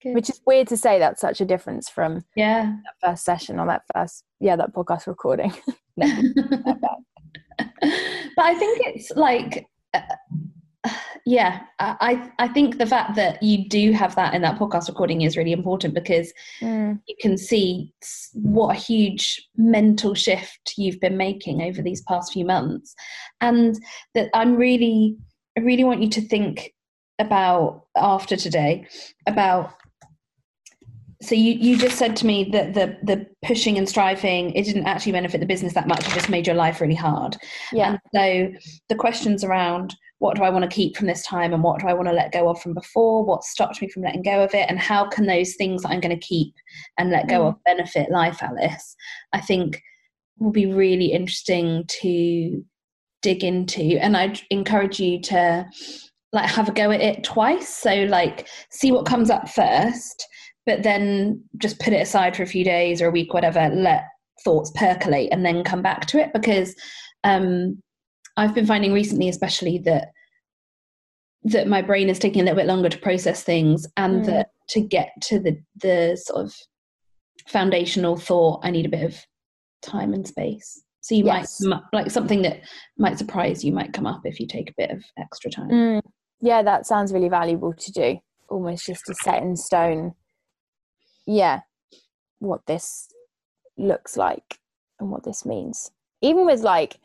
Good. 0.01 0.15
Which 0.15 0.30
is 0.30 0.41
weird 0.45 0.67
to 0.69 0.78
say 0.78 0.99
that's 0.99 1.21
such 1.21 1.41
a 1.41 1.45
difference 1.45 1.89
from 1.89 2.25
yeah 2.36 2.75
that 2.84 3.10
first 3.10 3.23
session 3.23 3.60
or 3.60 3.65
that 3.67 3.84
first 3.93 4.23
yeah 4.39 4.56
that 4.56 4.73
podcast 4.73 5.08
recording. 5.08 5.54
but 5.97 6.10
I 8.38 8.54
think 8.56 8.82
it's 8.86 9.12
like 9.12 9.65
uh, 9.93 10.01
yeah 11.25 11.61
I 11.79 12.31
I 12.39 12.47
think 12.47 12.77
the 12.77 12.85
fact 12.85 13.15
that 13.15 13.41
you 13.41 13.67
do 13.67 13.91
have 13.91 14.15
that 14.15 14.33
in 14.33 14.41
that 14.43 14.59
podcast 14.59 14.87
recording 14.87 15.21
is 15.21 15.37
really 15.37 15.51
important 15.51 15.93
because 15.93 16.33
mm. 16.61 16.99
you 17.07 17.15
can 17.19 17.37
see 17.37 17.93
what 18.33 18.75
a 18.75 18.79
huge 18.79 19.47
mental 19.57 20.13
shift 20.13 20.73
you've 20.77 20.99
been 20.99 21.17
making 21.17 21.61
over 21.61 21.81
these 21.81 22.01
past 22.01 22.33
few 22.33 22.45
months 22.45 22.95
and 23.41 23.79
that 24.13 24.29
I'm 24.33 24.55
really 24.55 25.17
I 25.57 25.61
really 25.61 25.83
want 25.83 26.01
you 26.01 26.09
to 26.09 26.21
think 26.21 26.73
about 27.19 27.85
after 27.95 28.35
today 28.35 28.87
about 29.27 29.71
so 31.25 31.33
you, 31.33 31.53
you 31.53 31.77
just 31.77 31.97
said 31.97 32.15
to 32.17 32.25
me 32.25 32.49
that 32.51 32.75
the 32.75 32.97
the 33.01 33.25
pushing 33.43 33.77
and 33.77 33.89
striving 33.89 34.51
it 34.51 34.63
didn't 34.63 34.85
actually 34.85 35.13
benefit 35.13 35.39
the 35.39 35.45
business 35.45 35.73
that 35.73 35.88
much. 35.88 36.07
It 36.07 36.13
just 36.13 36.29
made 36.29 36.45
your 36.45 36.55
life 36.55 36.79
really 36.79 36.95
hard. 36.95 37.35
Yeah. 37.73 37.97
And 37.97 37.99
so 38.13 38.67
the 38.89 38.95
questions 38.95 39.43
around 39.43 39.95
what 40.19 40.38
do 40.38 40.43
i 40.43 40.49
want 40.49 40.63
to 40.63 40.73
keep 40.73 40.95
from 40.95 41.07
this 41.07 41.25
time 41.25 41.53
and 41.53 41.61
what 41.61 41.81
do 41.81 41.88
i 41.88 41.93
want 41.93 42.07
to 42.07 42.13
let 42.13 42.31
go 42.31 42.47
of 42.47 42.61
from 42.61 42.73
before? 42.73 43.25
What 43.25 43.43
stopped 43.43 43.81
me 43.81 43.89
from 43.89 44.03
letting 44.03 44.21
go 44.21 44.43
of 44.43 44.53
it? 44.53 44.69
And 44.69 44.79
how 44.79 45.09
can 45.09 45.25
those 45.25 45.55
things 45.55 45.81
that 45.81 45.89
i'm 45.89 45.99
going 45.99 46.17
to 46.17 46.27
keep 46.27 46.53
and 46.97 47.09
let 47.09 47.27
go 47.27 47.41
mm. 47.41 47.47
of 47.49 47.63
benefit 47.65 48.11
life 48.11 48.43
alice? 48.43 48.95
I 49.33 49.41
think 49.41 49.81
will 50.38 50.51
be 50.51 50.71
really 50.71 51.07
interesting 51.07 51.85
to 52.01 52.63
dig 53.23 53.43
into. 53.43 53.97
And 53.99 54.15
i'd 54.15 54.41
encourage 54.51 54.99
you 54.99 55.19
to 55.21 55.65
like 56.33 56.49
have 56.49 56.69
a 56.69 56.73
go 56.73 56.91
at 56.91 57.01
it 57.01 57.23
twice. 57.23 57.69
So 57.69 58.03
like 58.03 58.47
see 58.69 58.91
what 58.91 59.05
comes 59.05 59.29
up 59.29 59.49
first 59.49 60.27
but 60.65 60.84
then 60.84 61.43
just 61.58 61.80
put 61.80 61.93
it 61.93 62.01
aside 62.01 62.36
for 62.36 62.43
a 62.43 62.47
few 62.47 62.63
days 62.63 63.01
or 63.01 63.08
a 63.08 63.12
week 63.12 63.34
whatever 63.34 63.69
let 63.73 64.06
thoughts 64.43 64.71
percolate 64.75 65.30
and 65.32 65.45
then 65.45 65.63
come 65.63 65.82
back 65.82 66.06
to 66.08 66.19
it 66.19 66.32
because 66.34 66.75
um, 67.23 67.82
i've 68.38 68.54
been 68.56 68.65
finding 68.65 68.93
recently 68.93 69.30
especially 69.30 69.78
that 69.80 70.10
that 71.43 71.67
my 71.67 71.82
brain 71.82 72.10
is 72.10 72.19
taking 72.19 72.41
a 72.41 72.43
little 72.43 72.58
bit 72.58 72.65
longer 72.65 72.89
to 72.89 72.97
process 72.97 73.43
things 73.43 73.88
and 73.97 74.23
mm. 74.23 74.25
that 74.25 74.49
to 74.69 74.82
get 74.82 75.12
to 75.21 75.39
the 75.39 75.58
the 75.75 76.19
sort 76.21 76.43
of 76.43 76.54
foundational 77.47 78.17
thought 78.17 78.60
i 78.63 78.71
need 78.71 78.86
a 78.86 78.89
bit 78.89 79.04
of 79.04 79.15
time 79.82 80.13
and 80.13 80.28
space 80.28 80.82
so 81.01 81.13
you 81.13 81.23
yes. 81.23 81.62
might 81.62 81.82
like 81.93 82.10
something 82.10 82.41
that 82.41 82.62
might 82.97 83.17
surprise 83.17 83.63
you 83.63 83.71
might 83.71 83.93
come 83.93 84.08
up 84.08 84.21
if 84.23 84.39
you 84.39 84.47
take 84.47 84.69
a 84.69 84.73
bit 84.75 84.89
of 84.89 85.04
extra 85.19 85.51
time 85.51 85.69
mm. 85.69 86.01
yeah 86.41 86.63
that 86.63 86.88
sounds 86.88 87.13
really 87.13 87.30
valuable 87.30 87.73
to 87.73 87.91
do 87.91 88.17
almost 88.49 88.86
just 88.86 89.04
to 89.06 89.13
set 89.15 89.43
in 89.43 89.56
stone 89.56 90.13
yeah 91.25 91.61
what 92.39 92.65
this 92.65 93.07
looks 93.77 94.17
like 94.17 94.59
and 94.99 95.09
what 95.09 95.23
this 95.23 95.45
means. 95.45 95.91
Even 96.21 96.45
with 96.45 96.61
like 96.61 96.99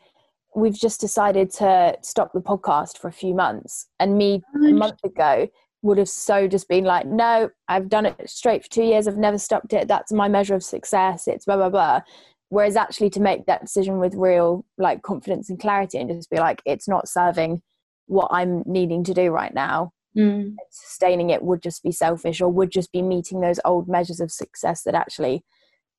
we've 0.55 0.77
just 0.77 0.99
decided 0.99 1.51
to 1.51 1.97
stop 2.01 2.33
the 2.33 2.41
podcast 2.41 2.97
for 2.97 3.07
a 3.07 3.13
few 3.13 3.33
months 3.33 3.87
and 3.99 4.17
me 4.17 4.41
a 4.55 4.73
month 4.73 5.03
ago 5.03 5.47
would 5.81 5.97
have 5.97 6.09
so 6.09 6.47
just 6.47 6.67
been 6.67 6.83
like 6.83 7.07
no 7.07 7.49
i've 7.69 7.87
done 7.87 8.05
it 8.05 8.29
straight 8.29 8.61
for 8.61 8.69
two 8.69 8.83
years 8.83 9.07
i've 9.07 9.17
never 9.17 9.37
stopped 9.37 9.71
it 9.71 9.87
that's 9.87 10.11
my 10.11 10.27
measure 10.27 10.53
of 10.53 10.61
success 10.61 11.27
it's 11.27 11.45
blah 11.45 11.55
blah 11.55 11.69
blah. 11.69 12.01
Whereas 12.49 12.75
actually 12.75 13.09
to 13.11 13.21
make 13.21 13.45
that 13.45 13.61
decision 13.61 13.99
with 13.99 14.13
real 14.13 14.65
like 14.77 15.03
confidence 15.03 15.49
and 15.49 15.57
clarity 15.57 15.97
and 15.97 16.09
just 16.09 16.29
be 16.29 16.37
like 16.37 16.61
it's 16.65 16.87
not 16.87 17.07
serving 17.07 17.61
what 18.07 18.27
i'm 18.31 18.61
needing 18.65 19.05
to 19.05 19.13
do 19.13 19.31
right 19.31 19.53
now 19.53 19.93
mm. 20.15 20.55
sustaining 20.69 21.29
it 21.29 21.43
would 21.43 21.61
just 21.61 21.83
be 21.83 21.91
selfish 21.91 22.41
or 22.41 22.49
would 22.49 22.71
just 22.71 22.91
be 22.91 23.01
meeting 23.01 23.41
those 23.41 23.59
old 23.65 23.87
measures 23.87 24.19
of 24.19 24.31
success 24.31 24.83
that 24.83 24.95
actually 24.95 25.43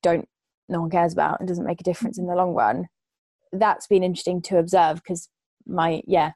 don't 0.01 0.27
no 0.69 0.81
one 0.81 0.89
cares 0.89 1.13
about 1.13 1.39
and 1.39 1.47
doesn't 1.47 1.65
make 1.65 1.81
a 1.81 1.83
difference 1.83 2.17
in 2.17 2.27
the 2.27 2.35
long 2.35 2.53
run 2.53 2.87
that's 3.51 3.87
been 3.87 4.03
interesting 4.03 4.41
to 4.41 4.57
observe 4.57 4.97
because 4.97 5.29
my 5.65 6.01
yeah 6.05 6.31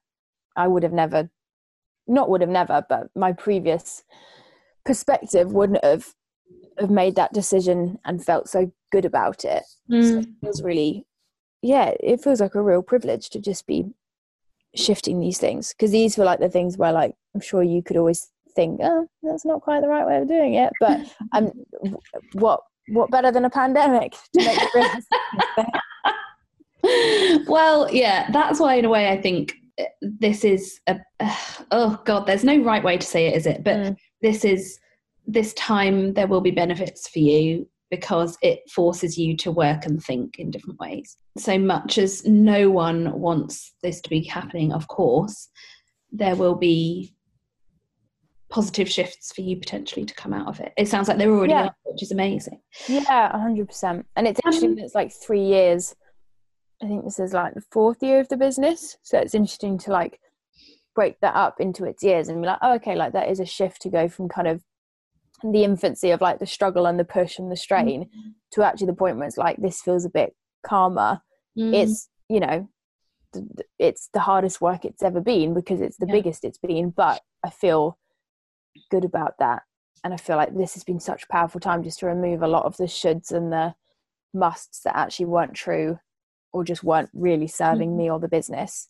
i 0.56 0.68
would 0.68 0.84
have 0.84 0.94
never 0.94 1.30
not 2.08 2.30
would 2.30 2.42
have 2.42 2.50
never 2.50 2.84
but 2.88 3.08
my 3.16 3.32
previous 3.34 4.04
perspective 4.86 5.52
wouldn't 5.52 5.84
have 5.84 6.14
have 6.80 6.90
made 6.90 7.16
that 7.16 7.34
decision 7.34 7.98
and 8.06 8.24
felt 8.24 8.48
so 8.48 8.72
good 8.92 9.06
about 9.06 9.44
it 9.44 9.64
mm. 9.92 10.04
so 10.04 10.20
it 10.20 10.28
feels 10.42 10.62
really 10.62 11.06
yeah 11.62 11.92
it 12.00 12.22
feels 12.22 12.40
like 12.40 12.56
a 12.56 12.62
real 12.62 12.82
privilege 12.82 13.30
to 13.30 13.40
just 13.40 13.66
be 13.68 13.86
shifting 14.78 15.20
these 15.20 15.38
things 15.38 15.74
because 15.74 15.92
these 15.92 16.18
were 16.18 16.26
like 16.26 16.40
the 16.40 16.50
things 16.50 16.78
where 16.78 16.92
like 16.92 17.14
i'm 17.34 17.42
sure 17.42 17.64
you 17.64 17.82
could 17.82 17.98
always 17.98 18.30
think 18.56 18.80
oh 18.84 19.08
that's 19.24 19.46
not 19.46 19.62
quite 19.62 19.82
the 19.82 19.88
right 19.88 20.08
way 20.08 20.18
of 20.18 20.28
doing 20.28 20.56
it 20.56 20.72
but 20.80 21.00
um 21.34 21.52
what 22.34 22.62
what 22.90 23.12
better 23.12 23.32
than 23.32 23.46
a 23.46 23.50
pandemic 23.50 24.14
to 24.34 24.46
make 24.46 24.60
you 24.74 25.72
well, 27.48 27.92
yeah, 27.92 28.30
that's 28.32 28.60
why, 28.60 28.76
in 28.76 28.86
a 28.86 28.90
way, 28.90 29.10
I 29.10 29.20
think 29.22 29.56
uh, 29.80 29.86
this 30.02 30.44
is 30.44 30.80
a. 30.88 31.00
Oh 31.70 32.02
God, 32.06 32.26
there's 32.26 32.46
no 32.46 32.58
right 32.60 32.82
way 32.82 32.98
to 32.98 33.06
say 33.06 33.28
it, 33.28 33.36
is 33.36 33.46
it? 33.46 33.62
But 33.62 33.76
mm. 33.76 33.98
this 34.22 34.46
is 34.46 34.80
this 35.26 35.54
time 35.56 36.14
there 36.14 36.28
will 36.28 36.40
be 36.40 36.52
benefits 36.52 37.10
for 37.10 37.20
you 37.20 37.68
because 37.90 38.38
it 38.42 38.70
forces 38.70 39.18
you 39.18 39.36
to 39.38 39.52
work 39.52 39.86
and 39.86 40.04
think 40.04 40.40
in 40.40 40.52
different 40.52 40.80
ways. 40.80 41.18
So 41.38 41.58
much 41.58 41.98
as 41.98 42.26
no 42.26 42.70
one 42.70 43.20
wants 43.20 43.74
this 43.82 44.02
to 44.02 44.10
be 44.10 44.24
happening, 44.24 44.74
of 44.74 44.88
course, 44.88 45.50
there 46.12 46.36
will 46.36 46.56
be 46.56 47.14
positive 48.50 48.90
shifts 48.90 49.34
for 49.34 49.42
you 49.42 49.58
potentially 49.58 50.06
to 50.06 50.14
come 50.16 50.34
out 50.34 50.48
of 50.48 50.60
it. 50.60 50.74
It 50.78 50.88
sounds 50.88 51.08
like 51.08 51.18
they're 51.18 51.32
already 51.32 51.54
yeah. 51.54 51.70
which 51.84 52.04
is 52.04 52.12
amazing. 52.12 52.62
Yeah, 52.88 53.38
hundred 53.38 53.68
percent. 53.68 54.06
And 54.16 54.28
it's 54.28 54.40
actually 54.46 54.70
um, 54.70 54.80
it's 54.80 54.96
like 54.96 55.12
three 55.12 55.44
years 55.44 55.96
I 56.82 56.88
think 56.88 57.04
this 57.04 57.20
is 57.20 57.34
like 57.34 57.54
the 57.54 57.64
fourth 57.72 58.04
year 58.04 58.20
of 58.20 58.30
the 58.30 58.38
business. 58.38 58.98
So 59.02 59.18
it's 59.18 59.34
interesting 59.34 59.78
to 59.80 59.92
like 59.92 60.20
break 60.94 61.20
that 61.22 61.36
up 61.36 61.60
into 61.60 61.86
its 61.86 62.04
years 62.04 62.28
and 62.28 62.42
be 62.42 62.48
like, 62.48 62.60
oh, 62.62 62.74
okay, 62.76 62.96
like 62.96 63.14
that 63.14 63.30
is 63.30 63.40
a 63.40 63.46
shift 63.46 63.82
to 63.84 63.90
go 63.90 64.08
from 64.08 64.30
kind 64.30 64.48
of 64.48 64.64
the 65.44 65.64
infancy 65.64 66.12
of 66.12 66.22
like 66.22 66.40
the 66.40 66.46
struggle 66.46 66.86
and 66.86 67.00
the 67.00 67.06
push 67.06 67.38
and 67.38 67.52
the 67.52 67.56
strain 67.56 68.06
mm. 68.06 68.34
to 68.52 68.64
actually 68.64 68.88
the 68.88 68.94
point 68.94 69.18
where 69.18 69.28
it's 69.28 69.38
like 69.38 69.58
this 69.58 69.82
feels 69.82 70.06
a 70.06 70.10
bit 70.10 70.36
calmer. 70.66 71.22
Mm. 71.58 71.74
It's, 71.74 72.10
you 72.30 72.40
know, 72.40 72.70
it's 73.78 74.10
the 74.14 74.20
hardest 74.20 74.62
work 74.62 74.86
it's 74.86 75.04
ever 75.04 75.22
been 75.22 75.54
because 75.54 75.82
it's 75.82 75.98
the 75.98 76.08
yeah. 76.08 76.14
biggest 76.14 76.44
it's 76.44 76.58
been, 76.58 76.90
but 76.90 77.22
I 77.44 77.50
feel 77.50 77.98
good 78.90 79.06
about 79.06 79.36
that. 79.40 79.64
And 80.04 80.14
I 80.14 80.18
feel 80.18 80.38
like 80.38 80.56
this 80.56 80.74
has 80.74 80.84
been 80.84 81.00
such 81.00 81.24
a 81.24 81.32
powerful 81.32 81.60
time 81.60 81.84
just 81.84 82.00
to 82.00 82.06
remove 82.08 82.42
a 82.42 82.48
lot 82.48 82.66
of 82.66 82.78
the 82.78 82.86
shoulds 82.86 83.32
and 83.32 83.52
the 83.52 83.76
musts 84.34 84.82
that 84.82 84.96
actually 84.96 85.26
weren't 85.26 85.54
true 85.54 86.00
or 86.54 86.64
just 86.64 86.84
weren't 86.84 87.10
really 87.14 87.48
serving 87.48 87.90
mm-hmm. 87.90 87.98
me 87.98 88.12
or 88.12 88.20
the 88.20 88.28
business. 88.28 88.90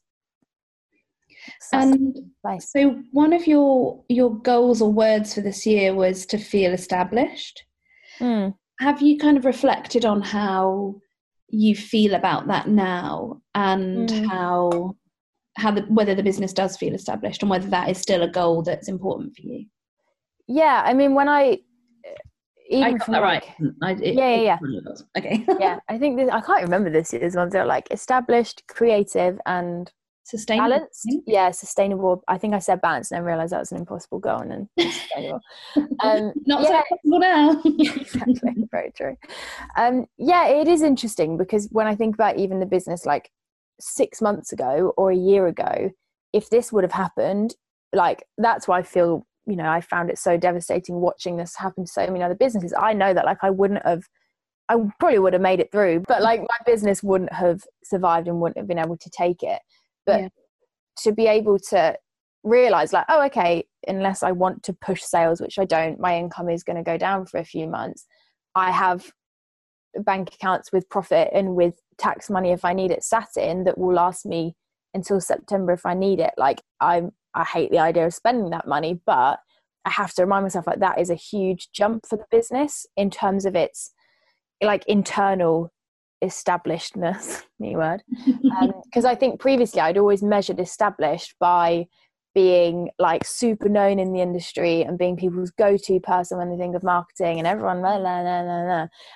And 1.73 2.17
so 2.60 3.01
one 3.12 3.33
of 3.33 3.47
your 3.47 4.03
your 4.10 4.36
goals 4.39 4.81
or 4.81 4.91
words 4.91 5.33
for 5.33 5.41
this 5.41 5.65
year 5.65 5.93
was 5.93 6.25
to 6.27 6.38
feel 6.38 6.73
established. 6.73 7.63
Mm. 8.19 8.53
Have 8.79 9.01
you 9.01 9.17
kind 9.17 9.38
of 9.38 9.45
reflected 9.45 10.05
on 10.05 10.21
how 10.21 10.95
you 11.49 11.75
feel 11.75 12.13
about 12.13 12.47
that 12.47 12.67
now 12.67 13.41
and 13.55 14.10
mm. 14.10 14.27
how 14.27 14.95
how 15.55 15.71
the, 15.71 15.81
whether 15.83 16.13
the 16.13 16.23
business 16.23 16.53
does 16.53 16.77
feel 16.77 16.93
established 16.93 17.41
and 17.41 17.49
whether 17.49 17.67
that 17.69 17.89
is 17.89 17.97
still 17.97 18.21
a 18.21 18.29
goal 18.29 18.62
that's 18.62 18.88
important 18.88 19.36
for 19.36 19.41
you? 19.41 19.65
Yeah, 20.47 20.83
I 20.86 20.93
mean 20.93 21.15
when 21.15 21.29
I 21.29 21.60
even 22.69 22.83
I 22.83 22.91
got 22.97 23.07
that 23.07 23.21
like, 23.21 23.43
right. 23.60 23.71
I, 23.81 23.91
it, 23.91 24.15
yeah, 24.15 24.36
yeah, 24.36 24.57
yeah. 24.62 24.91
Okay. 25.17 25.45
yeah, 25.60 25.79
I 25.89 25.97
think 25.97 26.17
this, 26.17 26.29
I 26.29 26.41
can't 26.41 26.63
remember 26.63 26.89
this 26.89 27.13
year's 27.13 27.36
ones. 27.36 27.53
They're 27.53 27.65
like 27.65 27.88
established, 27.91 28.63
creative, 28.67 29.39
and 29.45 29.91
sustainable. 30.27 30.69
Balanced. 30.69 31.09
Yeah, 31.25 31.51
sustainable. 31.51 32.23
I 32.27 32.37
think 32.37 32.53
I 32.53 32.59
said 32.59 32.81
balanced 32.81 33.11
and 33.11 33.19
I 33.19 33.23
realized 33.23 33.53
that 33.53 33.59
was 33.59 33.71
an 33.71 33.79
impossible 33.79 34.19
goal 34.19 34.39
and 34.39 34.51
then 34.51 34.91
sustainable. 34.91 35.39
Um, 36.03 36.33
Not 36.45 36.63
yeah, 36.63 36.67
so 36.67 36.83
possible 36.89 37.19
now. 37.19 37.61
exactly. 37.79 38.67
Very 38.71 38.91
true. 38.91 39.15
Um, 39.77 40.05
yeah, 40.17 40.47
it 40.47 40.67
is 40.67 40.81
interesting 40.81 41.37
because 41.37 41.67
when 41.71 41.87
I 41.87 41.95
think 41.95 42.15
about 42.15 42.37
even 42.37 42.59
the 42.59 42.65
business 42.65 43.05
like 43.05 43.31
six 43.79 44.21
months 44.21 44.51
ago 44.51 44.93
or 44.97 45.11
a 45.11 45.15
year 45.15 45.47
ago, 45.47 45.91
if 46.33 46.49
this 46.49 46.71
would 46.71 46.83
have 46.83 46.91
happened, 46.91 47.55
like 47.93 48.23
that's 48.37 48.67
why 48.67 48.79
I 48.79 48.83
feel 48.83 49.25
you 49.47 49.55
know 49.55 49.69
i 49.69 49.79
found 49.79 50.09
it 50.09 50.19
so 50.19 50.35
devastating 50.35 50.95
watching 50.95 51.37
this 51.37 51.55
happen 51.55 51.85
to 51.85 51.89
so 51.89 52.05
many 52.07 52.21
other 52.21 52.35
businesses 52.35 52.73
i 52.77 52.91
know 52.91 53.13
that 53.13 53.23
like 53.23 53.37
i 53.43 53.49
wouldn't 53.49 53.83
have 53.85 54.03
i 54.67 54.75
probably 54.99 55.19
would 55.19 55.31
have 55.31 55.41
made 55.41 55.61
it 55.61 55.71
through 55.71 56.03
but 56.05 56.21
like 56.21 56.41
my 56.41 56.57
business 56.65 57.01
wouldn't 57.01 57.31
have 57.31 57.63
survived 57.81 58.27
and 58.27 58.41
wouldn't 58.41 58.57
have 58.57 58.67
been 58.67 58.77
able 58.77 58.97
to 58.97 59.09
take 59.09 59.41
it 59.41 59.61
but 60.07 60.21
yeah. 60.21 60.29
to 60.97 61.11
be 61.11 61.27
able 61.27 61.59
to 61.59 61.95
realize 62.43 62.93
like 62.93 63.05
oh 63.09 63.23
okay 63.25 63.63
unless 63.87 64.23
i 64.23 64.31
want 64.31 64.63
to 64.63 64.73
push 64.73 65.01
sales 65.01 65.39
which 65.39 65.59
i 65.59 65.65
don't 65.65 65.99
my 65.99 66.17
income 66.17 66.49
is 66.49 66.63
going 66.63 66.77
to 66.77 66.83
go 66.83 66.97
down 66.97 67.25
for 67.25 67.37
a 67.37 67.45
few 67.45 67.67
months 67.67 68.07
i 68.55 68.71
have 68.71 69.11
bank 70.03 70.33
accounts 70.33 70.71
with 70.71 70.89
profit 70.89 71.29
and 71.33 71.55
with 71.55 71.75
tax 71.99 72.29
money 72.29 72.51
if 72.51 72.65
i 72.65 72.73
need 72.73 72.89
it 72.91 73.03
sat 73.03 73.29
in 73.35 73.63
that 73.65 73.77
will 73.77 73.93
last 73.93 74.25
me 74.25 74.55
until 74.93 75.19
september 75.19 75.73
if 75.73 75.85
i 75.85 75.93
need 75.93 76.19
it 76.19 76.33
like 76.37 76.61
i'm 76.79 77.11
I 77.37 77.43
hate 77.43 77.69
the 77.69 77.79
idea 77.79 78.07
of 78.07 78.15
spending 78.15 78.49
that 78.49 78.67
money, 78.67 78.99
but 79.05 79.39
I 79.85 79.91
have 79.91 80.13
to 80.15 80.23
remind 80.23 80.43
myself 80.43 80.65
like 80.65 80.79
that 80.79 80.99
is 80.99 81.11
a 81.11 81.15
huge 81.15 81.69
jump 81.71 82.07
for 82.07 82.17
the 82.17 82.25
business 82.31 82.87
in 82.97 83.11
terms 83.11 83.45
of 83.45 83.55
its 83.55 83.93
like 84.61 84.83
internal 84.87 85.71
establishedness, 86.23 87.43
me 87.60 87.75
word. 87.75 88.03
Because 88.25 89.06
um, 89.06 89.12
I 89.12 89.15
think 89.15 89.39
previously 89.39 89.82
I'd 89.82 89.97
always 89.97 90.23
measured 90.23 90.60
established 90.60 91.36
by 91.39 91.88
being 92.38 92.91
like 92.99 93.25
super 93.25 93.67
known 93.67 93.97
in 93.97 94.13
the 94.13 94.21
industry 94.21 94.83
and 94.83 95.00
being 95.00 95.17
people's 95.17 95.50
go-to 95.50 96.00
person 96.00 96.37
when 96.37 96.52
they 96.52 96.56
think 96.56 96.75
of 96.75 96.83
marketing 96.83 97.39
and 97.39 97.48
everyone 97.48 97.83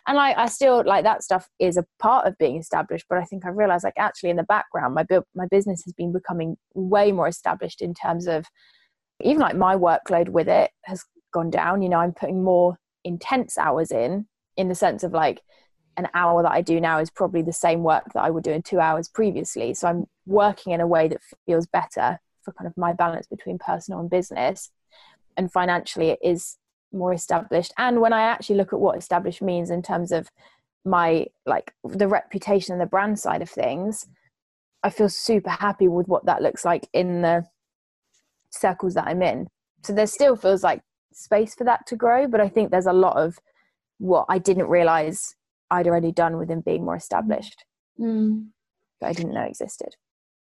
and 0.08 0.18
like 0.18 0.36
I 0.36 0.48
still 0.48 0.82
like 0.84 1.04
that 1.04 1.22
stuff 1.22 1.48
is 1.60 1.78
a 1.78 1.86
part 2.00 2.26
of 2.26 2.36
being 2.40 2.58
established 2.58 3.06
but 3.08 3.20
I 3.20 3.26
think 3.26 3.46
I 3.46 3.50
realized 3.50 3.84
like 3.84 3.94
actually 3.96 4.32
in 4.32 4.38
the 4.38 4.44
background 4.44 4.96
my 4.96 5.06
my 5.36 5.46
business 5.52 5.84
has 5.84 5.94
been 5.94 6.12
becoming 6.12 6.58
way 6.74 7.12
more 7.12 7.28
established 7.28 7.84
in 7.84 7.94
terms 7.94 8.26
of 8.26 8.48
even 9.24 9.40
like 9.40 9.56
my 9.56 9.76
workload 9.76 10.30
with 10.30 10.48
it 10.48 10.72
has 10.86 11.04
gone 11.32 11.52
down 11.52 11.84
you 11.84 11.90
know 11.90 12.00
I'm 12.00 12.14
putting 12.14 12.44
more 12.44 12.80
intense 13.04 13.56
hours 13.56 13.92
in 13.92 14.26
in 14.58 14.68
the 14.68 14.74
sense 14.74 15.04
of 15.04 15.12
like 15.12 15.42
an 15.98 16.08
hour 16.14 16.42
that 16.44 16.52
I 16.52 16.62
do 16.62 16.80
now 16.80 17.00
is 17.00 17.10
probably 17.10 17.42
the 17.42 17.54
same 17.54 17.84
work 17.84 18.06
that 18.14 18.22
I 18.22 18.30
would 18.30 18.44
do 18.44 18.52
in 18.52 18.62
2 18.62 18.80
hours 18.80 19.10
previously. 19.10 19.74
So 19.74 19.88
I'm 19.88 20.06
working 20.26 20.74
in 20.74 20.82
a 20.82 20.88
way 20.88 21.08
that 21.08 21.22
feels 21.46 21.68
better 21.68 22.20
for 22.44 22.54
kind 22.54 22.68
of 22.68 22.78
my 22.78 22.94
balance 22.94 23.28
between 23.28 23.60
personal 23.60 24.00
and 24.00 24.10
business. 24.10 24.72
And 25.38 25.52
financially 25.52 26.10
it 26.10 26.20
is 26.22 26.58
more 26.92 27.14
established. 27.14 27.74
And 27.78 28.02
when 28.02 28.14
i 28.14 28.22
actually 28.22 28.58
look 28.58 28.74
at 28.74 28.80
what 28.80 28.98
established 28.98 29.42
means 29.42 29.70
in 29.70 29.82
terms 29.82 30.12
of 30.12 30.30
my 30.84 31.28
like 31.46 31.74
the 31.84 32.08
reputation 32.08 32.74
and 32.74 32.82
the 32.82 32.86
brand 32.86 33.20
side 33.20 33.42
of 33.44 33.50
things 33.50 34.08
i 34.84 34.90
feel 34.90 35.10
super 35.10 35.52
happy 35.52 35.88
with 35.88 36.08
what 36.08 36.26
that 36.26 36.42
looks 36.42 36.66
like 36.66 36.88
in 36.92 37.22
the 37.22 37.46
circles 38.50 38.96
that 38.96 39.08
i'm 39.08 39.22
in. 39.22 39.48
So 39.84 39.94
there 39.94 40.08
still 40.08 40.36
feels 40.36 40.64
like 40.64 40.82
space 41.14 41.54
for 41.54 41.66
that 41.66 41.86
to 41.88 41.96
grow 41.96 42.28
but 42.28 42.42
i 42.42 42.50
think 42.50 42.72
there's 42.72 42.88
a 42.88 42.94
lot 42.94 43.16
of 43.16 43.38
what 44.00 44.26
i 44.28 44.40
didn't 44.40 44.68
realize 44.68 45.36
i'd 45.72 45.88
already 45.88 46.12
done 46.12 46.34
with 46.34 46.42
within 46.50 46.62
being 46.62 46.86
more 46.86 46.96
established 46.96 47.66
Mm. 48.00 48.48
that 49.00 49.08
i 49.08 49.14
didn't 49.14 49.34
know 49.34 49.44
existed 49.44 49.96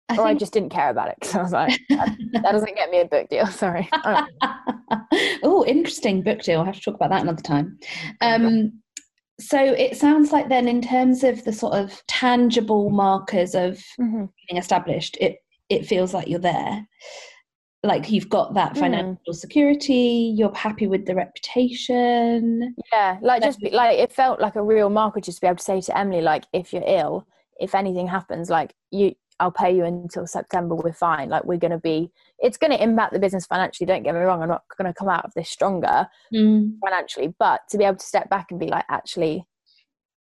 I 0.09 0.17
or 0.17 0.27
i 0.27 0.35
just 0.35 0.53
didn't 0.53 0.71
care 0.71 0.91
about 0.91 1.09
it 1.09 1.17
because 1.21 1.35
i 1.35 1.43
was 1.43 1.53
like 1.53 1.81
that, 1.91 2.17
that 2.33 2.53
doesn't 2.53 2.75
get 2.77 2.91
me 2.91 3.01
a 3.01 3.05
book 3.05 3.29
deal 3.29 3.47
sorry 3.65 3.89
Oh, 5.43 5.65
interesting 5.67 6.23
book 6.23 6.43
deal. 6.43 6.61
I'll 6.61 6.67
have 6.67 6.77
to 6.77 6.81
talk 6.81 6.95
about 6.95 7.11
that 7.11 7.23
another 7.23 7.43
time. 7.43 7.79
Um, 8.21 8.83
so 9.39 9.59
it 9.59 9.97
sounds 9.97 10.33
like 10.33 10.49
then, 10.49 10.69
in 10.69 10.81
terms 10.81 11.25
of 11.25 11.45
the 11.45 11.53
sort 11.53 11.75
of 11.75 12.03
tangible 12.07 12.91
markers 12.91 13.55
of 13.55 13.83
mhm. 14.01 14.29
being 14.49 14.59
established, 14.59 15.17
it 15.21 15.39
it 15.69 15.87
feels 15.87 16.15
like 16.15 16.29
you're 16.29 16.39
there. 16.39 16.87
Like 17.87 18.11
you've 18.11 18.29
got 18.29 18.55
that 18.55 18.75
Mm. 18.75 18.81
financial 18.81 19.33
security. 19.33 20.35
You're 20.37 20.55
happy 20.55 20.87
with 20.87 21.07
the 21.07 21.15
reputation. 21.15 22.75
Yeah, 22.93 23.19
like 23.23 23.43
just 23.43 23.61
be, 23.61 23.71
like 23.71 23.99
it 23.99 24.13
felt 24.13 24.41
like 24.41 24.57
a 24.57 24.63
real 24.63 24.91
marker 24.91 25.21
just 25.21 25.39
to 25.39 25.41
be 25.43 25.47
able 25.47 25.57
to 25.57 25.65
say 25.65 25.81
to 25.81 25.99
Emily, 25.99 26.21
like, 26.23 26.45
if 26.53 26.73
you're 26.73 26.85
ill, 26.87 27.27
if 27.59 27.75
anything 27.75 28.07
happens, 28.07 28.51
like 28.51 28.75
you, 28.91 29.15
I'll 29.39 29.51
pay 29.53 29.75
you 29.77 29.85
until 29.85 30.27
September. 30.27 30.75
We're 30.75 30.93
fine. 30.93 31.29
Like 31.29 31.45
we're 31.45 31.59
gonna 31.59 31.79
be. 31.79 32.11
It's 32.39 32.57
gonna 32.57 32.77
impact 32.77 33.13
the 33.13 33.19
business 33.19 33.47
financially. 33.47 33.87
Don't 33.87 34.03
get 34.03 34.15
me 34.15 34.21
wrong. 34.21 34.43
I'm 34.43 34.49
not 34.49 34.65
gonna 34.77 34.95
come 34.95 35.09
out 35.09 35.25
of 35.25 35.33
this 35.35 35.49
stronger 35.49 36.07
financially, 36.33 37.35
but 37.39 37.61
to 37.71 37.79
be 37.79 37.85
able 37.85 37.97
to 37.99 38.07
step 38.07 38.29
back 38.31 38.51
and 38.51 38.59
be 38.61 38.69
like, 38.69 38.85
actually, 38.89 39.47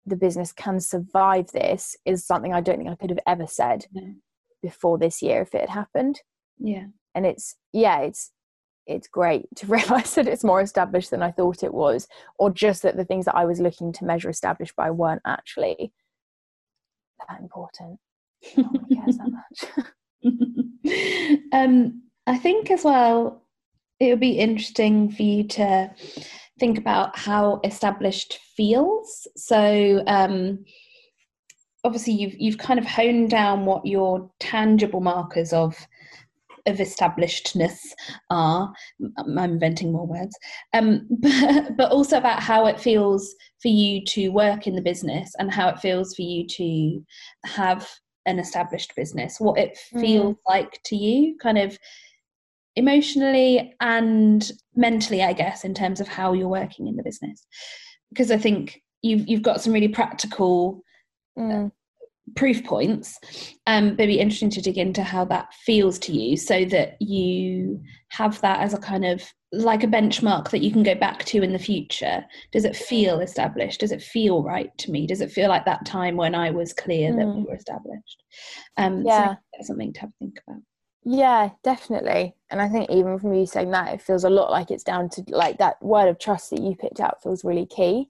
the 0.07 0.17
business 0.17 0.53
can 0.53 0.79
survive 0.81 1.51
this 1.53 1.97
is 2.05 2.25
something 2.25 2.53
I 2.53 2.61
don't 2.61 2.79
think 2.79 2.91
I 2.91 2.95
could 2.97 3.11
have 3.11 3.21
ever 3.27 3.47
said 3.47 3.87
before 4.63 4.99
this 4.99 5.21
year 5.23 5.43
if 5.43 5.55
it 5.55 5.63
had 5.63 5.71
happened. 5.71 6.21
Yeah. 6.59 6.87
And 7.17 7.27
it's 7.27 7.57
yeah, 7.73 8.01
it's 8.01 8.31
it's 8.87 9.09
great 9.09 9.47
to 9.57 9.67
realize 9.77 10.15
that 10.15 10.29
it's 10.29 10.45
more 10.45 10.61
established 10.61 11.11
than 11.11 11.23
I 11.23 11.33
thought 11.33 11.65
it 11.65 11.75
was, 11.75 12.07
or 12.39 12.51
just 12.51 12.83
that 12.83 12.97
the 12.97 13.05
things 13.05 13.25
that 13.25 13.37
I 13.37 13.45
was 13.45 13.61
looking 13.61 13.93
to 13.95 14.05
measure 14.05 14.31
established 14.31 14.77
by 14.77 14.91
weren't 14.91 15.23
actually 15.27 15.93
that 17.29 17.41
important. 17.41 17.99
Cares 18.45 19.19
that 19.19 19.31
much. 19.31 19.87
um, 21.53 22.03
I 22.27 22.37
think 22.39 22.71
as 22.71 22.85
well, 22.85 23.43
it 23.99 24.11
would 24.11 24.21
be 24.21 24.39
interesting 24.39 25.11
for 25.11 25.23
you 25.23 25.45
to 25.45 25.91
think 26.59 26.79
about 26.79 27.17
how 27.19 27.61
established 27.65 28.39
feels. 28.57 29.27
So, 29.37 30.03
um, 30.07 30.65
obviously, 31.85 32.15
you've 32.15 32.35
you've 32.39 32.59
kind 32.59 32.79
of 32.79 32.87
honed 32.87 33.31
down 33.31 33.65
what 33.65 33.87
your 33.87 34.31
tangible 34.39 35.01
markers 35.01 35.53
of 35.53 35.75
of 36.67 36.79
establishedness 36.81 37.79
are. 38.31 38.73
I'm 39.19 39.39
inventing 39.39 39.93
more 39.93 40.07
words, 40.07 40.37
um, 40.75 41.07
but, 41.21 41.77
but 41.77 41.93
also 41.93 42.19
about 42.19 42.43
how 42.43 42.67
it 42.67 42.81
feels 42.81 43.35
for 43.61 43.69
you 43.69 44.05
to 44.07 44.29
work 44.29 44.67
in 44.67 44.75
the 44.75 44.83
business 44.83 45.33
and 45.39 45.53
how 45.53 45.69
it 45.69 45.81
feels 45.81 46.15
for 46.15 46.23
you 46.23 46.47
to 46.49 47.05
have 47.45 47.89
an 48.27 48.39
established 48.39 48.93
business, 48.97 49.37
what 49.39 49.59
it 49.59 49.79
Mm. 49.95 50.01
feels 50.01 50.37
like 50.49 50.81
to 50.87 50.97
you, 50.97 51.37
kind 51.41 51.59
of 51.59 51.79
emotionally 52.75 53.75
and 53.81 54.53
mentally, 54.75 55.23
I 55.23 55.33
guess, 55.33 55.65
in 55.65 55.75
terms 55.75 56.01
of 56.01 56.09
how 56.09 56.33
you're 56.33 56.49
working 56.49 56.89
in 56.89 56.97
the 56.97 57.03
business. 57.03 57.47
Because 58.11 58.31
I 58.31 58.37
think 58.37 58.83
you've 59.03 59.29
you've 59.29 59.43
got 59.43 59.61
some 59.61 59.73
really 59.73 59.89
practical 59.89 60.83
Mm, 61.39 61.71
proof 62.35 62.65
points. 62.65 63.19
Um, 63.67 63.91
but 63.91 64.01
it'd 64.05 64.15
be 64.15 64.21
interesting 64.21 64.51
to 64.51 64.61
dig 64.61 64.79
into 64.79 65.03
how 65.03 65.25
that 65.27 65.55
feels 65.55 65.99
to 66.01 66.13
you, 66.13 66.37
so 66.37 66.65
that 66.67 67.01
you 67.01 67.81
have 68.09 68.41
that 68.41 68.61
as 68.61 68.75
a 68.75 68.79
kind 68.79 69.05
of 69.05 69.23
like 69.53 69.85
a 69.85 69.87
benchmark 69.87 70.51
that 70.51 70.61
you 70.61 70.73
can 70.73 70.83
go 70.83 70.95
back 70.95 71.25
to 71.25 71.41
in 71.43 71.53
the 71.53 71.59
future. 71.59 72.25
Does 72.53 72.65
it 72.65 72.77
feel 72.77 73.21
established? 73.21 73.81
Does 73.81 73.93
it 73.93 74.03
feel 74.03 74.43
right 74.43 74.77
to 74.79 74.91
me? 74.91 75.07
Does 75.07 75.21
it 75.21 75.31
feel 75.31 75.49
like 75.49 75.65
that 75.65 75.87
time 75.87 76.17
when 76.17 76.35
I 76.35 76.51
was 76.51 76.73
clear 76.73 77.15
that 77.17 77.27
we 77.27 77.43
Mm. 77.43 77.47
were 77.47 77.55
established? 77.55 78.23
Um, 78.77 79.03
so 79.03 79.07
Yeah. 79.07 79.37
that's 79.55 79.69
something 79.69 79.93
to 79.95 80.01
have 80.01 80.11
a 80.11 80.13
think 80.19 80.41
about. 80.47 80.63
Yeah, 81.05 81.51
definitely. 81.63 82.35
And 82.51 82.61
I 82.61 82.69
think 82.69 82.91
even 82.91 83.19
from 83.21 83.33
you 83.35 83.47
saying 83.47 83.71
that, 83.71 83.95
it 83.95 84.03
feels 84.03 84.25
a 84.25 84.31
lot 84.31 84.51
like 84.51 84.73
it's 84.73 84.83
down 84.83 85.09
to 85.11 85.23
like 85.29 85.59
that 85.59 85.81
word 85.81 86.09
of 86.09 86.19
trust 86.19 86.51
that 86.51 86.61
you 86.61 86.75
picked 86.75 86.99
out 87.01 87.23
feels 87.23 87.45
really 87.45 87.67
key 87.67 88.09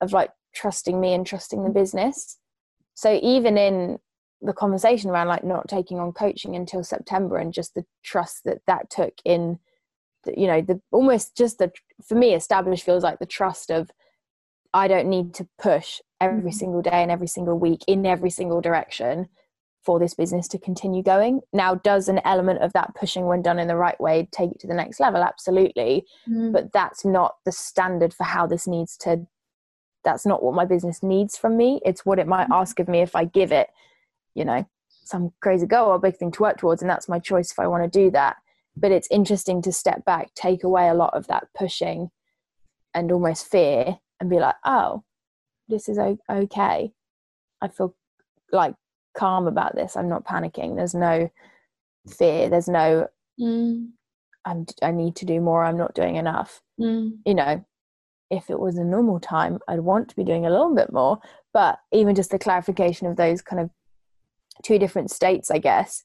of 0.00 0.12
like 0.12 0.30
trusting 0.52 1.00
me 1.00 1.14
and 1.14 1.24
trusting 1.24 1.62
the 1.62 1.70
business. 1.70 2.38
So 2.94 3.18
even 3.22 3.56
in 3.58 3.98
the 4.40 4.52
conversation 4.52 5.10
around 5.10 5.28
like 5.28 5.44
not 5.44 5.68
taking 5.68 5.98
on 5.98 6.12
coaching 6.12 6.56
until 6.56 6.82
September 6.84 7.36
and 7.36 7.52
just 7.52 7.74
the 7.74 7.84
trust 8.02 8.44
that 8.44 8.58
that 8.66 8.90
took 8.90 9.14
in, 9.24 9.58
the, 10.24 10.34
you 10.38 10.46
know, 10.46 10.60
the 10.60 10.80
almost 10.90 11.36
just 11.36 11.58
the 11.58 11.72
for 12.06 12.14
me 12.16 12.34
established 12.34 12.84
feels 12.84 13.02
like 13.02 13.18
the 13.18 13.26
trust 13.26 13.70
of 13.70 13.90
I 14.74 14.88
don't 14.88 15.08
need 15.08 15.34
to 15.34 15.48
push 15.58 16.00
every 16.20 16.50
Mhm. 16.50 16.54
single 16.54 16.82
day 16.82 17.02
and 17.02 17.10
every 17.10 17.26
single 17.26 17.58
week 17.58 17.82
in 17.86 18.06
every 18.06 18.30
single 18.30 18.60
direction 18.60 19.28
for 19.84 19.98
this 19.98 20.14
business 20.14 20.46
to 20.48 20.58
continue 20.58 21.02
going. 21.02 21.40
Now, 21.52 21.74
does 21.74 22.08
an 22.08 22.20
element 22.24 22.62
of 22.62 22.72
that 22.72 22.94
pushing, 22.94 23.26
when 23.26 23.42
done 23.42 23.58
in 23.58 23.66
the 23.68 23.76
right 23.76 24.00
way, 24.00 24.28
take 24.30 24.52
it 24.52 24.60
to 24.60 24.66
the 24.68 24.74
next 24.74 25.00
level? 25.00 25.22
Absolutely. 25.24 26.06
But 26.52 26.72
that's 26.72 27.04
not 27.04 27.34
the 27.44 27.50
standard 27.52 28.14
for 28.14 28.24
how 28.24 28.46
this 28.46 28.66
needs 28.68 28.96
to, 28.98 29.26
that's 30.04 30.26
not 30.26 30.42
what 30.42 30.54
my 30.54 30.64
business 30.64 31.02
needs 31.02 31.36
from 31.36 31.56
me. 31.56 31.80
It's 31.84 32.04
what 32.04 32.18
it 32.18 32.26
might 32.26 32.48
Mhm. 32.48 32.60
ask 32.60 32.80
of 32.80 32.88
me 32.88 33.00
if 33.00 33.14
I 33.14 33.24
give 33.24 33.52
it, 33.52 33.70
you 34.34 34.44
know, 34.44 34.64
some 34.88 35.32
crazy 35.40 35.66
goal 35.66 35.90
or 35.90 35.98
big 35.98 36.16
thing 36.16 36.30
to 36.32 36.42
work 36.42 36.58
towards. 36.58 36.82
And 36.82 36.90
that's 36.90 37.08
my 37.08 37.18
choice 37.18 37.52
if 37.52 37.58
I 37.58 37.66
want 37.66 37.84
to 37.84 37.98
do 37.98 38.10
that. 38.10 38.36
But 38.76 38.92
it's 38.92 39.08
interesting 39.10 39.62
to 39.62 39.72
step 39.72 40.04
back, 40.04 40.34
take 40.34 40.64
away 40.64 40.88
a 40.88 40.94
lot 40.94 41.14
of 41.14 41.26
that 41.26 41.48
pushing 41.54 42.10
and 42.94 43.12
almost 43.12 43.46
fear 43.46 43.98
and 44.20 44.30
be 44.30 44.38
like, 44.38 44.56
oh, 44.64 45.04
this 45.68 45.88
is 45.88 45.98
okay. 45.98 46.92
I 47.60 47.68
feel 47.68 47.94
like 48.50 48.74
calm 49.14 49.46
about 49.46 49.74
this. 49.74 49.96
I'm 49.96 50.08
not 50.08 50.24
panicking. 50.24 50.76
There's 50.76 50.94
no 50.94 51.30
fear. 52.08 52.48
There's 52.48 52.68
no 52.68 53.08
Mm, 53.40 53.92
I 54.44 54.90
need 54.90 55.16
to 55.16 55.24
do 55.24 55.40
more. 55.40 55.64
I'm 55.64 55.78
not 55.78 55.94
doing 55.94 56.16
enough. 56.16 56.62
mm, 56.78 57.18
You 57.24 57.34
know, 57.34 57.64
if 58.32 58.48
it 58.50 58.58
was 58.58 58.78
a 58.78 58.84
normal 58.84 59.20
time, 59.20 59.58
I'd 59.68 59.80
want 59.80 60.08
to 60.08 60.16
be 60.16 60.24
doing 60.24 60.46
a 60.46 60.50
little 60.50 60.74
bit 60.74 60.92
more. 60.92 61.20
But 61.52 61.78
even 61.92 62.14
just 62.14 62.30
the 62.30 62.38
clarification 62.38 63.06
of 63.06 63.16
those 63.16 63.42
kind 63.42 63.60
of 63.60 63.70
two 64.64 64.78
different 64.78 65.10
states, 65.10 65.50
I 65.50 65.58
guess, 65.58 66.02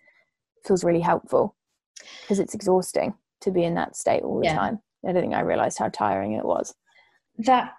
feels 0.66 0.84
really 0.84 1.00
helpful 1.00 1.56
because 2.22 2.40
it's 2.40 2.54
exhausting 2.54 3.14
to 3.42 3.52
be 3.52 3.64
in 3.64 3.76
that 3.76 3.96
state 3.96 4.24
all 4.24 4.40
the 4.40 4.46
Yeah. 4.46 4.56
time. 4.56 4.80
I 5.08 5.14
don't 5.14 5.22
think 5.22 5.34
I 5.36 5.40
realized 5.40 5.80
how 5.80 5.88
tiring 5.90 6.34
it 6.34 6.46
was. 6.46 6.76
that 7.40 7.74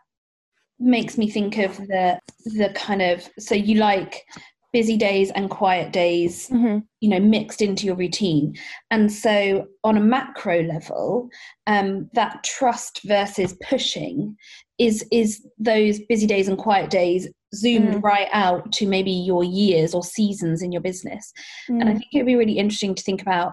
makes 0.78 1.18
me 1.18 1.28
think 1.28 1.58
of 1.58 1.76
the 1.76 2.18
the 2.44 2.70
kind 2.76 3.02
of 3.02 3.28
so 3.40 3.52
you 3.56 3.74
like 3.74 4.24
busy 4.72 4.96
days 4.96 5.30
and 5.32 5.48
quiet 5.50 5.92
days 5.92 6.48
Mm-hmm. 6.50 6.78
you 7.00 7.08
know 7.10 7.20
mixed 7.20 7.62
into 7.62 7.86
your 7.86 7.96
routine 7.96 8.54
and 8.90 9.10
so 9.12 9.66
on 9.84 9.96
a 9.96 10.00
macro 10.00 10.62
level 10.62 11.28
um, 11.66 12.08
that 12.14 12.42
trust 12.44 13.00
versus 13.04 13.56
pushing 13.68 14.36
is 14.78 15.04
is 15.10 15.46
those 15.58 16.00
busy 16.08 16.26
days 16.26 16.48
and 16.48 16.58
quiet 16.58 16.90
days 16.90 17.28
zoomed 17.54 17.94
Mm. 17.94 18.02
right 18.02 18.28
out 18.32 18.70
to 18.72 18.86
maybe 18.86 19.10
your 19.10 19.42
years 19.42 19.94
or 19.94 20.02
seasons 20.02 20.60
in 20.62 20.70
your 20.70 20.82
business 20.82 21.32
and 21.68 21.84
i 21.88 21.92
think 21.92 22.04
it'd 22.12 22.26
be 22.26 22.36
really 22.36 22.58
interesting 22.58 22.94
to 22.94 23.02
think 23.02 23.22
about 23.22 23.52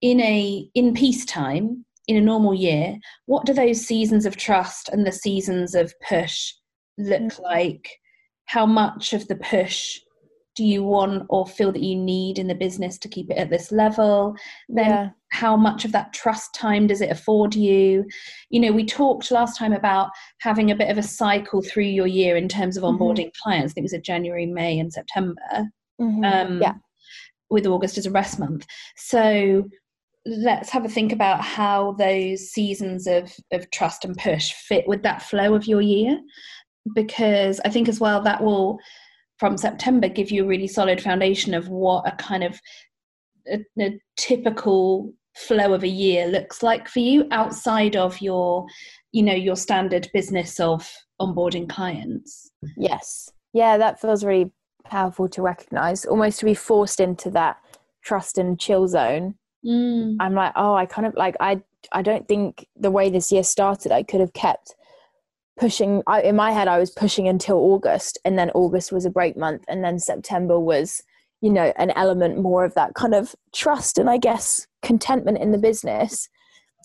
in 0.00 0.20
a 0.22 0.66
in 0.74 0.94
peacetime 0.94 1.84
in 2.08 2.16
a 2.16 2.20
normal 2.20 2.54
year 2.54 2.96
what 3.26 3.44
do 3.44 3.52
those 3.52 3.80
seasons 3.86 4.24
of 4.24 4.36
trust 4.38 4.88
and 4.88 5.06
the 5.06 5.12
seasons 5.12 5.74
of 5.74 5.92
push 6.08 6.52
look 6.96 7.20
Mm. 7.20 7.40
like 7.42 7.90
how 8.46 8.64
much 8.64 9.12
of 9.12 9.28
the 9.28 9.36
push 9.36 9.98
do 10.60 10.66
you 10.66 10.82
want 10.84 11.24
or 11.30 11.46
feel 11.46 11.72
that 11.72 11.82
you 11.82 11.96
need 11.96 12.38
in 12.38 12.46
the 12.46 12.54
business 12.54 12.98
to 12.98 13.08
keep 13.08 13.30
it 13.30 13.38
at 13.38 13.48
this 13.48 13.72
level 13.72 14.36
then 14.68 14.90
yeah. 14.90 15.08
how 15.30 15.56
much 15.56 15.86
of 15.86 15.92
that 15.92 16.12
trust 16.12 16.52
time 16.54 16.86
does 16.86 17.00
it 17.00 17.10
afford 17.10 17.54
you 17.54 18.04
you 18.50 18.60
know 18.60 18.70
we 18.70 18.84
talked 18.84 19.30
last 19.30 19.56
time 19.56 19.72
about 19.72 20.10
having 20.40 20.70
a 20.70 20.76
bit 20.76 20.90
of 20.90 20.98
a 20.98 21.02
cycle 21.02 21.62
through 21.62 21.84
your 21.84 22.06
year 22.06 22.36
in 22.36 22.46
terms 22.46 22.76
of 22.76 22.82
Mhm. 22.82 22.98
onboarding 22.98 23.30
clients 23.42 23.72
i 23.72 23.74
think 23.74 23.84
it 23.84 23.90
was 23.90 23.94
a 23.94 23.98
january 24.12 24.44
may 24.44 24.78
and 24.78 24.92
september 24.92 25.40
Mhm. 25.98 26.24
um, 26.32 26.60
Yeah. 26.60 26.74
with 27.48 27.66
August 27.66 27.98
as 27.98 28.06
a 28.06 28.10
rest 28.10 28.38
month. 28.38 28.66
So 28.96 29.68
let's 30.26 30.70
have 30.70 30.84
a 30.84 30.88
think 30.88 31.10
about 31.12 31.40
how 31.42 31.92
those 31.92 32.50
seasons 32.50 33.06
of, 33.06 33.32
of 33.52 33.70
trust 33.70 34.04
and 34.04 34.16
push 34.16 34.52
fit 34.52 34.86
with 34.86 35.02
that 35.02 35.22
flow 35.22 35.54
of 35.54 35.66
your 35.66 35.80
year. 35.80 36.20
Because 36.94 37.60
I 37.64 37.68
think 37.68 37.88
as 37.88 38.00
well 38.00 38.20
that 38.22 38.42
will, 38.42 38.78
from 39.40 39.56
September, 39.56 40.06
give 40.06 40.30
you 40.30 40.44
a 40.44 40.46
really 40.46 40.68
solid 40.68 41.00
foundation 41.00 41.54
of 41.54 41.68
what 41.68 42.06
a 42.06 42.14
kind 42.16 42.44
of 42.44 42.60
a, 43.50 43.64
a 43.80 43.98
typical 44.18 45.12
flow 45.34 45.72
of 45.72 45.82
a 45.82 45.88
year 45.88 46.26
looks 46.26 46.62
like 46.62 46.86
for 46.86 46.98
you 46.98 47.26
outside 47.30 47.96
of 47.96 48.20
your 48.20 48.66
you 49.12 49.22
know 49.22 49.34
your 49.34 49.56
standard 49.56 50.08
business 50.12 50.60
of 50.60 50.88
onboarding 51.20 51.68
clients. 51.68 52.50
Yes. 52.76 53.32
Yeah, 53.54 53.78
that 53.78 54.00
feels 54.00 54.24
really 54.24 54.52
powerful 54.84 55.28
to 55.30 55.42
recognize, 55.42 56.04
almost 56.04 56.38
to 56.40 56.44
be 56.44 56.54
forced 56.54 57.00
into 57.00 57.30
that 57.30 57.56
trust 58.04 58.38
and 58.38 58.60
chill 58.60 58.86
zone. 58.86 59.34
Mm. 59.64 60.16
I'm 60.20 60.34
like, 60.34 60.52
oh, 60.54 60.74
I 60.74 60.84
kind 60.84 61.06
of 61.06 61.14
like 61.14 61.36
I 61.40 61.62
I 61.92 62.02
don't 62.02 62.28
think 62.28 62.66
the 62.76 62.90
way 62.90 63.08
this 63.08 63.32
year 63.32 63.42
started, 63.42 63.90
I 63.90 64.02
could 64.02 64.20
have 64.20 64.34
kept 64.34 64.74
pushing. 65.60 66.02
I, 66.06 66.22
in 66.22 66.34
my 66.34 66.50
head, 66.50 66.66
I 66.66 66.78
was 66.78 66.90
pushing 66.90 67.28
until 67.28 67.58
August, 67.58 68.18
and 68.24 68.36
then 68.38 68.50
August 68.50 68.90
was 68.90 69.04
a 69.04 69.10
break 69.10 69.36
month, 69.36 69.64
and 69.68 69.84
then 69.84 70.00
September 70.00 70.58
was, 70.58 71.02
you 71.42 71.50
know, 71.50 71.72
an 71.76 71.90
element 71.90 72.38
more 72.38 72.64
of 72.64 72.74
that 72.74 72.94
kind 72.94 73.14
of 73.14 73.36
trust 73.52 73.98
and 73.98 74.10
I 74.10 74.16
guess 74.16 74.66
contentment 74.82 75.38
in 75.38 75.52
the 75.52 75.58
business. 75.58 76.28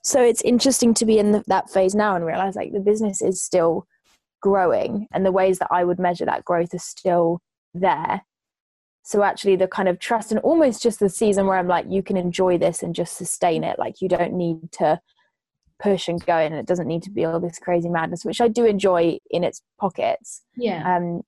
So 0.04 0.22
it's 0.22 0.42
interesting 0.44 0.94
to 0.96 1.06
be 1.06 1.18
in 1.18 1.32
the, 1.32 1.44
that 1.48 1.70
phase 1.72 1.96
now 1.96 2.16
and 2.16 2.26
realize 2.26 2.56
like 2.56 2.74
the 2.74 2.80
business 2.80 3.22
is 3.22 3.42
still 3.42 3.88
growing, 4.42 5.08
and 5.12 5.26
the 5.26 5.32
ways 5.32 5.58
that 5.60 5.70
I 5.72 5.86
would 5.86 5.98
measure 5.98 6.26
that 6.26 6.46
growth 6.46 6.74
are 6.74 6.80
still 6.80 7.40
there. 7.74 8.22
So 9.04 9.24
actually, 9.24 9.56
the 9.56 9.68
kind 9.68 9.88
of 9.88 10.00
trust 10.00 10.32
and 10.32 10.42
almost 10.42 10.84
just 10.84 11.00
the 11.00 11.10
season 11.10 11.48
where 11.48 11.58
I'm 11.58 11.68
like, 11.68 11.86
you 11.88 12.04
can 12.04 12.18
enjoy 12.18 12.58
this 12.58 12.84
and 12.84 12.94
just 12.94 13.16
sustain 13.16 13.64
it. 13.64 13.80
Like 13.80 14.02
you 14.02 14.10
don't 14.10 14.34
need 14.34 14.72
to 14.74 15.00
push 15.82 16.08
and 16.08 16.24
go, 16.26 16.38
in 16.38 16.54
and 16.54 16.60
it 16.60 16.66
doesn't 16.66 16.88
need 16.88 17.04
to 17.04 17.12
be 17.12 17.26
all 17.26 17.40
this 17.40 17.60
crazy 17.60 17.90
madness, 17.90 18.26
which 18.26 18.42
I 18.42 18.48
do 18.48 18.66
enjoy 18.66 19.20
in 19.30 19.44
its 19.44 19.62
pockets. 19.80 20.42
Yeah. 20.56 20.96
Um, 20.96 21.22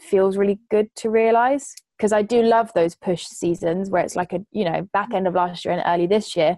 feels 0.00 0.36
really 0.36 0.58
good 0.70 0.88
to 0.96 1.10
realize 1.10 1.74
because 1.98 2.12
I 2.12 2.22
do 2.22 2.42
love 2.42 2.72
those 2.74 2.94
push 2.94 3.26
seasons 3.26 3.90
where 3.90 4.02
it's 4.02 4.16
like 4.16 4.32
a 4.32 4.40
you 4.50 4.64
know 4.64 4.88
back 4.94 5.12
end 5.12 5.28
of 5.28 5.34
last 5.34 5.64
year 5.64 5.74
and 5.74 5.82
early 5.86 6.06
this 6.06 6.34
year 6.36 6.56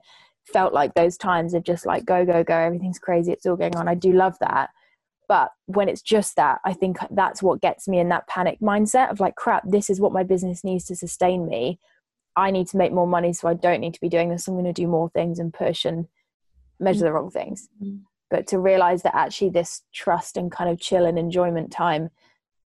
felt 0.53 0.73
like 0.73 0.95
those 0.95 1.17
times 1.17 1.53
of 1.53 1.65
just 1.65 1.85
like 1.85 2.05
go 2.05 2.25
go 2.25 2.45
go 2.45 2.57
everything's 2.57 3.01
crazy 3.01 3.33
it's 3.33 3.45
all 3.45 3.57
going 3.57 3.75
on 3.75 3.89
I 3.89 3.97
do 3.97 4.13
love 4.13 4.37
that 4.41 4.71
but 5.33 5.51
when 5.65 5.89
it's 5.89 6.03
just 6.03 6.37
that 6.37 6.59
i 6.65 6.73
think 6.73 6.99
that's 7.11 7.43
what 7.43 7.63
gets 7.63 7.89
me 7.89 7.99
in 7.99 8.09
that 8.11 8.27
panic 8.27 8.59
mindset 8.61 9.11
of 9.11 9.19
like 9.19 9.35
crap 9.35 9.63
this 9.67 9.89
is 9.89 10.01
what 10.01 10.13
my 10.13 10.23
business 10.23 10.63
needs 10.63 10.85
to 10.85 10.95
sustain 10.95 11.47
me 11.47 11.79
i 12.37 12.51
need 12.51 12.67
to 12.67 12.77
make 12.77 12.93
more 12.93 13.07
money 13.07 13.33
so 13.33 13.49
i 13.49 13.55
don't 13.55 13.81
need 13.81 13.95
to 13.95 14.01
be 14.01 14.09
doing 14.09 14.29
this 14.29 14.47
i'm 14.47 14.55
going 14.55 14.65
to 14.65 14.73
do 14.73 14.87
more 14.87 15.09
things 15.11 15.39
and 15.39 15.55
push 15.55 15.85
and 15.85 16.07
measure 16.83 17.05
the 17.05 17.13
wrong 17.13 17.31
things 17.31 17.69
Mhm. 17.83 18.01
but 18.31 18.47
to 18.49 18.59
realize 18.59 19.03
that 19.03 19.15
actually 19.15 19.51
this 19.51 19.83
trust 19.93 20.37
and 20.37 20.51
kind 20.51 20.71
of 20.71 20.81
chill 20.81 21.07
and 21.07 21.19
enjoyment 21.19 21.71
time 21.71 22.11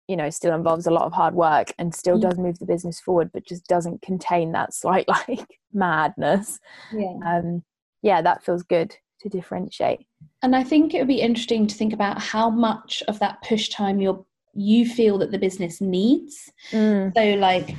you 0.07 0.16
know 0.16 0.30
still 0.30 0.53
involves 0.53 0.86
a 0.88 0.91
lot 0.91 1.05
of 1.05 1.13
hard 1.13 1.34
work 1.36 1.74
and 1.80 1.93
still 1.95 2.18
Mm. 2.18 2.22
does 2.22 2.38
move 2.38 2.59
the 2.59 2.66
business 2.66 2.99
forward 2.99 3.32
but 3.34 3.45
just 3.45 3.66
doesn't 3.68 4.01
contain 4.01 4.51
that 4.51 4.74
slight 4.74 5.07
like 5.18 5.59
madness 5.74 6.59
Yeah. 6.93 7.18
um 7.26 7.63
yeah 8.01 8.22
that 8.22 8.43
feels 8.43 8.63
good 8.63 8.95
to 9.22 9.30
differentiate 9.30 10.05
And 10.43 10.55
I 10.55 10.63
think 10.63 10.93
it 10.93 10.99
would 10.99 11.07
be 11.07 11.22
interesting 11.22 11.66
to 11.68 11.76
think 11.76 11.91
about 11.93 12.22
how 12.22 12.49
much 12.51 13.01
of 13.07 13.18
that 13.20 13.41
push 13.41 13.70
time 13.70 13.99
you're 13.99 14.24
you 14.53 14.88
feel 14.88 15.18
that 15.18 15.32
the 15.32 15.38
business 15.39 15.82
needs. 15.82 16.49
Mm. 16.72 17.13
So 17.16 17.24
like 17.39 17.76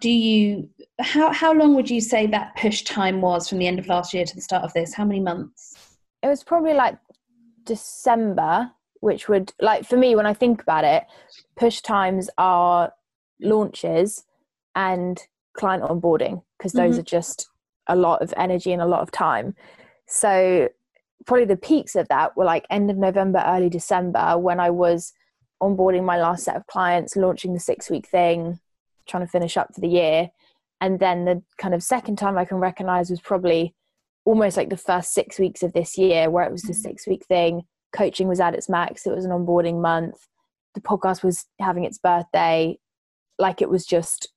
do 0.00 0.10
you 0.10 0.68
how 1.00 1.32
how 1.32 1.52
long 1.52 1.74
would 1.74 1.88
you 1.88 2.00
say 2.00 2.26
that 2.26 2.56
push 2.56 2.82
time 2.82 3.20
was 3.20 3.48
from 3.48 3.58
the 3.58 3.66
end 3.66 3.78
of 3.78 3.86
last 3.86 4.12
year 4.12 4.24
to 4.24 4.34
the 4.34 4.42
start 4.42 4.64
of 4.64 4.72
this? 4.74 4.94
How 4.94 5.04
many 5.04 5.20
months? 5.20 5.90
it 6.22 6.28
was 6.28 6.44
probably 6.44 6.74
like 6.74 6.98
December, 7.64 8.70
which 9.00 9.28
would 9.28 9.52
like 9.60 9.84
for 9.84 9.96
me 9.96 10.14
when 10.14 10.26
I 10.26 10.34
think 10.34 10.62
about 10.62 10.84
it, 10.84 11.04
push 11.56 11.80
times 11.80 12.28
are 12.38 12.92
launches 13.40 14.24
and 14.74 15.20
client 15.54 15.82
onboarding 15.82 16.42
because 16.58 16.72
those 16.72 16.92
mm-hmm. 16.92 17.00
are 17.00 17.04
just 17.04 17.48
a 17.86 17.96
lot 17.96 18.22
of 18.22 18.34
energy 18.36 18.72
and 18.72 18.82
a 18.82 18.86
lot 18.86 19.00
of 19.00 19.10
time. 19.10 19.54
So 20.06 20.68
probably 21.26 21.46
the 21.46 21.56
peaks 21.56 21.96
of 21.96 22.08
that 22.08 22.36
were 22.36 22.44
like 22.44 22.66
end 22.70 22.90
of 22.90 22.96
November, 22.96 23.42
early 23.46 23.68
December 23.68 24.38
when 24.38 24.60
I 24.60 24.70
was 24.70 25.12
onboarding 25.62 26.04
my 26.04 26.18
last 26.18 26.44
set 26.44 26.56
of 26.56 26.66
clients, 26.66 27.16
launching 27.16 27.54
the 27.54 27.60
six 27.60 27.90
week 27.90 28.06
thing, 28.06 28.60
trying 29.10 29.24
to 29.26 29.30
finish 29.30 29.56
up 29.56 29.74
for 29.74 29.80
the 29.80 29.88
year. 29.88 30.30
And 30.80 30.98
then 30.98 31.24
the 31.26 31.42
kind 31.58 31.74
of 31.74 31.82
second 31.82 32.16
time 32.16 32.38
I 32.38 32.44
can 32.46 32.56
recognize 32.58 33.10
was 33.10 33.20
probably 33.20 33.74
almost 34.24 34.56
like 34.56 34.70
the 34.70 34.76
first 34.76 35.12
six 35.12 35.38
weeks 35.38 35.62
of 35.62 35.72
this 35.72 35.98
year 35.98 36.30
where 36.30 36.44
it 36.44 36.52
was 36.52 36.62
the 36.62 36.74
six 36.74 37.06
week 37.06 37.24
thing. 37.26 37.62
Coaching 37.94 38.28
was 38.28 38.40
at 38.40 38.54
its 38.54 38.68
max. 38.68 39.06
It 39.06 39.14
was 39.14 39.24
an 39.24 39.30
onboarding 39.32 39.80
month. 39.82 40.14
The 40.74 40.80
podcast 40.80 41.22
was 41.22 41.46
having 41.58 41.84
its 41.84 41.98
birthday. 41.98 42.78
Like 43.38 43.60
it 43.60 43.68
was 43.68 43.84
just 43.84 44.28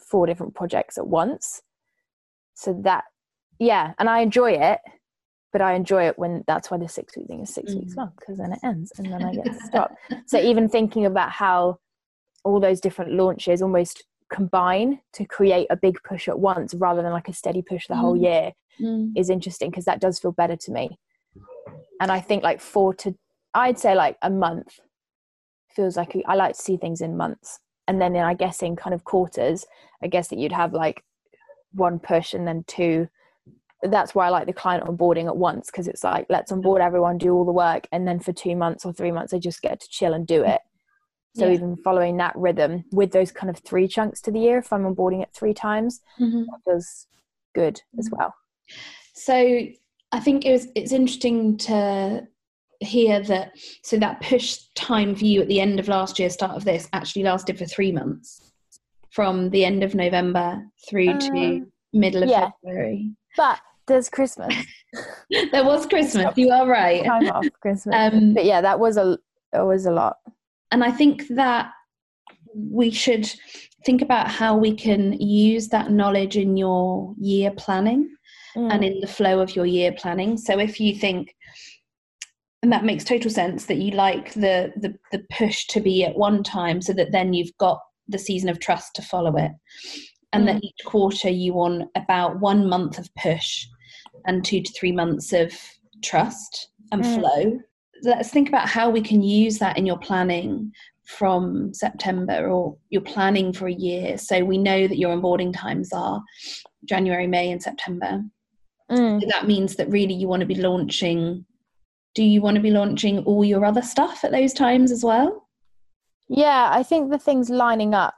four 0.00 0.26
different 0.26 0.54
projects 0.54 0.96
at 0.98 1.06
once. 1.06 1.60
So 2.54 2.72
that 2.84 3.04
yeah 3.60 3.92
and 3.98 4.08
i 4.08 4.20
enjoy 4.20 4.52
it 4.52 4.78
but 5.52 5.60
i 5.60 5.74
enjoy 5.74 6.06
it 6.06 6.16
when 6.16 6.44
that's 6.46 6.70
why 6.70 6.76
the 6.78 6.88
six 6.88 7.16
week 7.16 7.26
thing 7.26 7.40
is 7.40 7.52
six 7.52 7.74
weeks 7.74 7.94
Mm. 7.94 7.96
long 7.96 8.12
because 8.16 8.38
then 8.38 8.52
it 8.52 8.60
ends 8.62 8.92
and 8.98 9.10
then 9.12 9.24
i 9.24 9.32
get 9.34 9.44
to 9.46 9.54
stop. 9.64 9.90
So 10.26 10.38
even 10.40 10.68
thinking 10.68 11.04
about 11.06 11.30
how 11.32 11.78
all 12.44 12.60
those 12.60 12.80
different 12.80 13.12
launches 13.12 13.62
almost 13.62 14.04
combine 14.30 15.00
to 15.14 15.24
create 15.24 15.66
a 15.70 15.76
big 15.76 15.96
push 16.04 16.28
at 16.28 16.38
once 16.38 16.74
rather 16.74 17.02
than 17.02 17.12
like 17.12 17.28
a 17.28 17.32
steady 17.32 17.62
push 17.62 17.86
the 17.86 17.96
whole 17.96 18.16
Mm. 18.16 18.22
year 18.22 18.52
Mm. 18.80 19.12
is 19.16 19.30
interesting 19.30 19.70
because 19.70 19.86
that 19.86 20.00
does 20.00 20.18
feel 20.18 20.32
better 20.32 20.56
to 20.56 20.70
me. 20.72 20.98
And 22.00 22.12
I 22.12 22.20
think 22.20 22.42
like 22.42 22.60
four 22.60 22.94
to, 22.94 23.14
I'd 23.54 23.78
say 23.78 23.94
like 23.94 24.16
a 24.22 24.30
month 24.30 24.78
feels 25.70 25.96
like 25.96 26.16
I 26.26 26.34
like 26.34 26.54
to 26.54 26.60
see 26.62 26.76
things 26.76 27.00
in 27.00 27.16
months. 27.16 27.58
And 27.88 28.00
then 28.00 28.14
in, 28.14 28.22
I 28.22 28.34
guess 28.34 28.62
in 28.62 28.76
kind 28.76 28.94
of 28.94 29.04
quarters, 29.04 29.66
I 30.02 30.06
guess 30.08 30.28
that 30.28 30.38
you'd 30.38 30.52
have 30.52 30.72
like 30.72 31.02
one 31.72 31.98
push 31.98 32.34
and 32.34 32.46
then 32.46 32.64
two. 32.66 33.08
That's 33.82 34.14
why 34.14 34.26
I 34.26 34.30
like 34.30 34.46
the 34.46 34.52
client 34.52 34.84
onboarding 34.84 35.26
at 35.26 35.36
once 35.36 35.66
because 35.70 35.88
it's 35.88 36.04
like 36.04 36.26
let's 36.28 36.52
onboard 36.52 36.82
everyone, 36.82 37.16
do 37.18 37.32
all 37.34 37.44
the 37.44 37.52
work, 37.52 37.86
and 37.92 38.06
then 38.06 38.18
for 38.20 38.32
two 38.32 38.56
months 38.56 38.84
or 38.84 38.92
three 38.92 39.12
months, 39.12 39.32
I 39.32 39.38
just 39.38 39.62
get 39.62 39.80
to 39.80 39.88
chill 39.88 40.14
and 40.14 40.26
do 40.26 40.44
it. 40.44 40.60
So 41.36 41.46
Yeah. 41.46 41.52
even 41.54 41.76
following 41.76 42.16
that 42.16 42.34
rhythm 42.36 42.84
with 42.92 43.12
those 43.12 43.30
kind 43.30 43.50
of 43.50 43.58
three 43.58 43.86
chunks 43.86 44.20
to 44.22 44.30
the 44.30 44.40
year, 44.40 44.58
if 44.58 44.72
I'm 44.72 44.84
onboarding 44.84 45.22
it 45.22 45.30
three 45.32 45.54
times, 45.54 46.00
Mhm. 46.18 46.46
that 46.46 46.60
feels 46.64 47.06
good 47.54 47.80
as 47.98 48.10
well. 48.10 48.34
So 49.14 49.34
I 50.12 50.20
think 50.20 50.44
it 50.46 50.52
was 50.52 50.68
it's 50.74 50.92
interesting 50.92 51.56
to 51.58 52.26
hear 52.80 53.20
that 53.22 53.52
so 53.82 53.98
that 53.98 54.20
push 54.20 54.58
time 54.74 55.14
for 55.14 55.24
you 55.24 55.42
at 55.42 55.48
the 55.48 55.60
end 55.60 55.78
of 55.80 55.88
last 55.88 56.18
year, 56.18 56.30
start 56.30 56.56
of 56.56 56.64
this, 56.64 56.88
actually 56.92 57.24
lasted 57.24 57.58
for 57.58 57.64
three 57.66 57.92
months. 57.92 58.52
From 59.10 59.50
the 59.50 59.64
end 59.64 59.82
of 59.82 59.94
November 59.94 60.64
through 60.88 61.18
to 61.18 61.36
Um, 61.58 61.72
middle 61.92 62.22
of 62.22 62.28
yeah. 62.28 62.50
February. 62.62 63.10
But 63.36 63.60
there's 63.86 64.08
Christmas. 64.08 64.54
There 65.52 65.64
was 65.64 65.86
Christmas, 65.86 66.36
you 66.38 66.50
are 66.50 66.66
right. 66.66 67.04
time 67.04 67.28
off 67.28 67.46
Christmas. 67.60 67.94
Um, 67.94 68.32
but 68.32 68.44
yeah, 68.46 68.60
that 68.62 68.80
was 68.80 68.96
a 68.96 69.18
it 69.52 69.62
was 69.64 69.84
a 69.86 69.90
lot. 69.92 70.16
And 70.70 70.84
I 70.84 70.90
think 70.90 71.28
that 71.28 71.70
we 72.54 72.90
should 72.90 73.30
think 73.84 74.02
about 74.02 74.28
how 74.28 74.56
we 74.56 74.74
can 74.74 75.12
use 75.20 75.68
that 75.68 75.90
knowledge 75.90 76.36
in 76.36 76.56
your 76.56 77.14
year 77.18 77.50
planning. 77.52 78.10
Mm. 78.56 78.72
and 78.72 78.82
in 78.82 79.00
the 79.00 79.06
flow 79.06 79.40
of 79.40 79.54
your 79.54 79.66
year 79.66 79.92
planning. 79.92 80.38
So 80.38 80.58
if 80.58 80.80
you 80.80 80.94
think, 80.94 81.36
and 82.62 82.72
that 82.72 82.82
makes 82.84 83.04
total 83.04 83.30
sense 83.30 83.66
that 83.66 83.76
you 83.76 83.90
like 83.92 84.32
the, 84.32 84.72
the 84.80 84.94
the 85.12 85.22
push 85.30 85.66
to 85.66 85.80
be 85.80 86.02
at 86.02 86.16
one 86.16 86.42
time, 86.42 86.80
so 86.80 86.94
that 86.94 87.12
then 87.12 87.34
you've 87.34 87.56
got 87.58 87.78
the 88.08 88.18
season 88.18 88.48
of 88.48 88.58
trust 88.58 88.94
to 88.94 89.02
follow 89.02 89.36
it, 89.36 89.52
and 90.32 90.48
that 90.48 90.64
each 90.64 90.80
quarter 90.86 91.28
you 91.28 91.52
want 91.52 91.84
about 91.94 92.40
one 92.40 92.68
month 92.68 92.98
of 92.98 93.14
push 93.16 93.66
and 94.24 94.44
two 94.44 94.62
to 94.62 94.72
three 94.72 94.92
months 94.92 95.32
of 95.34 95.52
trust 96.02 96.70
and 96.90 97.04
Mm. 97.04 97.14
flow. 97.20 97.60
Let's 98.02 98.30
think 98.30 98.48
about 98.48 98.68
how 98.68 98.90
we 98.90 99.00
can 99.00 99.22
use 99.22 99.58
that 99.58 99.76
in 99.76 99.86
your 99.86 99.98
planning 99.98 100.72
from 101.04 101.72
September 101.72 102.48
or 102.48 102.76
you're 102.90 103.00
planning 103.00 103.52
for 103.52 103.66
a 103.66 103.72
year. 103.72 104.18
So 104.18 104.44
we 104.44 104.58
know 104.58 104.86
that 104.86 104.98
your 104.98 105.16
onboarding 105.16 105.54
times 105.56 105.90
are 105.92 106.22
January, 106.84 107.26
May, 107.26 107.50
and 107.50 107.62
September. 107.62 108.22
Mm. 108.90 109.20
So 109.20 109.26
that 109.30 109.46
means 109.46 109.76
that 109.76 109.90
really 109.90 110.14
you 110.14 110.28
want 110.28 110.40
to 110.40 110.46
be 110.46 110.54
launching. 110.54 111.46
Do 112.14 112.22
you 112.22 112.42
want 112.42 112.56
to 112.56 112.62
be 112.62 112.70
launching 112.70 113.20
all 113.20 113.44
your 113.44 113.64
other 113.64 113.82
stuff 113.82 114.22
at 114.22 114.32
those 114.32 114.52
times 114.52 114.92
as 114.92 115.02
well? 115.02 115.48
Yeah, 116.28 116.68
I 116.70 116.82
think 116.82 117.10
the 117.10 117.18
things 117.18 117.48
lining 117.48 117.94
up 117.94 118.14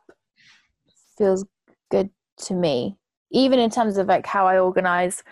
feels 1.16 1.44
good 1.90 2.10
to 2.38 2.54
me. 2.54 2.96
Even 3.30 3.60
in 3.60 3.70
terms 3.70 3.98
of 3.98 4.08
like 4.08 4.26
how 4.26 4.46
I 4.48 4.58
organize 4.58 5.22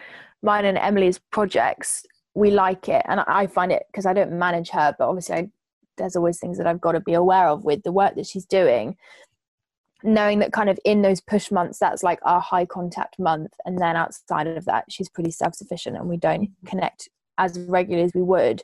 mine 0.43 0.65
and 0.65 0.79
Emily's 0.79 1.19
projects, 1.19 2.05
we 2.39 2.51
like 2.51 2.89
it, 2.89 3.03
and 3.07 3.21
I 3.21 3.47
find 3.47 3.73
it 3.73 3.85
because 3.91 4.07
I 4.07 4.13
don't 4.13 4.39
manage 4.39 4.71
her, 4.71 4.95
but 4.99 5.09
obviously 5.09 5.35
I, 5.35 5.49
there's 5.97 6.17
always 6.17 6.39
things 6.39 6.59
that 6.59 6.67
I've 6.67 6.81
got 6.81 6.93
to 6.93 7.01
be 7.01 7.15
aware 7.15 7.49
of 7.49 7.65
with 7.65 7.83
the 7.83 7.93
work 7.93 8.15
that 8.15 8.27
she's 8.27 8.47
doing. 8.47 8.97
Knowing 10.05 10.39
that 10.39 10.53
kind 10.53 10.71
of 10.71 10.79
in 10.85 11.03
those 11.03 11.21
push 11.21 11.51
months, 11.51 11.81
that's 11.81 12.05
like 12.05 12.21
our 12.23 12.41
high 12.41 12.65
contact 12.65 13.19
month, 13.19 13.53
and 13.65 13.79
then 13.79 13.97
outside 13.97 14.47
of 14.47 14.65
that, 14.67 14.85
she's 14.89 15.09
pretty 15.09 15.33
self 15.33 15.55
sufficient, 15.55 15.97
and 15.97 16.09
we 16.09 16.17
don't 16.17 16.51
connect 16.67 17.09
as 17.37 17.59
regularly 17.59 18.05
as 18.05 18.15
we 18.15 18.23
would. 18.23 18.63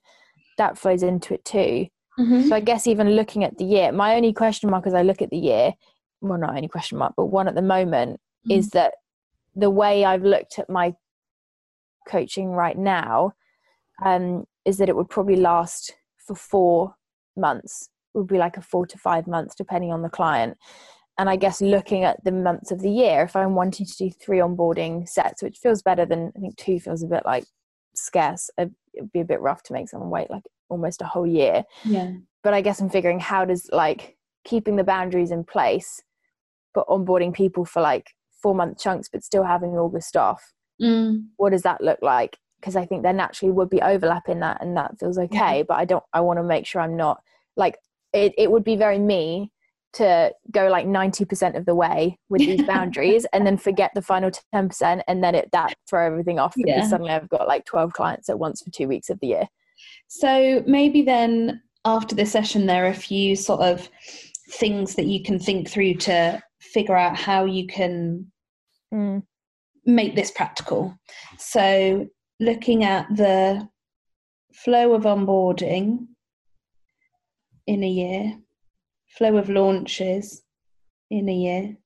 That 0.56 0.78
flows 0.78 1.02
into 1.02 1.34
it 1.34 1.44
too. 1.44 1.88
Mm-hmm. 2.18 2.48
So 2.48 2.54
I 2.54 2.60
guess 2.60 2.86
even 2.86 3.10
looking 3.10 3.42
at 3.42 3.58
the 3.58 3.64
year, 3.64 3.90
my 3.90 4.14
only 4.14 4.32
question 4.32 4.70
mark 4.70 4.86
as 4.86 4.94
I 4.94 5.02
look 5.02 5.20
at 5.20 5.30
the 5.30 5.36
year, 5.36 5.72
well, 6.20 6.38
not 6.38 6.54
only 6.54 6.68
question 6.68 6.98
mark, 6.98 7.14
but 7.16 7.26
one 7.26 7.48
at 7.48 7.56
the 7.56 7.62
moment 7.62 8.20
is 8.48 8.70
that 8.70 8.94
the 9.56 9.70
way 9.70 10.04
I've 10.04 10.22
looked 10.22 10.58
at 10.58 10.70
my 10.70 10.94
coaching 12.06 12.50
right 12.50 12.78
now 12.78 13.32
um, 14.02 14.44
is 14.64 14.78
that 14.78 14.88
it 14.88 14.96
would 14.96 15.08
probably 15.08 15.36
last 15.36 15.94
for 16.26 16.34
four 16.34 16.94
months 17.36 17.88
would 18.14 18.26
be 18.26 18.38
like 18.38 18.56
a 18.56 18.62
four 18.62 18.86
to 18.86 18.96
five 18.96 19.26
months 19.26 19.54
depending 19.54 19.92
on 19.92 20.02
the 20.02 20.08
client. 20.08 20.56
And 21.16 21.30
i 21.30 21.36
guess 21.36 21.60
looking 21.60 22.02
at 22.02 22.22
the 22.24 22.32
months 22.32 22.72
of 22.72 22.82
the 22.82 22.90
year 22.90 23.22
if 23.22 23.36
i'm 23.36 23.54
wanting 23.54 23.86
to 23.86 23.96
do 23.96 24.10
three 24.10 24.38
onboarding 24.38 25.08
sets 25.08 25.44
which 25.44 25.58
feels 25.58 25.80
better 25.80 26.04
than 26.04 26.32
i 26.36 26.40
think 26.40 26.56
two 26.56 26.80
feels 26.80 27.04
a 27.04 27.06
bit 27.06 27.22
like 27.24 27.44
scarce 27.94 28.50
it'd 28.58 28.74
be 29.12 29.20
a 29.20 29.24
bit 29.24 29.40
rough 29.40 29.62
to 29.62 29.72
make 29.72 29.88
someone 29.88 30.10
wait 30.10 30.28
like 30.28 30.42
almost 30.68 31.02
a 31.02 31.06
whole 31.06 31.26
year. 31.26 31.62
Yeah. 31.84 32.12
But 32.42 32.52
i 32.52 32.60
guess 32.60 32.80
i'm 32.80 32.90
figuring 32.90 33.20
how 33.20 33.44
does 33.44 33.68
like 33.72 34.16
keeping 34.44 34.76
the 34.76 34.84
boundaries 34.84 35.30
in 35.30 35.44
place 35.44 36.02
but 36.74 36.88
onboarding 36.88 37.32
people 37.32 37.64
for 37.64 37.80
like 37.80 38.10
four 38.42 38.54
month 38.54 38.78
chunks 38.78 39.08
but 39.08 39.24
still 39.24 39.44
having 39.44 39.70
august 39.70 40.16
off 40.16 40.52
mm. 40.82 41.24
what 41.36 41.50
does 41.50 41.62
that 41.62 41.80
look 41.80 41.98
like 42.02 42.36
because 42.64 42.76
i 42.76 42.86
think 42.86 43.02
there 43.02 43.12
naturally 43.12 43.52
would 43.52 43.68
be 43.68 43.82
overlap 43.82 44.28
in 44.28 44.40
that 44.40 44.56
and 44.62 44.74
that 44.76 44.98
feels 44.98 45.18
okay 45.18 45.58
Yeah. 45.58 45.62
but 45.68 45.74
i 45.74 45.84
don't 45.84 46.04
i 46.14 46.20
want 46.20 46.38
to 46.38 46.42
make 46.42 46.66
sure 46.66 46.80
i'm 46.80 46.96
not 46.96 47.22
like 47.56 47.76
it, 48.14 48.32
it 48.38 48.50
would 48.50 48.64
be 48.64 48.76
very 48.76 48.98
me 48.98 49.50
to 49.94 50.32
go 50.50 50.66
like 50.68 50.86
90% 50.86 51.56
of 51.56 51.66
the 51.66 51.74
way 51.74 52.18
with 52.28 52.40
these 52.40 52.62
boundaries 52.66 53.26
and 53.32 53.46
then 53.46 53.56
forget 53.56 53.92
the 53.94 54.02
final 54.02 54.30
10% 54.52 55.02
and 55.06 55.22
then 55.22 55.36
it 55.36 55.48
that 55.52 55.74
throw 55.88 56.04
everything 56.04 56.38
off 56.40 56.54
because 56.56 56.74
Yeah. 56.84 56.88
suddenly 56.88 57.12
i've 57.12 57.28
got 57.28 57.46
like 57.46 57.64
12 57.64 57.92
clients 57.92 58.28
at 58.28 58.38
once 58.38 58.62
for 58.62 58.70
two 58.70 58.88
weeks 58.88 59.10
of 59.10 59.20
the 59.20 59.28
year 59.28 59.46
So 60.08 60.62
maybe 60.66 61.02
then 61.02 61.60
after 61.84 62.14
this 62.14 62.32
session, 62.32 62.66
there 62.66 62.84
are 62.84 62.88
a 62.88 62.94
few 62.94 63.36
sort 63.36 63.60
of 63.60 63.88
things 64.50 64.94
that 64.94 65.06
you 65.06 65.22
can 65.22 65.38
think 65.38 65.68
through 65.68 65.94
to 65.94 66.42
figure 66.60 66.96
out 66.96 67.16
how 67.16 67.44
you 67.44 67.66
can 67.66 68.30
mm. 68.92 69.22
make 69.84 70.14
this 70.14 70.30
practical. 70.30 70.96
So 71.38 72.06
looking 72.44 72.84
at 72.84 73.06
the 73.14 73.68
flow 74.52 74.92
of 74.92 75.02
onboarding 75.02 76.06
in 77.66 77.82
a 77.82 77.88
year, 77.88 78.38
flow 79.16 79.36
of 79.36 79.48
launches 79.48 80.42
in 81.10 81.28
a 81.28 81.34
year, 81.34 81.76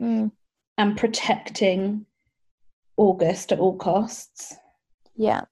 Mm. 0.00 0.32
and 0.78 0.96
protecting 0.96 2.06
August 2.96 3.52
at 3.52 3.58
all 3.60 3.76
costs. 3.76 4.54
yeah 5.16 5.42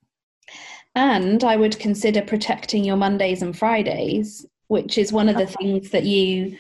And 0.94 1.42
I 1.44 1.56
would 1.56 1.78
consider 1.78 2.22
protecting 2.22 2.84
your 2.84 2.96
Mondays 2.96 3.40
and 3.42 3.56
Fridays, 3.56 4.44
which 4.68 4.98
is 4.98 5.12
one 5.12 5.28
of 5.28 5.36
the 5.36 5.44
Okay. 5.44 5.54
things 5.60 5.90
that 5.90 6.04
you, 6.04 6.58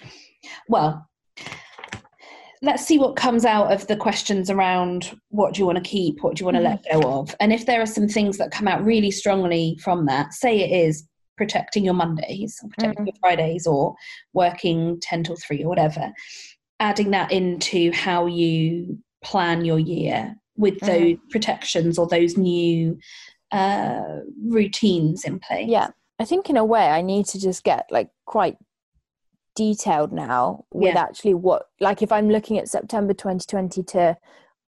well, 0.68 1.08
let's 2.62 2.86
see 2.86 2.96
what 2.98 3.16
comes 3.16 3.44
out 3.44 3.72
of 3.72 3.86
the 3.88 3.96
questions 3.96 4.48
around 4.48 5.18
what 5.30 5.54
do 5.54 5.58
you 5.60 5.66
want 5.66 5.76
to 5.76 5.82
keep, 5.90 6.22
what 6.22 6.36
do 6.36 6.40
you 6.42 6.44
want 6.46 6.56
to 6.56 6.62
let 6.62 6.84
go 6.92 7.00
of. 7.20 7.34
And 7.40 7.52
if 7.52 7.66
there 7.66 7.80
are 7.82 7.86
some 7.86 8.06
things 8.08 8.38
that 8.38 8.52
come 8.52 8.68
out 8.68 8.84
really 8.84 9.10
strongly 9.10 9.76
from 9.82 10.06
that, 10.06 10.32
say 10.32 10.60
it 10.60 10.86
is 10.86 11.06
protecting 11.36 11.84
your 11.84 11.94
Mondays, 11.94 12.60
or 12.62 12.68
protecting 12.68 13.04
Mhm. 13.04 13.08
your 13.08 13.16
Fridays, 13.20 13.66
or 13.66 13.94
working 14.32 15.00
10 15.00 15.24
till 15.24 15.34
3 15.36 15.64
or 15.64 15.68
whatever, 15.68 16.12
adding 16.78 17.10
that 17.10 17.32
into 17.32 17.90
how 17.92 18.26
you 18.26 18.96
plan 19.24 19.64
your 19.64 19.78
year 19.80 20.36
with 20.56 20.78
Mhm. 20.80 20.86
those 20.86 21.16
protections 21.30 21.98
or 21.98 22.06
those 22.06 22.36
new 22.38 22.96
uh, 23.50 24.20
routines 24.46 25.24
in 25.24 25.38
place. 25.38 25.68
yeah 25.68 25.88
i 26.18 26.24
think 26.24 26.48
in 26.48 26.56
a 26.56 26.64
way 26.64 26.86
i 26.86 27.02
need 27.02 27.26
to 27.26 27.38
just 27.38 27.62
get 27.64 27.84
like 27.90 28.08
quite 28.24 28.56
detailed 29.54 30.12
now 30.12 30.64
with 30.72 30.94
Yeah. 30.94 31.00
actually 31.00 31.34
what 31.34 31.66
like 31.80 32.02
if 32.02 32.10
i'm 32.12 32.28
looking 32.30 32.58
at 32.58 32.68
september 32.68 33.12
2020 33.12 33.82
to 33.82 34.16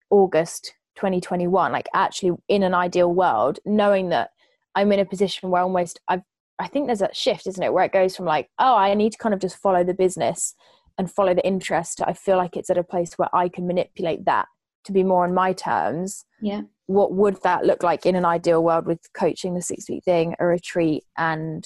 august 0.09 0.73
2021 0.95 1.71
like 1.71 1.87
actually 1.93 2.37
in 2.47 2.63
an 2.63 2.73
ideal 2.73 3.13
world 3.13 3.59
knowing 3.65 4.09
that 4.09 4.31
i'm 4.75 4.91
in 4.91 4.99
a 4.99 5.05
position 5.05 5.49
where 5.49 5.61
almost 5.61 5.99
i've 6.07 6.21
i 6.59 6.67
think 6.67 6.87
there's 6.87 6.99
that 6.99 7.15
shift 7.15 7.45
isn't 7.47 7.63
it 7.63 7.73
where 7.73 7.85
it 7.85 7.91
goes 7.91 8.15
from 8.15 8.25
like 8.25 8.49
oh 8.59 8.75
i 8.75 8.93
need 8.93 9.11
to 9.11 9.17
kind 9.17 9.33
of 9.33 9.39
just 9.41 9.57
follow 9.57 9.83
the 9.83 9.93
business 9.93 10.55
and 10.97 11.11
follow 11.11 11.33
the 11.33 11.45
interest 11.45 12.01
i 12.05 12.13
feel 12.13 12.37
like 12.37 12.55
it's 12.57 12.69
at 12.69 12.77
a 12.77 12.83
place 12.83 13.13
where 13.17 13.33
i 13.33 13.47
can 13.49 13.67
manipulate 13.67 14.25
that 14.25 14.47
to 14.85 14.91
be 14.91 15.03
more 15.03 15.23
on 15.25 15.33
my 15.33 15.51
terms 15.53 16.25
Yeah. 16.41 16.61
what 16.87 17.13
would 17.13 17.41
that 17.43 17.65
look 17.65 17.83
like 17.83 18.05
in 18.05 18.15
an 18.15 18.25
ideal 18.25 18.63
world 18.63 18.85
with 18.85 19.01
coaching 19.13 19.53
the 19.55 19.61
six 19.61 19.89
week 19.89 20.03
thing 20.05 20.35
a 20.39 20.45
retreat 20.45 21.03
and 21.17 21.65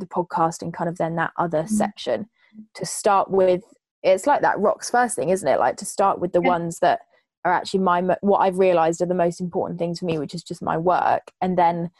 the 0.00 0.06
podcast 0.06 0.62
and 0.62 0.72
kind 0.74 0.88
of 0.88 0.98
then 0.98 1.16
that 1.16 1.32
other 1.36 1.62
Mhm. 1.64 1.68
section 1.68 2.28
to 2.74 2.86
start 2.86 3.30
with 3.30 3.62
it's 4.02 4.26
like 4.26 4.40
that 4.42 4.58
rocks 4.58 4.88
first 4.90 5.16
thing 5.16 5.30
isn't 5.30 5.48
it 5.48 5.58
like 5.58 5.76
to 5.76 5.84
start 5.84 6.18
with 6.20 6.32
the 6.32 6.40
Yeah. 6.40 6.48
ones 6.48 6.78
that 6.80 7.00
are 7.44 7.52
actually 7.52 7.80
my 7.80 8.02
what 8.20 8.38
i've 8.38 8.58
realized 8.58 9.00
are 9.02 9.06
the 9.06 9.14
most 9.14 9.40
important 9.40 9.78
things 9.78 9.98
for 9.98 10.04
me 10.04 10.18
which 10.18 10.34
is 10.34 10.42
just 10.42 10.62
my 10.62 10.76
work 10.76 11.32
and 11.40 11.58
then 11.58 11.90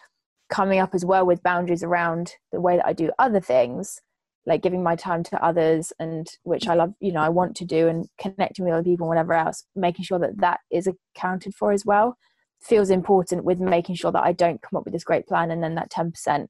coming 0.48 0.78
up 0.78 0.94
as 0.94 1.04
well 1.04 1.26
with 1.26 1.42
boundaries 1.42 1.82
around 1.82 2.34
the 2.52 2.60
way 2.60 2.76
that 2.76 2.86
i 2.86 2.92
do 2.92 3.10
other 3.18 3.40
things 3.40 4.00
like 4.48 4.62
giving 4.62 4.82
my 4.82 4.94
time 4.94 5.22
to 5.24 5.42
others 5.44 5.92
and 5.98 6.28
which 6.44 6.68
i 6.68 6.74
love 6.74 6.94
you 7.00 7.10
know 7.12 7.20
i 7.20 7.28
want 7.28 7.56
to 7.56 7.64
do 7.64 7.88
and 7.88 8.08
connecting 8.18 8.64
with 8.64 8.74
other 8.74 8.84
people 8.84 9.04
and 9.06 9.08
whatever 9.08 9.32
else 9.34 9.64
making 9.74 10.04
sure 10.04 10.18
that 10.20 10.38
that 10.38 10.60
is 10.70 10.86
accounted 10.86 11.54
for 11.54 11.72
as 11.72 11.84
well 11.84 12.16
feels 12.60 12.88
important 12.90 13.44
with 13.44 13.58
making 13.58 13.94
sure 13.96 14.12
that 14.12 14.22
i 14.24 14.32
don't 14.32 14.62
come 14.62 14.76
up 14.76 14.84
with 14.84 14.92
this 14.92 15.04
great 15.04 15.26
plan 15.26 15.50
and 15.50 15.62
then 15.62 15.74
that 15.74 15.90
10% 15.90 16.46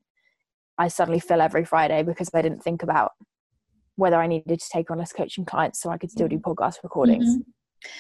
i 0.79 0.89
suddenly 0.89 1.21
fill 1.21 1.41
every 1.41 1.65
friday 1.65 2.03
because 2.03 2.31
i 2.35 2.43
didn't 2.43 2.63
think 2.63 2.83
about 2.83 3.13
whether 3.97 4.17
i 4.17 4.27
needed 4.27 4.61
to 4.61 4.69
take 4.73 4.91
on 4.91 4.99
less 4.99 5.13
coaching 5.13 5.45
clients 5.45 5.81
so 5.81 5.91
i 5.91 5.99
could 5.99 6.11
still 6.11 6.29
do 6.29 6.39
podcast 6.39 6.77
recordings 6.83 7.37
Mhm. 7.37 7.43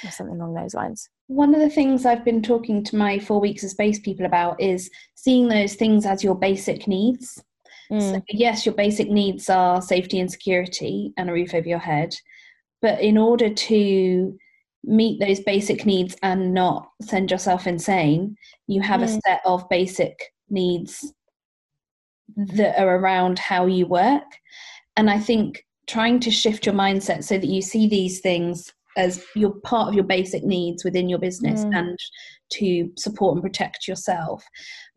or 0.04 0.10
something 0.10 0.36
along 0.36 0.54
those 0.54 0.74
lines 0.74 1.08
One 1.28 1.54
of 1.54 1.60
the 1.60 1.70
things 1.70 2.06
I've 2.06 2.24
been 2.24 2.40
talking 2.42 2.84
to 2.84 2.96
my 2.96 3.18
four 3.18 3.40
weeks 3.40 3.64
of 3.64 3.70
space 3.70 3.98
people 3.98 4.26
about 4.26 4.60
is 4.60 4.90
seeing 5.16 5.48
those 5.48 5.74
things 5.74 6.06
as 6.06 6.22
your 6.22 6.36
basic 6.36 6.86
needs. 6.86 7.42
So, 7.90 8.20
yes, 8.28 8.64
your 8.66 8.74
basic 8.76 9.08
needs 9.10 9.48
are 9.50 9.80
safety 9.82 10.18
and 10.20 10.30
security 10.30 11.12
and 11.16 11.28
a 11.28 11.32
roof 11.32 11.52
over 11.54 11.68
your 11.68 11.78
head. 11.80 12.14
But 12.82 13.00
in 13.00 13.16
order 13.18 13.48
to 13.52 14.38
meet 14.84 15.18
those 15.20 15.40
basic 15.40 15.84
needs 15.86 16.16
and 16.22 16.52
not 16.54 16.88
send 17.02 17.30
yourself 17.32 17.66
insane, 17.66 18.36
you 18.68 18.80
have 18.82 19.02
a 19.02 19.06
Mm. 19.06 19.20
set 19.26 19.40
of 19.44 19.68
basic 19.68 20.16
needs 20.48 21.12
that 22.36 22.78
are 22.78 22.96
around 22.96 23.38
how 23.38 23.66
you 23.66 23.86
work. 23.86 24.24
And 24.96 25.10
I 25.10 25.18
think 25.18 25.64
trying 25.86 26.20
to 26.20 26.30
shift 26.30 26.66
your 26.66 26.74
mindset 26.74 27.22
so 27.24 27.38
that 27.38 27.46
you 27.46 27.62
see 27.62 27.88
these 27.88 28.20
things 28.20 28.72
as 28.96 29.24
you're 29.34 29.60
part 29.60 29.88
of 29.88 29.94
your 29.94 30.04
basic 30.04 30.42
needs 30.42 30.84
within 30.84 31.08
your 31.08 31.18
business 31.18 31.64
Mm. 31.66 31.76
and 31.78 31.98
to 32.52 32.90
support 32.96 33.34
and 33.34 33.42
protect 33.42 33.86
yourself 33.86 34.42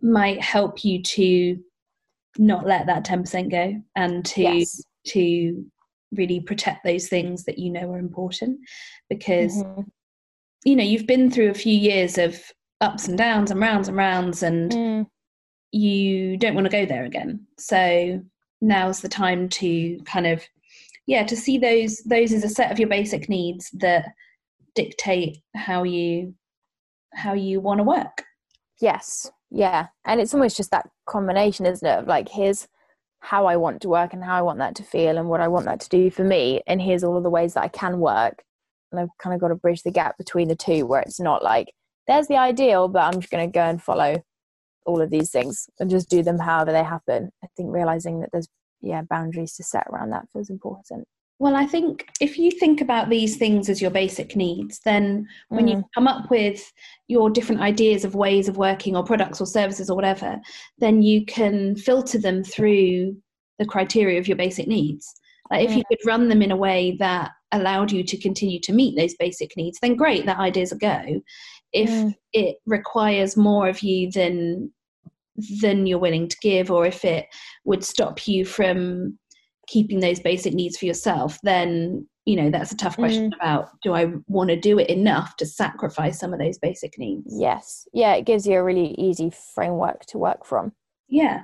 might 0.02 0.42
help 0.42 0.84
you 0.86 1.04
to 1.04 1.60
not 2.38 2.66
let 2.66 2.86
that 2.88 3.04
10% 3.06 3.50
go 3.52 3.76
and 3.96 4.26
to 4.26 4.42
yes 4.42 4.82
to 5.08 5.66
really 6.12 6.40
protect 6.40 6.84
those 6.84 7.08
things 7.08 7.44
that 7.46 7.58
you 7.60 7.70
know 7.70 7.92
are 7.92 8.00
important 8.00 8.60
because 9.10 9.64
Mhm. 9.64 9.86
you 10.66 10.76
know 10.76 10.84
you've 10.84 11.08
been 11.08 11.30
through 11.32 11.50
a 11.50 11.54
few 11.54 11.74
years 11.78 12.18
of 12.18 12.42
ups 12.82 13.08
and 13.08 13.18
downs 13.18 13.52
and 13.52 13.60
rounds 13.60 13.88
and 13.88 13.98
rounds 13.98 14.44
and 14.44 14.72
Mm. 14.72 15.08
You 15.72 16.38
don't 16.38 16.56
want 16.56 16.66
to 16.66 16.72
go 16.72 16.86
there 16.86 17.06
again 17.06 17.46
so 17.58 18.22
now's 18.62 19.02
the 19.02 19.10
time 19.10 19.48
to 19.48 19.98
kind 20.06 20.28
of 20.28 20.44
yeah 21.06 21.24
to 21.24 21.36
see 21.36 21.58
those 21.58 21.98
those 22.06 22.34
as 22.34 22.44
a 22.44 22.50
set 22.50 22.72
of 22.72 22.80
your 22.80 22.90
basic 22.90 23.30
needs 23.30 23.70
that 23.74 24.06
dictate 24.76 25.38
how 25.56 25.84
you 25.84 26.34
how 27.14 27.34
you 27.34 27.60
want 27.60 27.80
to 27.80 27.84
work 27.84 28.24
Yes, 28.80 29.30
yeah, 29.52 29.88
and 30.06 30.22
it's 30.22 30.34
almost 30.34 30.58
just 30.58 30.72
that 30.72 30.90
combination, 31.06 31.66
isn't 31.66 31.88
it? 31.88 32.00
Of 32.00 32.08
like, 32.08 32.30
here's 32.30 32.68
how 33.20 33.46
I 33.46 33.58
want 33.58 33.82
to 33.82 33.90
work 33.90 34.14
and 34.14 34.24
how 34.24 34.38
I 34.38 34.42
want 34.42 34.60
that 34.60 34.76
to 34.76 34.84
feel 34.84 35.18
and 35.18 35.28
what 35.28 35.42
I 35.42 35.50
want 35.50 35.66
that 35.66 35.82
to 35.82 35.90
do 35.90 36.10
for 36.10 36.24
me, 36.24 36.62
and 36.66 36.82
here's 36.82 37.04
all 37.04 37.18
of 37.18 37.24
the 37.24 37.30
ways 37.30 37.54
that 37.56 37.64
I 37.64 37.68
can 37.68 38.00
work. 38.00 38.44
And 38.92 39.00
I've 39.02 39.10
kind 39.22 39.36
of 39.36 39.42
got 39.42 39.50
to 39.50 39.56
bridge 39.56 39.84
the 39.84 39.92
gap 39.92 40.18
between 40.18 40.48
the 40.48 40.56
two, 40.56 40.86
where 40.86 41.02
it's 41.02 41.20
not 41.20 41.44
like 41.44 41.74
there's 42.08 42.28
the 42.28 42.38
ideal, 42.38 42.88
but 42.88 43.04
I'm 43.04 43.20
just 43.20 43.32
going 43.32 43.48
to 43.48 43.54
go 43.54 43.62
and 43.62 43.82
follow 43.82 44.24
all 44.90 45.02
of 45.02 45.10
these 45.12 45.30
things 45.32 45.70
and 45.80 45.90
just 45.90 46.10
do 46.10 46.22
them 46.24 46.40
however 46.40 46.72
they 46.72 46.84
happen. 46.84 47.30
I 47.44 47.48
think 47.56 47.72
realizing 47.72 48.20
that 48.22 48.30
there's 48.34 48.50
yeah 48.82 49.02
boundaries 49.10 49.54
to 49.56 49.64
set 49.64 49.86
around 49.92 50.10
that 50.12 50.26
feels 50.32 50.50
important. 50.50 51.06
well 51.46 51.56
i 51.64 51.66
think 51.74 52.08
if 52.22 52.38
you 52.42 52.50
think 52.62 52.80
about 52.82 53.10
these 53.10 53.34
things 53.42 53.70
as 53.70 53.82
your 53.82 53.92
basic 53.92 54.30
needs 54.38 54.80
then 54.86 55.28
when 55.50 55.68
you 55.68 55.84
come 55.96 56.08
up 56.14 56.30
with 56.32 56.62
your 57.14 57.30
different 57.30 57.62
ideas 57.62 58.06
of 58.06 58.16
ways 58.26 58.48
of 58.48 58.56
working 58.58 58.96
or 58.96 59.04
products 59.12 59.42
or 59.42 59.46
services 59.46 59.90
or 59.90 59.96
whatever 60.00 60.32
then 60.84 61.02
you 61.10 61.26
can 61.26 61.76
filter 61.76 62.18
them 62.18 62.42
through 62.44 63.16
the 63.60 63.66
criteria 63.74 64.18
of 64.20 64.28
your 64.30 64.38
basic 64.38 64.68
needs 64.68 65.06
like 65.52 65.66
if 65.68 65.76
you 65.76 65.84
could 65.90 66.00
run 66.12 66.30
them 66.30 66.42
in 66.42 66.52
a 66.52 66.62
way 66.68 66.96
that 67.00 67.32
allowed 67.52 67.92
you 67.92 68.02
to 68.04 68.18
continue 68.28 68.60
to 68.62 68.72
meet 68.80 68.96
those 68.96 69.16
basic 69.26 69.52
needs 69.58 69.78
then 69.82 69.96
great 70.04 70.26
that 70.26 70.40
idea's 70.40 70.72
a 70.72 70.78
go 70.78 71.02
if 71.74 71.90
Mm. 71.90 72.16
it 72.34 72.56
requires 72.66 73.38
more 73.38 73.68
of 73.70 73.82
you 73.90 74.10
than 74.20 74.72
than 75.62 75.86
you're 75.86 76.00
willing 76.00 76.28
to 76.28 76.38
give 76.42 76.72
or 76.72 76.86
if 76.86 77.04
it 77.06 77.28
would 77.66 77.84
stop 77.84 78.28
you 78.28 78.46
from 78.46 79.18
keeping 79.68 80.00
those 80.00 80.20
basic 80.20 80.54
needs 80.54 80.78
for 80.78 80.86
yourself 80.86 81.38
then 81.44 82.08
you 82.26 82.36
know 82.36 82.50
that's 82.50 82.72
a 82.72 82.78
tough 82.78 82.94
mm. 82.94 83.00
question 83.00 83.32
about 83.40 83.70
do 83.82 83.94
i 83.94 84.08
want 84.28 84.50
to 84.50 84.60
do 84.60 84.78
it 84.78 84.90
enough 84.90 85.36
to 85.38 85.46
sacrifice 85.46 86.20
some 86.20 86.34
of 86.34 86.40
those 86.40 86.58
basic 86.60 86.98
needs? 86.98 87.34
Yes, 87.38 87.88
yeah, 87.94 88.14
it 88.14 88.26
gives 88.26 88.46
you 88.46 88.58
a 88.58 88.64
really 88.64 88.94
easy 88.98 89.32
framework 89.56 90.06
to 90.08 90.18
work 90.18 90.46
from. 90.46 90.74
yeah 91.08 91.42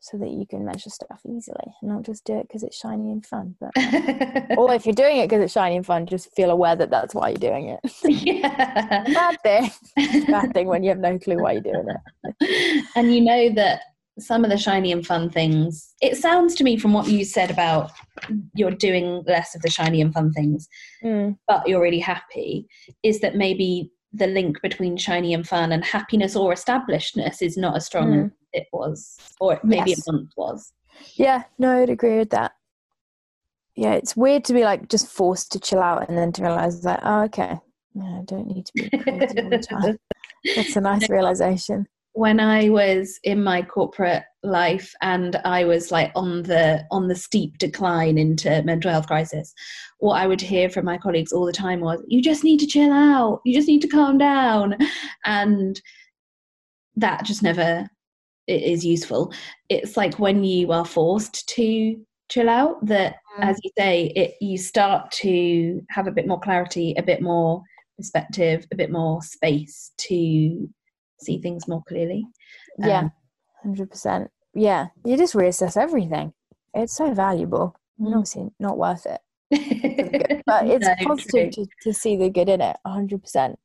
so 0.00 0.16
that 0.18 0.30
you 0.30 0.46
can 0.48 0.64
measure 0.64 0.90
stuff 0.90 1.20
easily 1.26 1.74
and 1.82 1.90
not 1.90 2.02
just 2.04 2.24
do 2.24 2.38
it 2.38 2.46
because 2.48 2.62
it's 2.62 2.76
shiny 2.78 3.10
and 3.10 3.24
fun. 3.26 3.56
But 3.60 3.70
or 4.58 4.72
if 4.74 4.86
you're 4.86 4.94
doing 4.94 5.18
it 5.18 5.28
because 5.28 5.42
it's 5.42 5.52
shiny 5.52 5.76
and 5.76 5.84
fun, 5.86 6.06
just 6.06 6.34
feel 6.34 6.50
aware 6.50 6.76
that 6.76 6.90
that's 6.90 7.14
why 7.14 7.30
you're 7.30 7.38
doing 7.38 7.68
it. 7.82 7.92
yeah. 8.04 9.04
bad 9.04 9.36
thing. 9.42 10.24
bad 10.26 10.52
thing 10.54 10.66
when 10.68 10.82
you 10.82 10.90
have 10.90 10.98
no 10.98 11.18
clue 11.18 11.42
why 11.42 11.52
you're 11.52 11.62
doing 11.62 11.86
it. 12.40 12.84
and 12.96 13.14
you 13.14 13.20
know 13.20 13.50
that 13.54 13.80
some 14.20 14.44
of 14.44 14.50
the 14.50 14.58
shiny 14.58 14.90
and 14.92 15.06
fun 15.06 15.30
things. 15.30 15.94
It 16.00 16.16
sounds 16.16 16.54
to 16.56 16.64
me 16.64 16.76
from 16.76 16.92
what 16.92 17.08
you 17.08 17.24
said 17.24 17.50
about 17.50 17.92
you're 18.54 18.72
doing 18.72 19.22
less 19.26 19.54
of 19.54 19.62
the 19.62 19.70
shiny 19.70 20.00
and 20.00 20.12
fun 20.12 20.32
things, 20.32 20.68
Mm. 21.04 21.36
but 21.46 21.68
you're 21.68 21.80
really 21.80 22.00
happy. 22.00 22.66
Is 23.04 23.20
that 23.20 23.36
maybe 23.36 23.92
the 24.12 24.26
link 24.26 24.60
between 24.62 24.96
shiny 24.96 25.34
and 25.34 25.46
fun 25.46 25.70
and 25.70 25.84
happiness 25.84 26.34
or 26.34 26.52
establishedness 26.52 27.42
is 27.42 27.56
not 27.56 27.76
as 27.76 27.86
strong 27.86 28.08
Mm. 28.10 28.32
It 28.58 28.66
was, 28.72 29.18
or 29.40 29.58
maybe 29.64 29.90
Yes. 29.90 29.98
it 30.00 30.04
once 30.12 30.32
was. 30.36 30.72
Yeah, 31.14 31.44
no, 31.58 31.80
I'd 31.82 31.90
agree 31.90 32.18
with 32.18 32.30
that. 32.30 32.52
Yeah, 33.76 33.92
it's 33.94 34.16
weird 34.16 34.44
to 34.46 34.52
be 34.52 34.64
like 34.64 34.88
just 34.88 35.06
forced 35.06 35.52
to 35.52 35.60
chill 35.60 35.80
out 35.80 36.08
and 36.08 36.18
then 36.18 36.32
to 36.32 36.42
realize 36.42 36.84
like, 36.84 37.00
oh, 37.04 37.22
okay, 37.24 37.56
yeah, 37.94 38.18
I 38.18 38.22
don't 38.24 38.48
need 38.48 38.66
to 38.66 38.72
be 38.74 38.88
crazy 38.98 39.40
all 39.40 39.50
the 39.50 39.58
time. 39.58 39.96
That's 40.56 40.76
a 40.76 40.80
nice 40.80 41.08
realization. 41.08 41.86
when 42.12 42.40
I 42.40 42.68
was 42.68 43.20
in 43.22 43.42
my 43.44 43.62
corporate 43.62 44.24
life 44.42 44.92
and 45.02 45.36
I 45.44 45.64
was 45.64 45.92
like 45.92 46.10
on 46.16 46.42
the 46.42 46.84
on 46.90 47.06
the 47.06 47.14
steep 47.14 47.58
decline 47.58 48.18
into 48.18 48.62
mental 48.64 48.90
health 48.90 49.06
crisis, 49.06 49.54
what 50.00 50.20
I 50.20 50.26
would 50.26 50.40
hear 50.40 50.68
from 50.70 50.84
my 50.84 50.98
colleagues 50.98 51.32
all 51.32 51.46
the 51.46 51.52
time 51.52 51.80
was, 51.80 52.02
"You 52.08 52.20
just 52.20 52.42
need 52.42 52.58
to 52.60 52.66
chill 52.66 52.92
out. 52.92 53.40
You 53.44 53.54
just 53.54 53.68
need 53.68 53.82
to 53.82 53.88
calm 53.88 54.18
down," 54.18 54.76
and 55.24 55.80
that 56.96 57.24
just 57.24 57.42
never 57.44 57.88
i- 58.48 58.52
is 58.52 58.84
useful. 58.84 59.32
It's 59.68 59.96
like 59.96 60.18
when 60.18 60.44
you 60.44 60.72
are 60.72 60.84
forced 60.84 61.48
to 61.50 62.04
chill 62.28 62.48
out 62.48 62.84
that, 62.86 63.16
Mm. 63.38 63.44
as 63.50 63.58
you 63.62 63.70
say, 63.78 64.06
it 64.16 64.34
you 64.40 64.58
start 64.58 65.10
to 65.12 65.82
have 65.90 66.06
a 66.06 66.10
bit 66.12 66.26
more 66.26 66.40
clarity, 66.40 66.94
a 66.96 67.02
bit 67.02 67.22
more 67.22 67.62
perspective, 67.96 68.66
a 68.72 68.76
bit 68.76 68.90
more 68.90 69.22
space 69.22 69.92
to 69.98 70.68
see 71.20 71.38
things 71.40 71.66
more 71.68 71.82
clearly. 71.88 72.24
Yeah, 72.78 73.00
Um, 73.00 73.12
hundred 73.62 73.90
percent. 73.90 74.30
Yeah, 74.54 74.88
you 75.04 75.16
just 75.16 75.34
reassess 75.34 75.76
everything. 75.76 76.32
It's 76.74 76.94
so 76.94 77.12
valuable. 77.14 77.74
And 77.98 78.08
Mm. 78.08 78.12
obviously, 78.16 78.50
not 78.60 78.78
worth 78.78 79.06
it, 79.06 79.20
for 79.50 79.58
the 79.58 80.18
good, 80.18 80.42
but 80.46 80.66
it's 80.68 80.86
No, 80.86 80.94
positive 81.06 81.50
to, 81.52 81.66
to 81.82 81.92
see 81.92 82.16
the 82.16 82.30
good 82.30 82.48
in 82.48 82.60
it. 82.60 82.76
hundred 82.86 83.22
percent. 83.22 83.58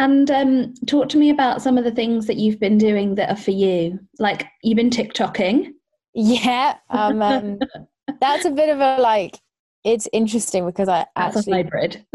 And 0.00 0.30
um, 0.30 0.74
talk 0.86 1.10
to 1.10 1.18
me 1.18 1.28
about 1.28 1.60
some 1.60 1.76
of 1.76 1.84
the 1.84 1.90
things 1.90 2.26
that 2.26 2.38
you've 2.38 2.58
been 2.58 2.78
doing 2.78 3.16
that 3.16 3.28
are 3.28 3.36
for 3.36 3.50
you. 3.50 3.98
Like 4.18 4.46
you've 4.62 4.76
been 4.76 4.88
TikToking. 4.88 5.72
Yeah, 6.14 6.78
um, 6.88 7.20
um, 7.20 7.58
that's 8.20 8.46
a 8.46 8.50
bit 8.50 8.70
of 8.70 8.80
a 8.80 8.96
like. 9.02 9.38
It's 9.84 10.08
interesting 10.14 10.64
because 10.64 10.88
I 10.88 11.04
That's 11.14 11.36
a 11.36 11.38
actually 11.40 11.52
hybrid. 11.52 12.06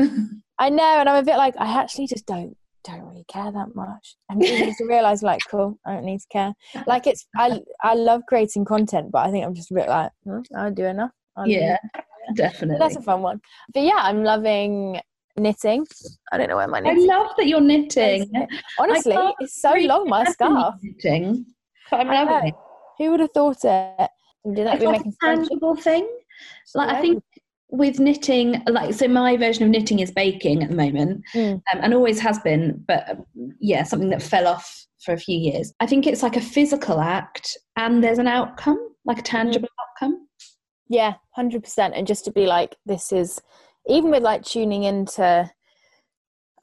I 0.59 0.71
know, 0.71 0.97
and 0.99 1.07
I'm 1.07 1.17
a 1.17 1.23
bit 1.23 1.38
like 1.38 1.53
I 1.59 1.79
actually 1.79 2.07
just 2.07 2.25
don't 2.25 2.57
don't 2.86 3.03
really 3.03 3.25
care 3.27 3.51
that 3.51 3.75
much. 3.75 4.15
And 4.29 4.41
just 4.41 4.79
realize 4.79 5.21
like, 5.21 5.41
cool, 5.51 5.77
I 5.86 5.93
don't 5.93 6.05
need 6.05 6.21
to 6.21 6.27
care. 6.31 6.53
Like 6.88 7.05
it's 7.05 7.27
I 7.38 7.59
I 7.83 7.93
love 7.93 8.23
creating 8.27 8.65
content, 8.65 9.11
but 9.11 9.27
I 9.27 9.31
think 9.31 9.45
I'm 9.45 9.53
just 9.53 9.69
a 9.69 9.75
bit 9.75 9.89
like, 9.89 10.11
hmm, 10.23 10.39
I'll 10.57 10.73
do 10.73 10.86
enough. 10.86 11.11
I'll 11.38 11.45
do 11.45 11.51
yeah, 11.51 11.77
enough. 11.93 12.36
definitely. 12.36 12.77
That's 12.79 12.95
a 12.95 13.01
fun 13.03 13.21
one. 13.21 13.41
But 13.75 13.83
yeah, 13.83 13.99
I'm 13.99 14.23
loving 14.23 14.99
knitting. 15.38 15.86
I 16.31 16.38
don't 16.38 16.49
know 16.49 16.55
where 16.57 16.67
my 16.67 16.79
knitting. 16.79 17.09
I 17.09 17.15
love 17.15 17.31
that 17.38 17.47
you're 17.47 17.61
knitting. 17.61 18.29
Honestly, 18.79 19.15
it's 19.39 19.61
so 19.61 19.73
long. 19.73 20.07
My 20.09 20.23
scarf. 20.25 20.75
Knitting, 20.81 21.45
but 21.91 22.01
I'm 22.01 22.07
loving 22.27 22.49
it. 22.49 22.55
Who 22.97 23.11
would 23.11 23.19
have 23.19 23.31
thought 23.33 23.57
it? 23.63 24.09
Did 24.53 24.67
that. 24.67 24.75
It's 24.75 24.81
We 24.81 24.88
like 24.88 24.95
a 24.95 24.99
making 24.99 25.13
friendships. 25.19 25.49
tangible 25.49 25.75
thing. 25.75 26.07
Like 26.73 26.89
I 26.89 27.01
think 27.01 27.23
with 27.69 27.99
knitting, 27.99 28.61
like 28.67 28.93
so, 28.93 29.07
my 29.07 29.36
version 29.38 29.63
of 29.63 29.69
knitting 29.69 29.99
is 29.99 30.11
baking 30.11 30.63
at 30.63 30.69
the 30.69 30.75
moment, 30.75 31.23
Mm. 31.33 31.53
um, 31.55 31.61
and 31.81 31.93
always 31.93 32.19
has 32.19 32.39
been. 32.39 32.83
But 32.88 33.09
um, 33.09 33.25
yeah, 33.59 33.83
something 33.83 34.09
that 34.09 34.21
fell 34.21 34.47
off 34.47 34.86
for 35.03 35.13
a 35.13 35.17
few 35.17 35.38
years. 35.38 35.73
I 35.79 35.86
think 35.86 36.07
it's 36.07 36.23
like 36.23 36.38
a 36.38 36.41
physical 36.41 36.99
act, 37.01 37.57
and 37.75 38.03
there's 38.03 38.19
an 38.19 38.27
outcome, 38.27 38.79
like 39.05 39.19
a 39.19 39.23
tangible 39.23 39.69
outcome. 39.81 40.27
Yeah, 40.88 41.15
hundred 41.31 41.63
percent. 41.63 41.95
And 41.95 42.05
just 42.07 42.23
to 42.25 42.31
be 42.31 42.45
like, 42.45 42.75
this 42.86 43.11
is 43.11 43.41
even 43.88 44.11
with 44.11 44.23
like 44.23 44.43
tuning 44.43 44.83
into. 44.83 45.49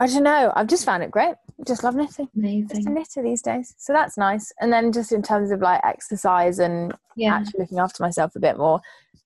I 0.00 0.06
don't 0.06 0.24
know. 0.24 0.52
I've 0.56 0.66
just 0.66 0.84
found 0.84 1.04
it 1.04 1.12
great. 1.12 1.34
Just 1.64 1.84
love 1.84 1.94
knitting. 1.94 2.28
Just 2.68 2.86
a 2.86 2.90
knitter 2.90 3.22
these 3.22 3.40
days. 3.42 3.72
So 3.78 3.92
that's 3.92 4.18
nice. 4.18 4.52
And 4.60 4.72
then 4.72 4.90
just 4.90 5.12
in 5.12 5.22
terms 5.22 5.52
of 5.52 5.60
like 5.60 5.80
exercise 5.84 6.58
and 6.58 6.92
Yeah. 7.14 7.34
actually 7.36 7.60
looking 7.60 7.78
after 7.78 8.02
myself 8.02 8.34
a 8.34 8.40
bit 8.40 8.58
more, 8.58 8.80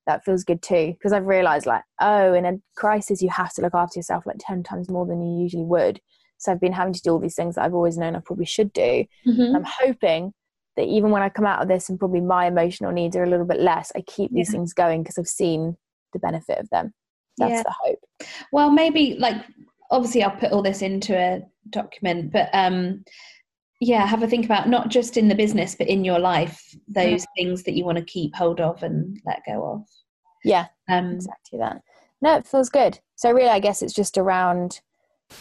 that 0.07 0.23
feels 0.25 0.45
good 0.45 0.61
too. 0.61 0.89
Because 0.93 1.15
I've 1.15 1.27
realized 1.27 1.65
like, 1.65 1.83
oh, 2.01 2.35
in 2.35 2.45
a 2.45 2.59
crisis, 2.77 3.23
you 3.23 3.31
have 3.31 3.55
to 3.55 3.63
look 3.63 3.75
after 3.75 3.99
yourself 3.99 4.27
like 4.27 4.37
10 4.39 4.65
times 4.65 4.91
more 4.91 5.07
than 5.07 5.23
you 5.23 5.43
usually 5.43 5.65
would. 5.65 5.99
So 6.37 6.53
I've 6.53 6.61
been 6.61 6.75
having 6.75 6.93
to 6.93 7.01
do 7.01 7.13
all 7.13 7.19
these 7.21 7.37
things 7.37 7.55
that 7.55 7.65
I've 7.65 7.75
always 7.75 7.97
known 7.97 8.15
I 8.15 8.21
probably 8.21 8.45
should 8.45 8.73
do. 8.75 9.07
Mhm. 9.27 9.57
I'm 9.57 9.65
hoping 9.65 10.35
that 10.77 10.85
even 10.87 11.11
when 11.11 11.23
I 11.23 11.31
come 11.31 11.47
out 11.47 11.63
of 11.63 11.69
this 11.69 11.89
and 11.89 11.99
probably 11.99 12.21
my 12.21 12.47
emotional 12.49 12.93
needs 12.93 13.17
are 13.17 13.25
a 13.25 13.31
little 13.31 13.47
bit 13.47 13.61
less, 13.61 13.93
I 13.97 14.03
keep 14.03 14.31
these 14.31 14.49
Yeah. 14.49 14.59
things 14.59 14.75
going 14.75 15.03
because 15.03 15.17
I've 15.17 15.27
seen 15.27 15.79
the 16.13 16.19
benefit 16.19 16.59
of 16.59 16.69
them. 16.69 16.93
That's 17.39 17.51
Yeah. 17.53 17.63
the 17.63 17.75
hope. 17.85 17.99
Well, 18.53 18.71
maybe 18.71 19.17
like 19.19 19.37
obviously 19.91 20.23
I'll 20.23 20.31
put 20.37 20.53
all 20.53 20.63
this 20.63 20.83
into 20.83 21.17
a 21.17 21.43
document, 21.71 22.33
but 22.33 22.49
um 22.53 23.05
yeah, 23.81 24.07
have 24.07 24.23
a 24.23 24.27
think 24.27 24.47
about 24.47 24.69
not 24.69 24.89
just 24.89 25.17
in 25.17 25.29
the 25.29 25.35
business 25.35 25.75
but 25.75 25.87
in 25.87 26.05
your 26.05 26.19
life, 26.19 26.63
those 26.89 27.27
things 27.37 27.63
that 27.65 27.75
you 27.75 27.85
want 27.85 27.99
to 27.99 28.05
keep 28.05 28.35
hold 28.35 28.61
of 28.61 28.83
and 28.83 29.21
let 29.27 29.43
go 29.47 29.65
of. 29.65 29.87
Yeah, 30.45 30.67
Um 30.89 31.13
exactly 31.13 31.59
that. 31.59 31.83
No, 32.23 32.37
it 32.37 32.47
feels 32.47 32.71
good. 32.71 32.99
So 33.17 33.31
really, 33.31 33.51
I 33.51 33.61
guess 33.61 33.83
it's 33.83 33.93
just 33.93 34.17
around 34.17 34.81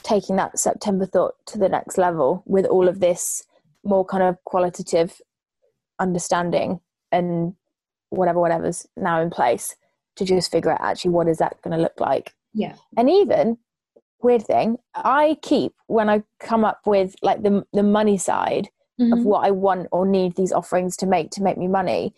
taking 0.03 0.35
that 0.35 0.59
September 0.59 1.05
thought 1.05 1.35
to 1.47 1.57
the 1.57 1.69
next 1.69 1.97
level 1.97 2.43
with 2.45 2.65
all 2.65 2.87
of 2.87 2.99
this 2.99 3.43
more 3.83 4.03
kind 4.03 4.23
of 4.23 4.43
qualitative 4.43 5.21
understanding 5.99 6.79
and 7.11 7.55
whatever 8.09 8.39
whatever's 8.39 8.85
now 8.97 9.21
in 9.21 9.29
place 9.29 9.75
to 10.15 10.25
just 10.25 10.51
figure 10.51 10.71
out 10.71 10.81
actually 10.81 11.11
what 11.11 11.27
is 11.27 11.37
that 11.37 11.61
going 11.61 11.75
to 11.75 11.81
look 11.81 11.99
like 11.99 12.33
yeah. 12.53 12.75
and 12.97 13.09
even 13.09 13.57
weird 14.21 14.45
thing 14.45 14.77
i 14.95 15.37
keep 15.41 15.73
when 15.87 16.09
i 16.09 16.23
come 16.39 16.65
up 16.65 16.79
with 16.85 17.15
like 17.21 17.43
the 17.43 17.63
the 17.73 17.83
money 17.83 18.17
side 18.17 18.69
of 18.99 19.19
Mhm. 19.19 19.23
what 19.25 19.45
i 19.45 19.51
want 19.51 19.87
or 19.91 20.05
need 20.05 20.35
these 20.35 20.53
offerings 20.53 20.95
to 20.97 21.05
make 21.05 21.29
to 21.31 21.43
make 21.43 21.57
me 21.57 21.67
money 21.67 22.13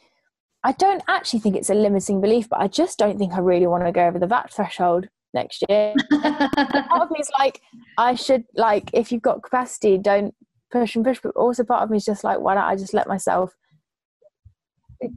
i 0.63 0.71
don't 0.73 1.01
actually 1.07 1.39
think 1.39 1.55
it's 1.55 1.71
a 1.71 1.73
limiting 1.73 2.21
belief 2.21 2.47
but 2.47 2.61
i 2.61 2.67
just 2.67 2.99
don't 2.99 3.17
think 3.17 3.33
i 3.33 3.39
really 3.39 3.67
want 3.67 3.83
to 3.85 3.91
go 3.91 4.05
over 4.05 4.19
the 4.19 4.27
vat 4.27 4.53
threshold 4.53 5.07
next 5.33 5.63
year 5.67 5.93
part 6.21 7.01
of 7.01 7.09
me 7.11 7.19
is 7.19 7.31
like 7.39 7.61
i 7.97 8.13
should 8.15 8.43
like 8.55 8.89
if 8.93 9.11
you've 9.11 9.21
got 9.23 9.41
capacity 9.43 9.97
don't 9.97 10.33
push 10.71 10.95
and 10.95 11.03
push 11.03 11.19
but 11.21 11.35
also 11.35 11.63
part 11.63 11.81
of 11.83 11.89
me 11.89 11.97
is 11.97 12.05
just 12.05 12.23
like 12.23 12.39
why 12.39 12.53
don't 12.53 12.63
i 12.63 12.75
just 12.75 12.93
let 12.93 13.07
myself 13.07 13.53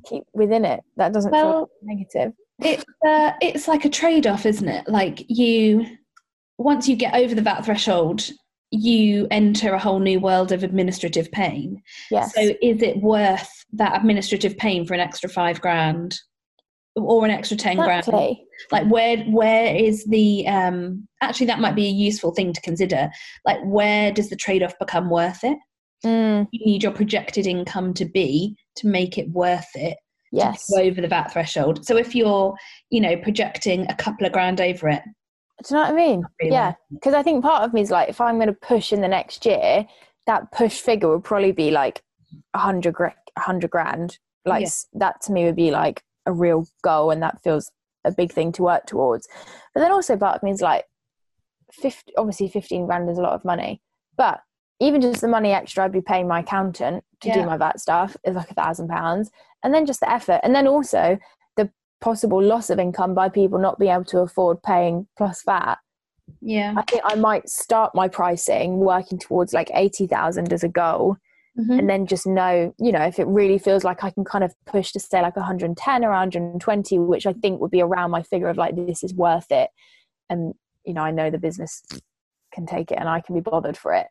keep 0.05 0.25
within 0.35 0.65
it 0.65 0.81
that 0.97 1.13
doesn't 1.13 1.31
feel 1.33 1.71
negative 1.83 2.33
it's 2.63 2.85
uh, 3.07 3.33
it's 3.41 3.69
like 3.69 3.85
a 3.85 3.91
trade-off 3.91 4.47
isn't 4.47 4.69
it? 4.69 4.89
Like 4.89 5.25
you 5.29 5.87
once 6.59 6.89
you 6.89 6.97
get 6.97 7.15
over 7.15 7.35
the 7.35 7.43
vat 7.43 7.63
threshold 7.63 8.31
you 8.73 9.27
enter 9.33 9.75
a 9.75 9.79
whole 9.79 9.99
new 9.99 10.21
world 10.21 10.53
of 10.53 10.63
administrative 10.63 11.31
pain. 11.33 11.83
Yes. 12.11 12.33
So 12.35 12.41
is 12.63 12.83
it 12.83 13.01
worth 13.01 13.51
that 13.73 13.97
administrative 13.97 14.57
pain 14.57 14.87
for 14.87 14.95
an 14.95 15.01
extra 15.01 15.29
five 15.29 15.61
grand 15.61 16.21
or 16.95 17.25
an 17.25 17.33
extra 17.33 17.57
10 17.57 17.77
grand? 17.77 17.99
Exactly 18.01 18.47
like 18.71 18.87
where 18.89 19.19
where 19.25 19.75
is 19.75 20.05
the 20.07 20.47
um 20.47 21.07
actually 21.21 21.47
that 21.47 21.61
might 21.61 21.75
be 21.75 21.87
a 21.87 21.91
useful 21.91 22.33
thing 22.33 22.53
to 22.53 22.61
consider. 22.61 23.11
Like 23.45 23.61
where 23.65 24.13
does 24.13 24.31
the 24.31 24.37
trade-off 24.37 24.79
become 24.79 25.11
worth 25.11 25.45
it? 25.45 25.59
Mm, 26.05 26.47
you 26.51 26.65
need 26.65 26.83
your 26.83 26.93
projected 26.93 27.47
income 27.47 27.93
to 27.95 28.05
be 28.05 28.57
to 28.77 28.87
make 28.87 29.19
it 29.19 29.29
worth 29.31 29.69
it 29.75 29.99
yes 30.31 30.71
over 30.77 31.01
the 31.01 31.09
VAT 31.09 31.33
threshold. 31.33 31.85
So 31.85 31.97
if 31.97 32.15
you're, 32.15 32.55
you 32.91 33.01
know, 33.01 33.17
projecting 33.17 33.91
a 33.91 33.95
couple 33.95 34.27
of 34.27 34.33
grand 34.33 34.61
over 34.61 34.89
it, 34.89 35.03
Do 35.67 35.75
you 35.75 35.77
know 35.77 35.83
what 35.83 35.93
I 35.93 35.97
mean? 35.97 36.25
really 36.41 36.53
Yeah, 36.55 36.75
because 36.93 37.15
I 37.15 37.23
think 37.23 37.43
part 37.43 37.65
of 37.65 37.73
me 37.75 37.81
is 37.83 37.91
like, 37.91 38.09
if 38.09 38.21
I'm 38.21 38.37
going 38.37 38.47
to 38.49 38.53
push 38.55 38.93
in 38.93 39.01
the 39.01 39.09
next 39.09 39.45
year, 39.47 39.87
that 40.27 40.53
push 40.53 40.81
figure 40.81 41.09
would 41.11 41.25
probably 41.25 41.53
be 41.53 41.71
like 41.71 42.03
a 42.55 42.59
hundred, 42.59 42.95
gra- 42.95 43.15
a 43.37 43.41
hundred 43.41 43.71
grand. 43.71 44.19
Like 44.45 44.63
Yeah. 44.63 44.71
that 44.95 45.21
to 45.23 45.33
me 45.33 45.45
would 45.45 45.57
be 45.57 45.71
like 45.71 46.03
a 46.27 46.33
real 46.33 46.67
goal, 46.83 47.11
and 47.11 47.23
that 47.23 47.43
feels 47.43 47.71
a 48.05 48.13
big 48.13 48.33
thing 48.33 48.53
to 48.53 48.63
work 48.63 48.87
towards. 48.87 49.29
But 49.75 49.81
then 49.81 49.93
also 49.93 50.17
part 50.17 50.37
of 50.37 50.43
me 50.43 50.51
is 50.53 50.63
like, 50.63 50.85
50, 51.73 52.13
obviously 52.17 52.49
fifteen 52.49 52.87
grand 52.87 53.09
is 53.09 53.19
a 53.19 53.23
lot 53.23 53.35
of 53.35 53.45
money, 53.45 53.81
but 54.17 54.41
even 54.81 55.01
just 55.01 55.21
the 55.21 55.29
money 55.29 55.53
extra 55.53 55.85
I'd 55.85 55.93
be 55.93 56.01
paying 56.01 56.27
my 56.27 56.41
accountant 56.41 57.05
to 57.21 57.33
do 57.33 57.45
my 57.45 57.57
VAT 57.57 57.81
stuff 57.81 58.17
is 58.25 58.35
like 58.35 58.51
a 58.51 58.55
thousand 58.55 58.89
pounds, 58.89 59.31
and 59.63 59.75
then 59.75 59.87
just 59.87 60.01
the 60.01 60.11
effort, 60.11 60.41
and 60.43 60.55
then 60.55 60.67
also 60.67 61.19
the 61.57 61.71
possible 62.01 62.43
loss 62.43 62.71
of 62.71 62.79
income 62.79 63.15
by 63.15 63.29
people 63.29 63.59
not 63.59 63.79
being 63.79 63.93
able 63.93 64.05
to 64.05 64.21
afford 64.21 64.63
paying 64.63 65.07
plus 65.17 65.43
VAT. 65.45 65.79
Yeah. 66.41 66.75
I 66.77 66.83
think 66.83 67.03
I 67.05 67.15
might 67.17 67.49
start 67.49 67.95
my 67.95 68.09
pricing 68.09 68.79
working 68.79 69.19
towards 69.19 69.53
like 69.53 69.71
80,000 69.75 70.53
as 70.53 70.63
a 70.63 70.69
goal 70.69 71.17
mm-hmm. 71.59 71.73
and 71.73 71.91
then 71.91 72.07
just 72.07 72.27
know, 72.27 72.75
you 72.79 72.93
know, 72.93 73.03
if 73.03 73.19
it 73.19 73.27
really 73.27 73.59
feels 73.59 73.85
like 73.85 74.05
I 74.05 74.11
can 74.11 74.25
kind 74.25 74.45
of 74.45 74.55
push 74.67 74.93
to 74.93 75.01
say 75.01 75.21
like 75.23 75.37
110 75.37 76.05
or 76.05 76.11
120, 76.11 76.99
which 76.99 77.27
I 77.27 77.33
think 77.33 77.61
would 77.61 77.71
be 77.71 77.83
around 77.83 78.11
my 78.11 78.23
figure 78.23 78.49
of 78.49 78.57
like, 78.57 78.77
this 78.77 79.03
is 79.03 79.15
worth 79.15 79.51
it. 79.51 79.71
And, 80.29 80.55
you 80.85 80.95
know, 80.95 81.03
I 81.03 81.11
know 81.11 81.31
the 81.31 81.39
business 81.39 81.83
can 82.53 82.67
take 82.67 82.91
it 82.91 82.99
and 82.99 83.09
I 83.09 83.21
can 83.21 83.35
be 83.35 83.41
bothered 83.41 83.77
for 83.77 83.95
it. 83.95 84.07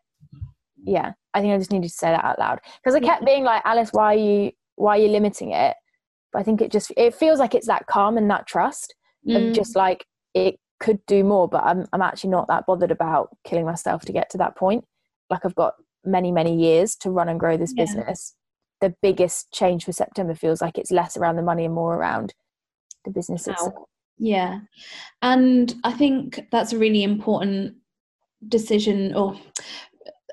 Yeah. 0.83 1.13
I 1.33 1.41
think 1.41 1.53
I 1.53 1.57
just 1.57 1.71
needed 1.71 1.89
to 1.89 1.93
say 1.93 2.09
that 2.09 2.23
out 2.23 2.39
loud 2.39 2.59
because 2.83 2.95
I 2.95 2.99
kept 2.99 3.25
being 3.25 3.43
like, 3.43 3.61
Alice, 3.65 3.89
why 3.91 4.15
are 4.15 4.17
you, 4.17 4.51
why 4.75 4.97
are 4.97 5.01
you 5.01 5.09
limiting 5.09 5.51
it? 5.51 5.75
But 6.31 6.39
I 6.39 6.43
think 6.43 6.61
it 6.61 6.71
just, 6.71 6.91
it 6.97 7.13
feels 7.13 7.39
like 7.39 7.55
it's 7.55 7.67
that 7.67 7.87
calm 7.87 8.17
and 8.17 8.29
that 8.29 8.47
trust 8.47 8.95
mm. 9.27 9.49
of 9.49 9.53
just 9.53 9.75
like, 9.75 10.05
it 10.33 10.59
could 10.79 11.05
do 11.07 11.23
more, 11.23 11.47
but 11.47 11.63
I'm, 11.63 11.87
I'm 11.91 12.01
actually 12.01 12.29
not 12.29 12.47
that 12.47 12.65
bothered 12.65 12.91
about 12.91 13.35
killing 13.43 13.65
myself 13.65 14.05
to 14.05 14.13
get 14.13 14.29
to 14.31 14.37
that 14.37 14.55
point. 14.55 14.85
Like 15.29 15.45
I've 15.45 15.55
got 15.55 15.73
many, 16.05 16.31
many 16.31 16.55
years 16.55 16.95
to 16.97 17.11
run 17.11 17.29
and 17.29 17.39
grow 17.39 17.57
this 17.57 17.73
yeah. 17.75 17.83
business. 17.83 18.35
The 18.81 18.95
biggest 19.01 19.51
change 19.51 19.85
for 19.85 19.91
September 19.91 20.33
feels 20.33 20.61
like 20.61 20.77
it's 20.77 20.91
less 20.91 21.17
around 21.17 21.35
the 21.35 21.41
money 21.41 21.65
and 21.65 21.73
more 21.73 21.95
around 21.95 22.33
the 23.05 23.11
business 23.11 23.45
wow. 23.45 23.53
itself. 23.53 23.73
Yeah. 24.17 24.59
And 25.21 25.75
I 25.83 25.93
think 25.93 26.47
that's 26.51 26.73
a 26.73 26.77
really 26.77 27.03
important 27.03 27.75
decision 28.47 29.13
or 29.15 29.35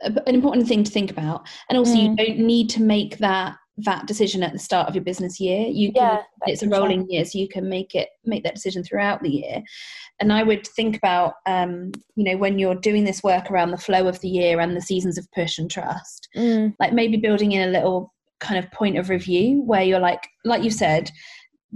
an 0.07 0.35
important 0.35 0.67
thing 0.69 0.85
to 0.85 0.91
think 0.91 1.11
about. 1.11 1.47
And 1.69 1.79
also, 1.79 1.95
mm. 1.95 2.03
you 2.03 2.17
don't 2.17 2.39
need 2.39 2.71
to 2.71 2.83
make 2.83 3.19
that 3.19 3.57
that 3.79 4.07
decision 4.07 4.43
at 4.43 4.53
the 4.53 4.59
start 4.59 4.89
of 4.89 4.95
your 4.95 5.05
business 5.05 5.39
year 5.39 5.67
you 5.67 5.93
can 5.93 6.03
yeah, 6.03 6.23
it's 6.47 6.63
a 6.63 6.69
rolling 6.69 7.07
year 7.11 7.25
so 7.25 7.39
you 7.39 7.47
can 7.47 7.69
make 7.69 7.95
it 7.95 8.09
make 8.25 8.43
that 8.43 8.55
decision 8.55 8.83
throughout 8.83 9.23
the 9.23 9.29
year 9.29 9.63
and 10.19 10.33
i 10.33 10.43
would 10.43 10.67
think 10.69 10.97
about 10.97 11.35
um, 11.47 11.93
you 12.15 12.25
know 12.25 12.39
when 12.39 12.59
you're 12.59 12.75
doing 12.75 13.05
this 13.05 13.23
work 13.23 13.51
around 13.51 13.71
the 13.71 13.77
flow 13.77 14.09
of 14.09 14.19
the 14.21 14.29
year 14.29 14.61
and 14.61 14.75
the 14.75 14.81
seasons 14.81 15.19
of 15.19 15.31
push 15.33 15.59
and 15.59 15.71
trust 15.71 16.29
mm. 16.35 16.75
like 16.81 16.95
maybe 16.95 17.19
building 17.19 17.53
in 17.53 17.69
a 17.69 17.73
little 17.73 18.15
kind 18.41 18.59
of 18.59 18.71
point 18.73 18.97
of 18.97 19.11
review 19.11 19.63
where 19.63 19.83
you're 19.83 20.01
like 20.01 20.27
like 20.45 20.63
you 20.63 20.71
said 20.71 21.11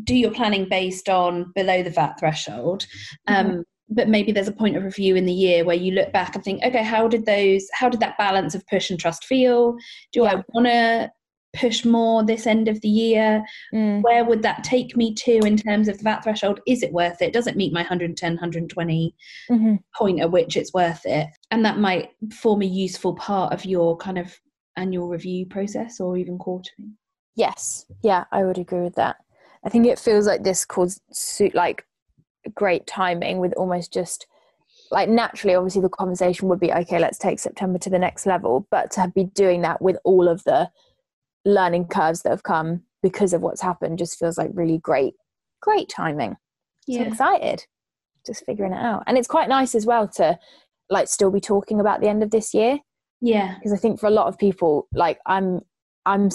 do 0.05 0.15
your 0.15 0.31
planning 0.31 0.67
based 0.71 1.09
on 1.09 1.53
below 1.55 1.83
the 1.83 1.91
vat 1.91 2.15
threshold 2.19 2.87
um, 3.27 3.47
mm-hmm. 3.47 3.61
But 3.91 4.09
maybe 4.09 4.33
there's 4.33 4.49
a 4.49 4.53
point 4.53 4.77
of 4.77 4.85
review 4.85 5.17
in 5.17 5.27
the 5.27 5.33
year 5.33 5.65
where 5.65 5.77
you 5.77 5.93
look 5.93 6.13
back 6.13 6.35
and 6.35 6.45
think 6.45 6.63
okay 6.65 6.83
how 6.83 7.09
did 7.09 7.27
those 7.27 7.67
how 7.73 7.89
did 7.89 8.01
that 8.01 8.17
balance 8.17 8.55
of 8.55 8.67
push 8.69 8.91
and 8.91 8.99
trust 8.99 9.25
feel? 9.25 9.77
Do 10.13 10.23
yeah. 10.23 10.35
i 10.37 10.45
want 10.55 10.67
to 10.67 11.11
push 11.57 11.85
more 11.85 12.23
this 12.23 12.47
end 12.47 12.69
of 12.69 12.81
the 12.81 12.89
year? 12.89 13.43
Mm. 13.75 14.03
where 14.03 14.25
would 14.25 14.43
that 14.43 14.63
take 14.63 14.97
me 14.97 15.13
to 15.15 15.39
in 15.39 15.57
terms 15.57 15.89
of 15.89 15.99
the 15.99 16.05
vat 16.05 16.23
threshold? 16.23 16.61
Is 16.67 16.83
it 16.83 16.93
worth 16.93 17.21
it? 17.21 17.33
Does 17.33 17.49
it 17.49 17.57
meet 17.57 17.73
my 17.73 17.81
110 17.81 18.35
120 18.35 19.15
mm-hmm. 19.51 19.75
point 19.97 20.21
at 20.21 20.31
which 20.31 20.57
it's 20.57 20.73
worth 20.73 21.03
it? 21.05 21.29
And 21.51 21.65
that 21.65 21.79
might 21.79 22.11
form 22.33 22.63
a 22.63 22.67
useful 22.67 23.15
part 23.15 23.53
of 23.53 23.65
your 23.65 23.97
kind 23.97 24.19
of 24.19 24.39
annual 24.77 25.09
review 25.09 25.45
process 25.47 25.99
or 25.99 26.17
even 26.17 26.39
quarterly. 26.39 26.93
Yes. 27.35 27.85
Yeah 28.03 28.25
i 28.31 28.45
would 28.45 28.59
agree 28.59 28.83
with 28.83 28.95
that. 28.95 29.17
I 29.65 29.69
think 29.69 29.87
it 29.87 29.99
feels 29.99 30.27
like 30.27 30.45
this 30.45 30.65
caused 30.65 31.03
suit 31.13 31.55
like 31.55 31.85
great 32.55 32.87
timing 32.87 33.39
with 33.39 33.53
almost 33.55 33.93
just 33.93 34.27
like 34.91 35.09
naturally 35.09 35.55
obviously 35.55 35.83
the 35.83 35.89
conversation 35.89 36.49
would 36.49 36.61
be 36.61 36.73
okay 36.73 36.99
let's 36.99 37.19
take 37.19 37.39
september 37.39 37.79
to 37.79 37.91
the 37.91 37.99
next 37.99 38.27
level 38.27 38.67
but 38.71 38.91
to 38.91 39.13
be 39.15 39.25
doing 39.25 39.63
that 39.63 39.81
with 39.83 39.97
all 40.05 40.29
of 40.29 40.43
the 40.45 40.71
learning 41.45 41.87
curves 41.87 42.23
that 42.23 42.31
have 42.31 42.43
come 42.43 42.83
because 43.03 43.33
of 43.33 43.41
what's 43.41 43.61
happened 43.61 43.99
just 43.99 44.19
feels 44.19 44.37
like 44.39 44.51
really 44.53 44.79
great, 44.79 45.15
great 45.61 45.89
timing. 45.89 46.37
Yeah. 46.87 47.05
So 47.05 47.09
excited, 47.09 47.67
just 48.27 48.45
figuring 48.45 48.73
it 48.73 48.83
out. 48.83 49.05
And 49.07 49.17
it's 49.17 49.29
quite 49.29 49.49
nice 49.49 49.75
as 49.75 49.87
well 49.87 50.09
to 50.17 50.39
like 50.89 51.09
still 51.09 51.31
be 51.31 51.41
talking 51.41 51.81
about 51.81 52.01
the 52.01 52.09
end 52.09 52.23
of 52.23 52.31
this 52.31 52.53
year. 52.53 52.79
Yeah. 53.21 53.55
Because 53.55 53.73
I 53.73 53.77
think 53.77 54.01
for 54.01 54.07
a 54.07 54.11
lot 54.11 54.27
of 54.27 54.39
people, 54.39 54.89
like 54.93 55.19
I'm, 55.27 55.61
I'm 56.05 56.31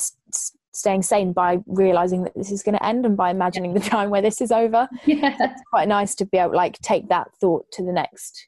staying 0.76 1.02
sane 1.02 1.34
by 1.34 1.60
realizing 1.68 2.24
that 2.24 2.34
this 2.36 2.52
is 2.52 2.64
going 2.64 2.78
to 2.78 2.86
end 2.86 3.06
and 3.06 3.16
by 3.16 3.30
imagining 3.30 3.74
the 3.74 3.80
time 3.80 4.10
where 4.10 4.22
this 4.22 4.42
is 4.42 4.52
over. 4.52 4.88
Yeah. 5.06 5.38
So 5.38 5.46
it's 5.46 5.62
quite 5.70 5.88
nice 5.88 6.16
to 6.16 6.26
be 6.26 6.38
able 6.38 6.52
to 6.52 6.58
like 6.58 6.80
take 6.80 7.10
that 7.10 7.28
thought 7.40 7.72
to 7.74 7.84
the 7.84 7.92
next 7.92 8.48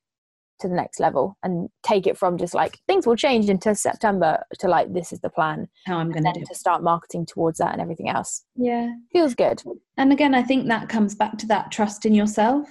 to 0.59 0.67
the 0.67 0.73
next 0.73 0.99
level 0.99 1.37
and 1.43 1.69
take 1.83 2.07
it 2.07 2.17
from 2.17 2.37
just 2.37 2.55
like 2.55 2.79
things 2.87 3.05
will 3.05 3.15
change 3.15 3.47
into 3.47 3.75
September 3.75 4.43
to 4.59 4.67
like 4.67 4.91
this 4.91 5.13
is 5.13 5.19
the 5.19 5.29
plan. 5.29 5.67
How 5.85 5.97
I'm 5.97 6.11
going 6.11 6.23
to 6.23 6.31
do 6.33 6.43
to 6.45 6.55
start 6.55 6.81
marketing 6.81 7.27
towards 7.27 7.59
that 7.59 7.73
and 7.73 7.81
everything 7.81 8.09
else. 8.09 8.43
Yeah, 8.55 8.91
feels 9.11 9.35
good. 9.35 9.61
And 9.97 10.11
again, 10.11 10.33
I 10.33 10.41
think 10.41 10.67
that 10.67 10.89
comes 10.89 11.13
back 11.13 11.37
to 11.39 11.47
that 11.47 11.71
trust 11.71 12.05
in 12.05 12.15
yourself. 12.15 12.67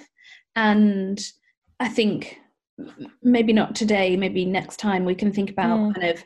And 0.57 1.21
I 1.79 1.89
think 1.89 2.39
maybe 3.23 3.53
not 3.53 3.75
today, 3.75 4.17
maybe 4.17 4.45
next 4.45 4.79
time 4.79 5.05
we 5.05 5.15
can 5.15 5.33
think 5.33 5.51
about 5.51 5.79
mm. 5.79 5.95
kind 5.95 6.11
of 6.11 6.25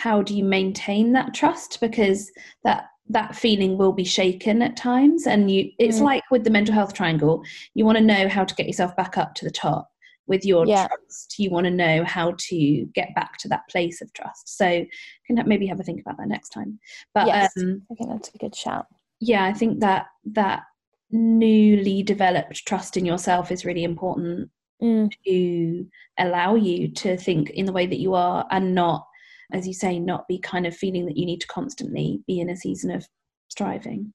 how 0.00 0.22
do 0.22 0.34
you 0.34 0.44
maintain 0.44 1.12
that 1.12 1.34
trust 1.34 1.78
because 1.80 2.30
that 2.64 2.86
that 3.08 3.34
feeling 3.34 3.76
will 3.76 3.92
be 3.92 4.04
shaken 4.04 4.62
at 4.62 4.76
times 4.76 5.26
and 5.26 5.50
you 5.50 5.70
it's 5.78 5.98
mm. 5.98 6.04
like 6.04 6.22
with 6.30 6.44
the 6.44 6.50
mental 6.50 6.74
health 6.74 6.94
triangle 6.94 7.42
you 7.74 7.84
want 7.84 7.98
to 7.98 8.04
know 8.04 8.28
how 8.28 8.44
to 8.44 8.54
get 8.54 8.66
yourself 8.66 8.96
back 8.96 9.18
up 9.18 9.34
to 9.34 9.44
the 9.44 9.50
top 9.50 9.90
with 10.26 10.44
your 10.44 10.66
yeah. 10.66 10.86
trust 10.86 11.38
you 11.38 11.50
want 11.50 11.64
to 11.64 11.70
know 11.70 12.04
how 12.04 12.32
to 12.38 12.86
get 12.94 13.14
back 13.14 13.36
to 13.36 13.48
that 13.48 13.68
place 13.68 14.00
of 14.00 14.12
trust 14.14 14.56
so 14.56 14.86
can 15.26 15.42
maybe 15.46 15.66
have 15.66 15.80
a 15.80 15.82
think 15.82 16.00
about 16.00 16.16
that 16.16 16.28
next 16.28 16.50
time 16.50 16.78
but 17.14 17.26
yes, 17.26 17.52
um, 17.58 17.82
i 17.90 17.94
think 17.94 18.08
that's 18.10 18.30
a 18.34 18.38
good 18.38 18.54
shout 18.54 18.86
yeah 19.20 19.44
i 19.44 19.52
think 19.52 19.80
that 19.80 20.06
that 20.24 20.62
newly 21.10 22.02
developed 22.02 22.64
trust 22.64 22.96
in 22.96 23.04
yourself 23.04 23.50
is 23.50 23.64
really 23.64 23.84
important 23.84 24.48
mm. 24.80 25.10
to 25.26 25.86
allow 26.18 26.54
you 26.54 26.88
to 26.88 27.16
think 27.16 27.50
in 27.50 27.66
the 27.66 27.72
way 27.72 27.86
that 27.86 27.98
you 27.98 28.14
are 28.14 28.46
and 28.50 28.74
not 28.74 29.06
as 29.52 29.66
you 29.66 29.74
say 29.74 29.98
not 29.98 30.28
be 30.28 30.38
kind 30.38 30.66
of 30.66 30.76
feeling 30.76 31.06
that 31.06 31.16
you 31.16 31.26
need 31.26 31.40
to 31.40 31.46
constantly 31.46 32.20
be 32.26 32.40
in 32.40 32.50
a 32.50 32.56
season 32.56 32.90
of 32.90 33.06
striving 33.48 34.12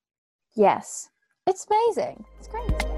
yes 0.55 1.09
it's 1.47 1.65
amazing 1.69 2.23
it's 2.39 2.47
great 2.47 2.95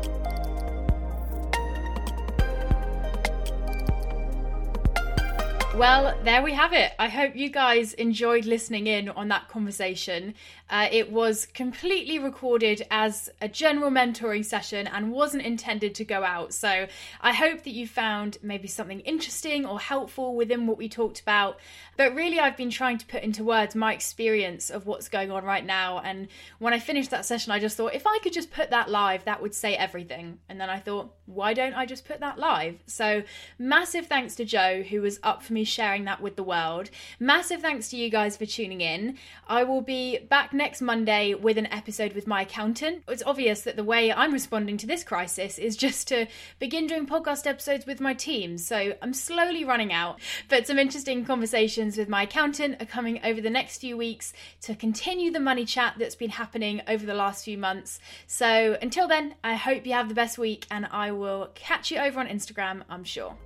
Well, 5.78 6.18
there 6.24 6.42
we 6.42 6.54
have 6.54 6.74
it. 6.74 6.94
I 6.98 7.08
hope 7.08 7.36
you 7.36 7.50
guys 7.50 7.94
enjoyed 7.94 8.46
listening 8.46 8.88
in 8.88 9.10
on 9.10 9.28
that 9.28 9.48
conversation. 9.48 10.34
Uh, 10.70 10.88
it 10.92 11.12
was 11.12 11.46
completely 11.48 12.20
recorded 12.20 12.86
as 12.92 13.30
a 13.42 13.48
general 13.48 13.90
mentoring 13.90 14.44
session 14.44 14.88
and 14.88 15.12
wasn't 15.12 15.44
intended 15.44 15.96
to 15.96 16.04
go 16.04 16.24
out. 16.24 16.54
So 16.54 16.88
I 17.22 17.34
hope 17.34 17.64
that 17.64 17.72
you 17.72 17.88
found 17.88 18.38
maybe 18.42 18.68
something 18.68 19.00
interesting 19.02 19.66
or 19.66 19.80
helpful 19.80 20.36
within 20.36 20.68
what 20.68 20.78
we 20.78 20.90
talked 20.90 21.20
about. 21.20 21.60
But 21.96 22.14
really, 22.14 22.40
I've 22.40 22.58
been 22.58 22.70
trying 22.70 22.98
to 23.00 23.06
put 23.06 23.24
into 23.24 23.44
words 23.44 23.76
my 23.76 23.94
experience 23.94 24.70
of 24.70 24.86
what's 24.86 25.10
going 25.10 25.32
on 25.32 25.44
right 25.44 25.66
now. 25.66 26.00
And 26.00 26.28
when 26.60 26.74
I 26.74 26.80
finished 26.80 27.12
that 27.12 27.26
session, 27.26 27.52
I 27.52 27.60
just 27.60 27.78
thought 27.78 27.96
if 27.96 28.06
I 28.06 28.20
could 28.20 28.34
just 28.34 28.52
put 28.52 28.70
that 28.70 28.90
live, 28.90 29.26
that 29.26 29.42
would 29.42 29.56
say 29.56 29.76
everything. 29.76 30.40
And 30.50 30.60
then 30.60 30.70
I 30.70 30.80
thought, 30.80 31.14
why 31.26 31.54
don't 31.54 31.74
I 31.74 31.86
just 31.86 32.06
put 32.06 32.20
that 32.20 32.38
live? 32.38 32.76
So 32.86 33.24
massive 33.58 34.08
thanks 34.08 34.36
to 34.36 34.46
Joe, 34.46 34.84
who 34.84 35.02
was 35.02 35.20
up 35.24 35.44
for 35.44 35.54
me 35.54 35.64
sharing 35.64 36.06
that 36.06 36.22
with 36.22 36.36
the 36.36 36.44
world. 36.44 36.90
Massive 37.20 37.62
thanks 37.62 37.90
to 37.90 37.98
you 37.98 38.10
guys 38.10 38.38
for 38.38 38.46
tuning 38.46 38.82
in. 38.82 39.18
I 39.48 39.64
will 39.64 39.82
be 39.82 40.20
back 40.20 40.54
next 40.58 40.82
Monday 40.82 41.34
with 41.36 41.58
an 41.58 41.68
episode 41.68 42.14
with 42.14 42.28
my 42.28 42.42
accountant. 42.42 43.04
It's 43.08 43.24
obvious 43.26 43.62
that 43.62 43.76
the 43.76 43.84
way 43.84 44.12
I'm 44.12 44.34
responding 44.34 44.78
to 44.78 44.88
this 44.88 45.04
crisis 45.04 45.58
is 45.58 45.78
just 45.78 46.08
to 46.10 46.28
begin 46.60 46.88
doing 46.88 47.06
podcast 47.06 47.48
episodes 47.48 47.86
with 47.86 48.02
my 48.02 48.14
team. 48.14 48.58
So 48.58 48.94
I'm 49.02 49.14
slowly 49.14 49.64
running 49.64 49.94
out, 49.94 50.20
but 50.50 50.68
some 50.68 50.80
interesting 50.80 51.24
conversations 51.24 51.98
with 51.98 52.10
my 52.10 52.24
accountant 52.24 52.82
are 52.82 52.86
coming 52.86 53.20
over 53.24 53.40
the 53.40 53.50
next 53.50 53.80
few 53.80 53.96
weeks 53.96 54.34
to 54.62 54.76
continue 54.76 55.32
the 55.32 55.40
money 55.40 55.64
chat 55.64 55.94
that's 55.98 56.16
been 56.16 56.32
happening 56.32 56.82
over 56.88 57.06
the 57.06 57.14
last 57.14 57.46
few 57.46 57.58
months. 57.58 58.00
So 58.26 58.78
until 58.82 59.08
then, 59.08 59.36
I 59.44 59.56
hope 59.56 59.86
you 59.86 59.94
have 59.94 60.10
the 60.10 60.16
best 60.16 60.38
week 60.38 60.66
and 60.72 60.88
I 60.88 61.12
will 61.12 61.52
catch 61.54 61.92
you 61.92 62.00
over 62.00 62.20
on 62.20 62.28
Instagram, 62.28 62.84
I'm 62.90 63.04
sure. 63.04 63.38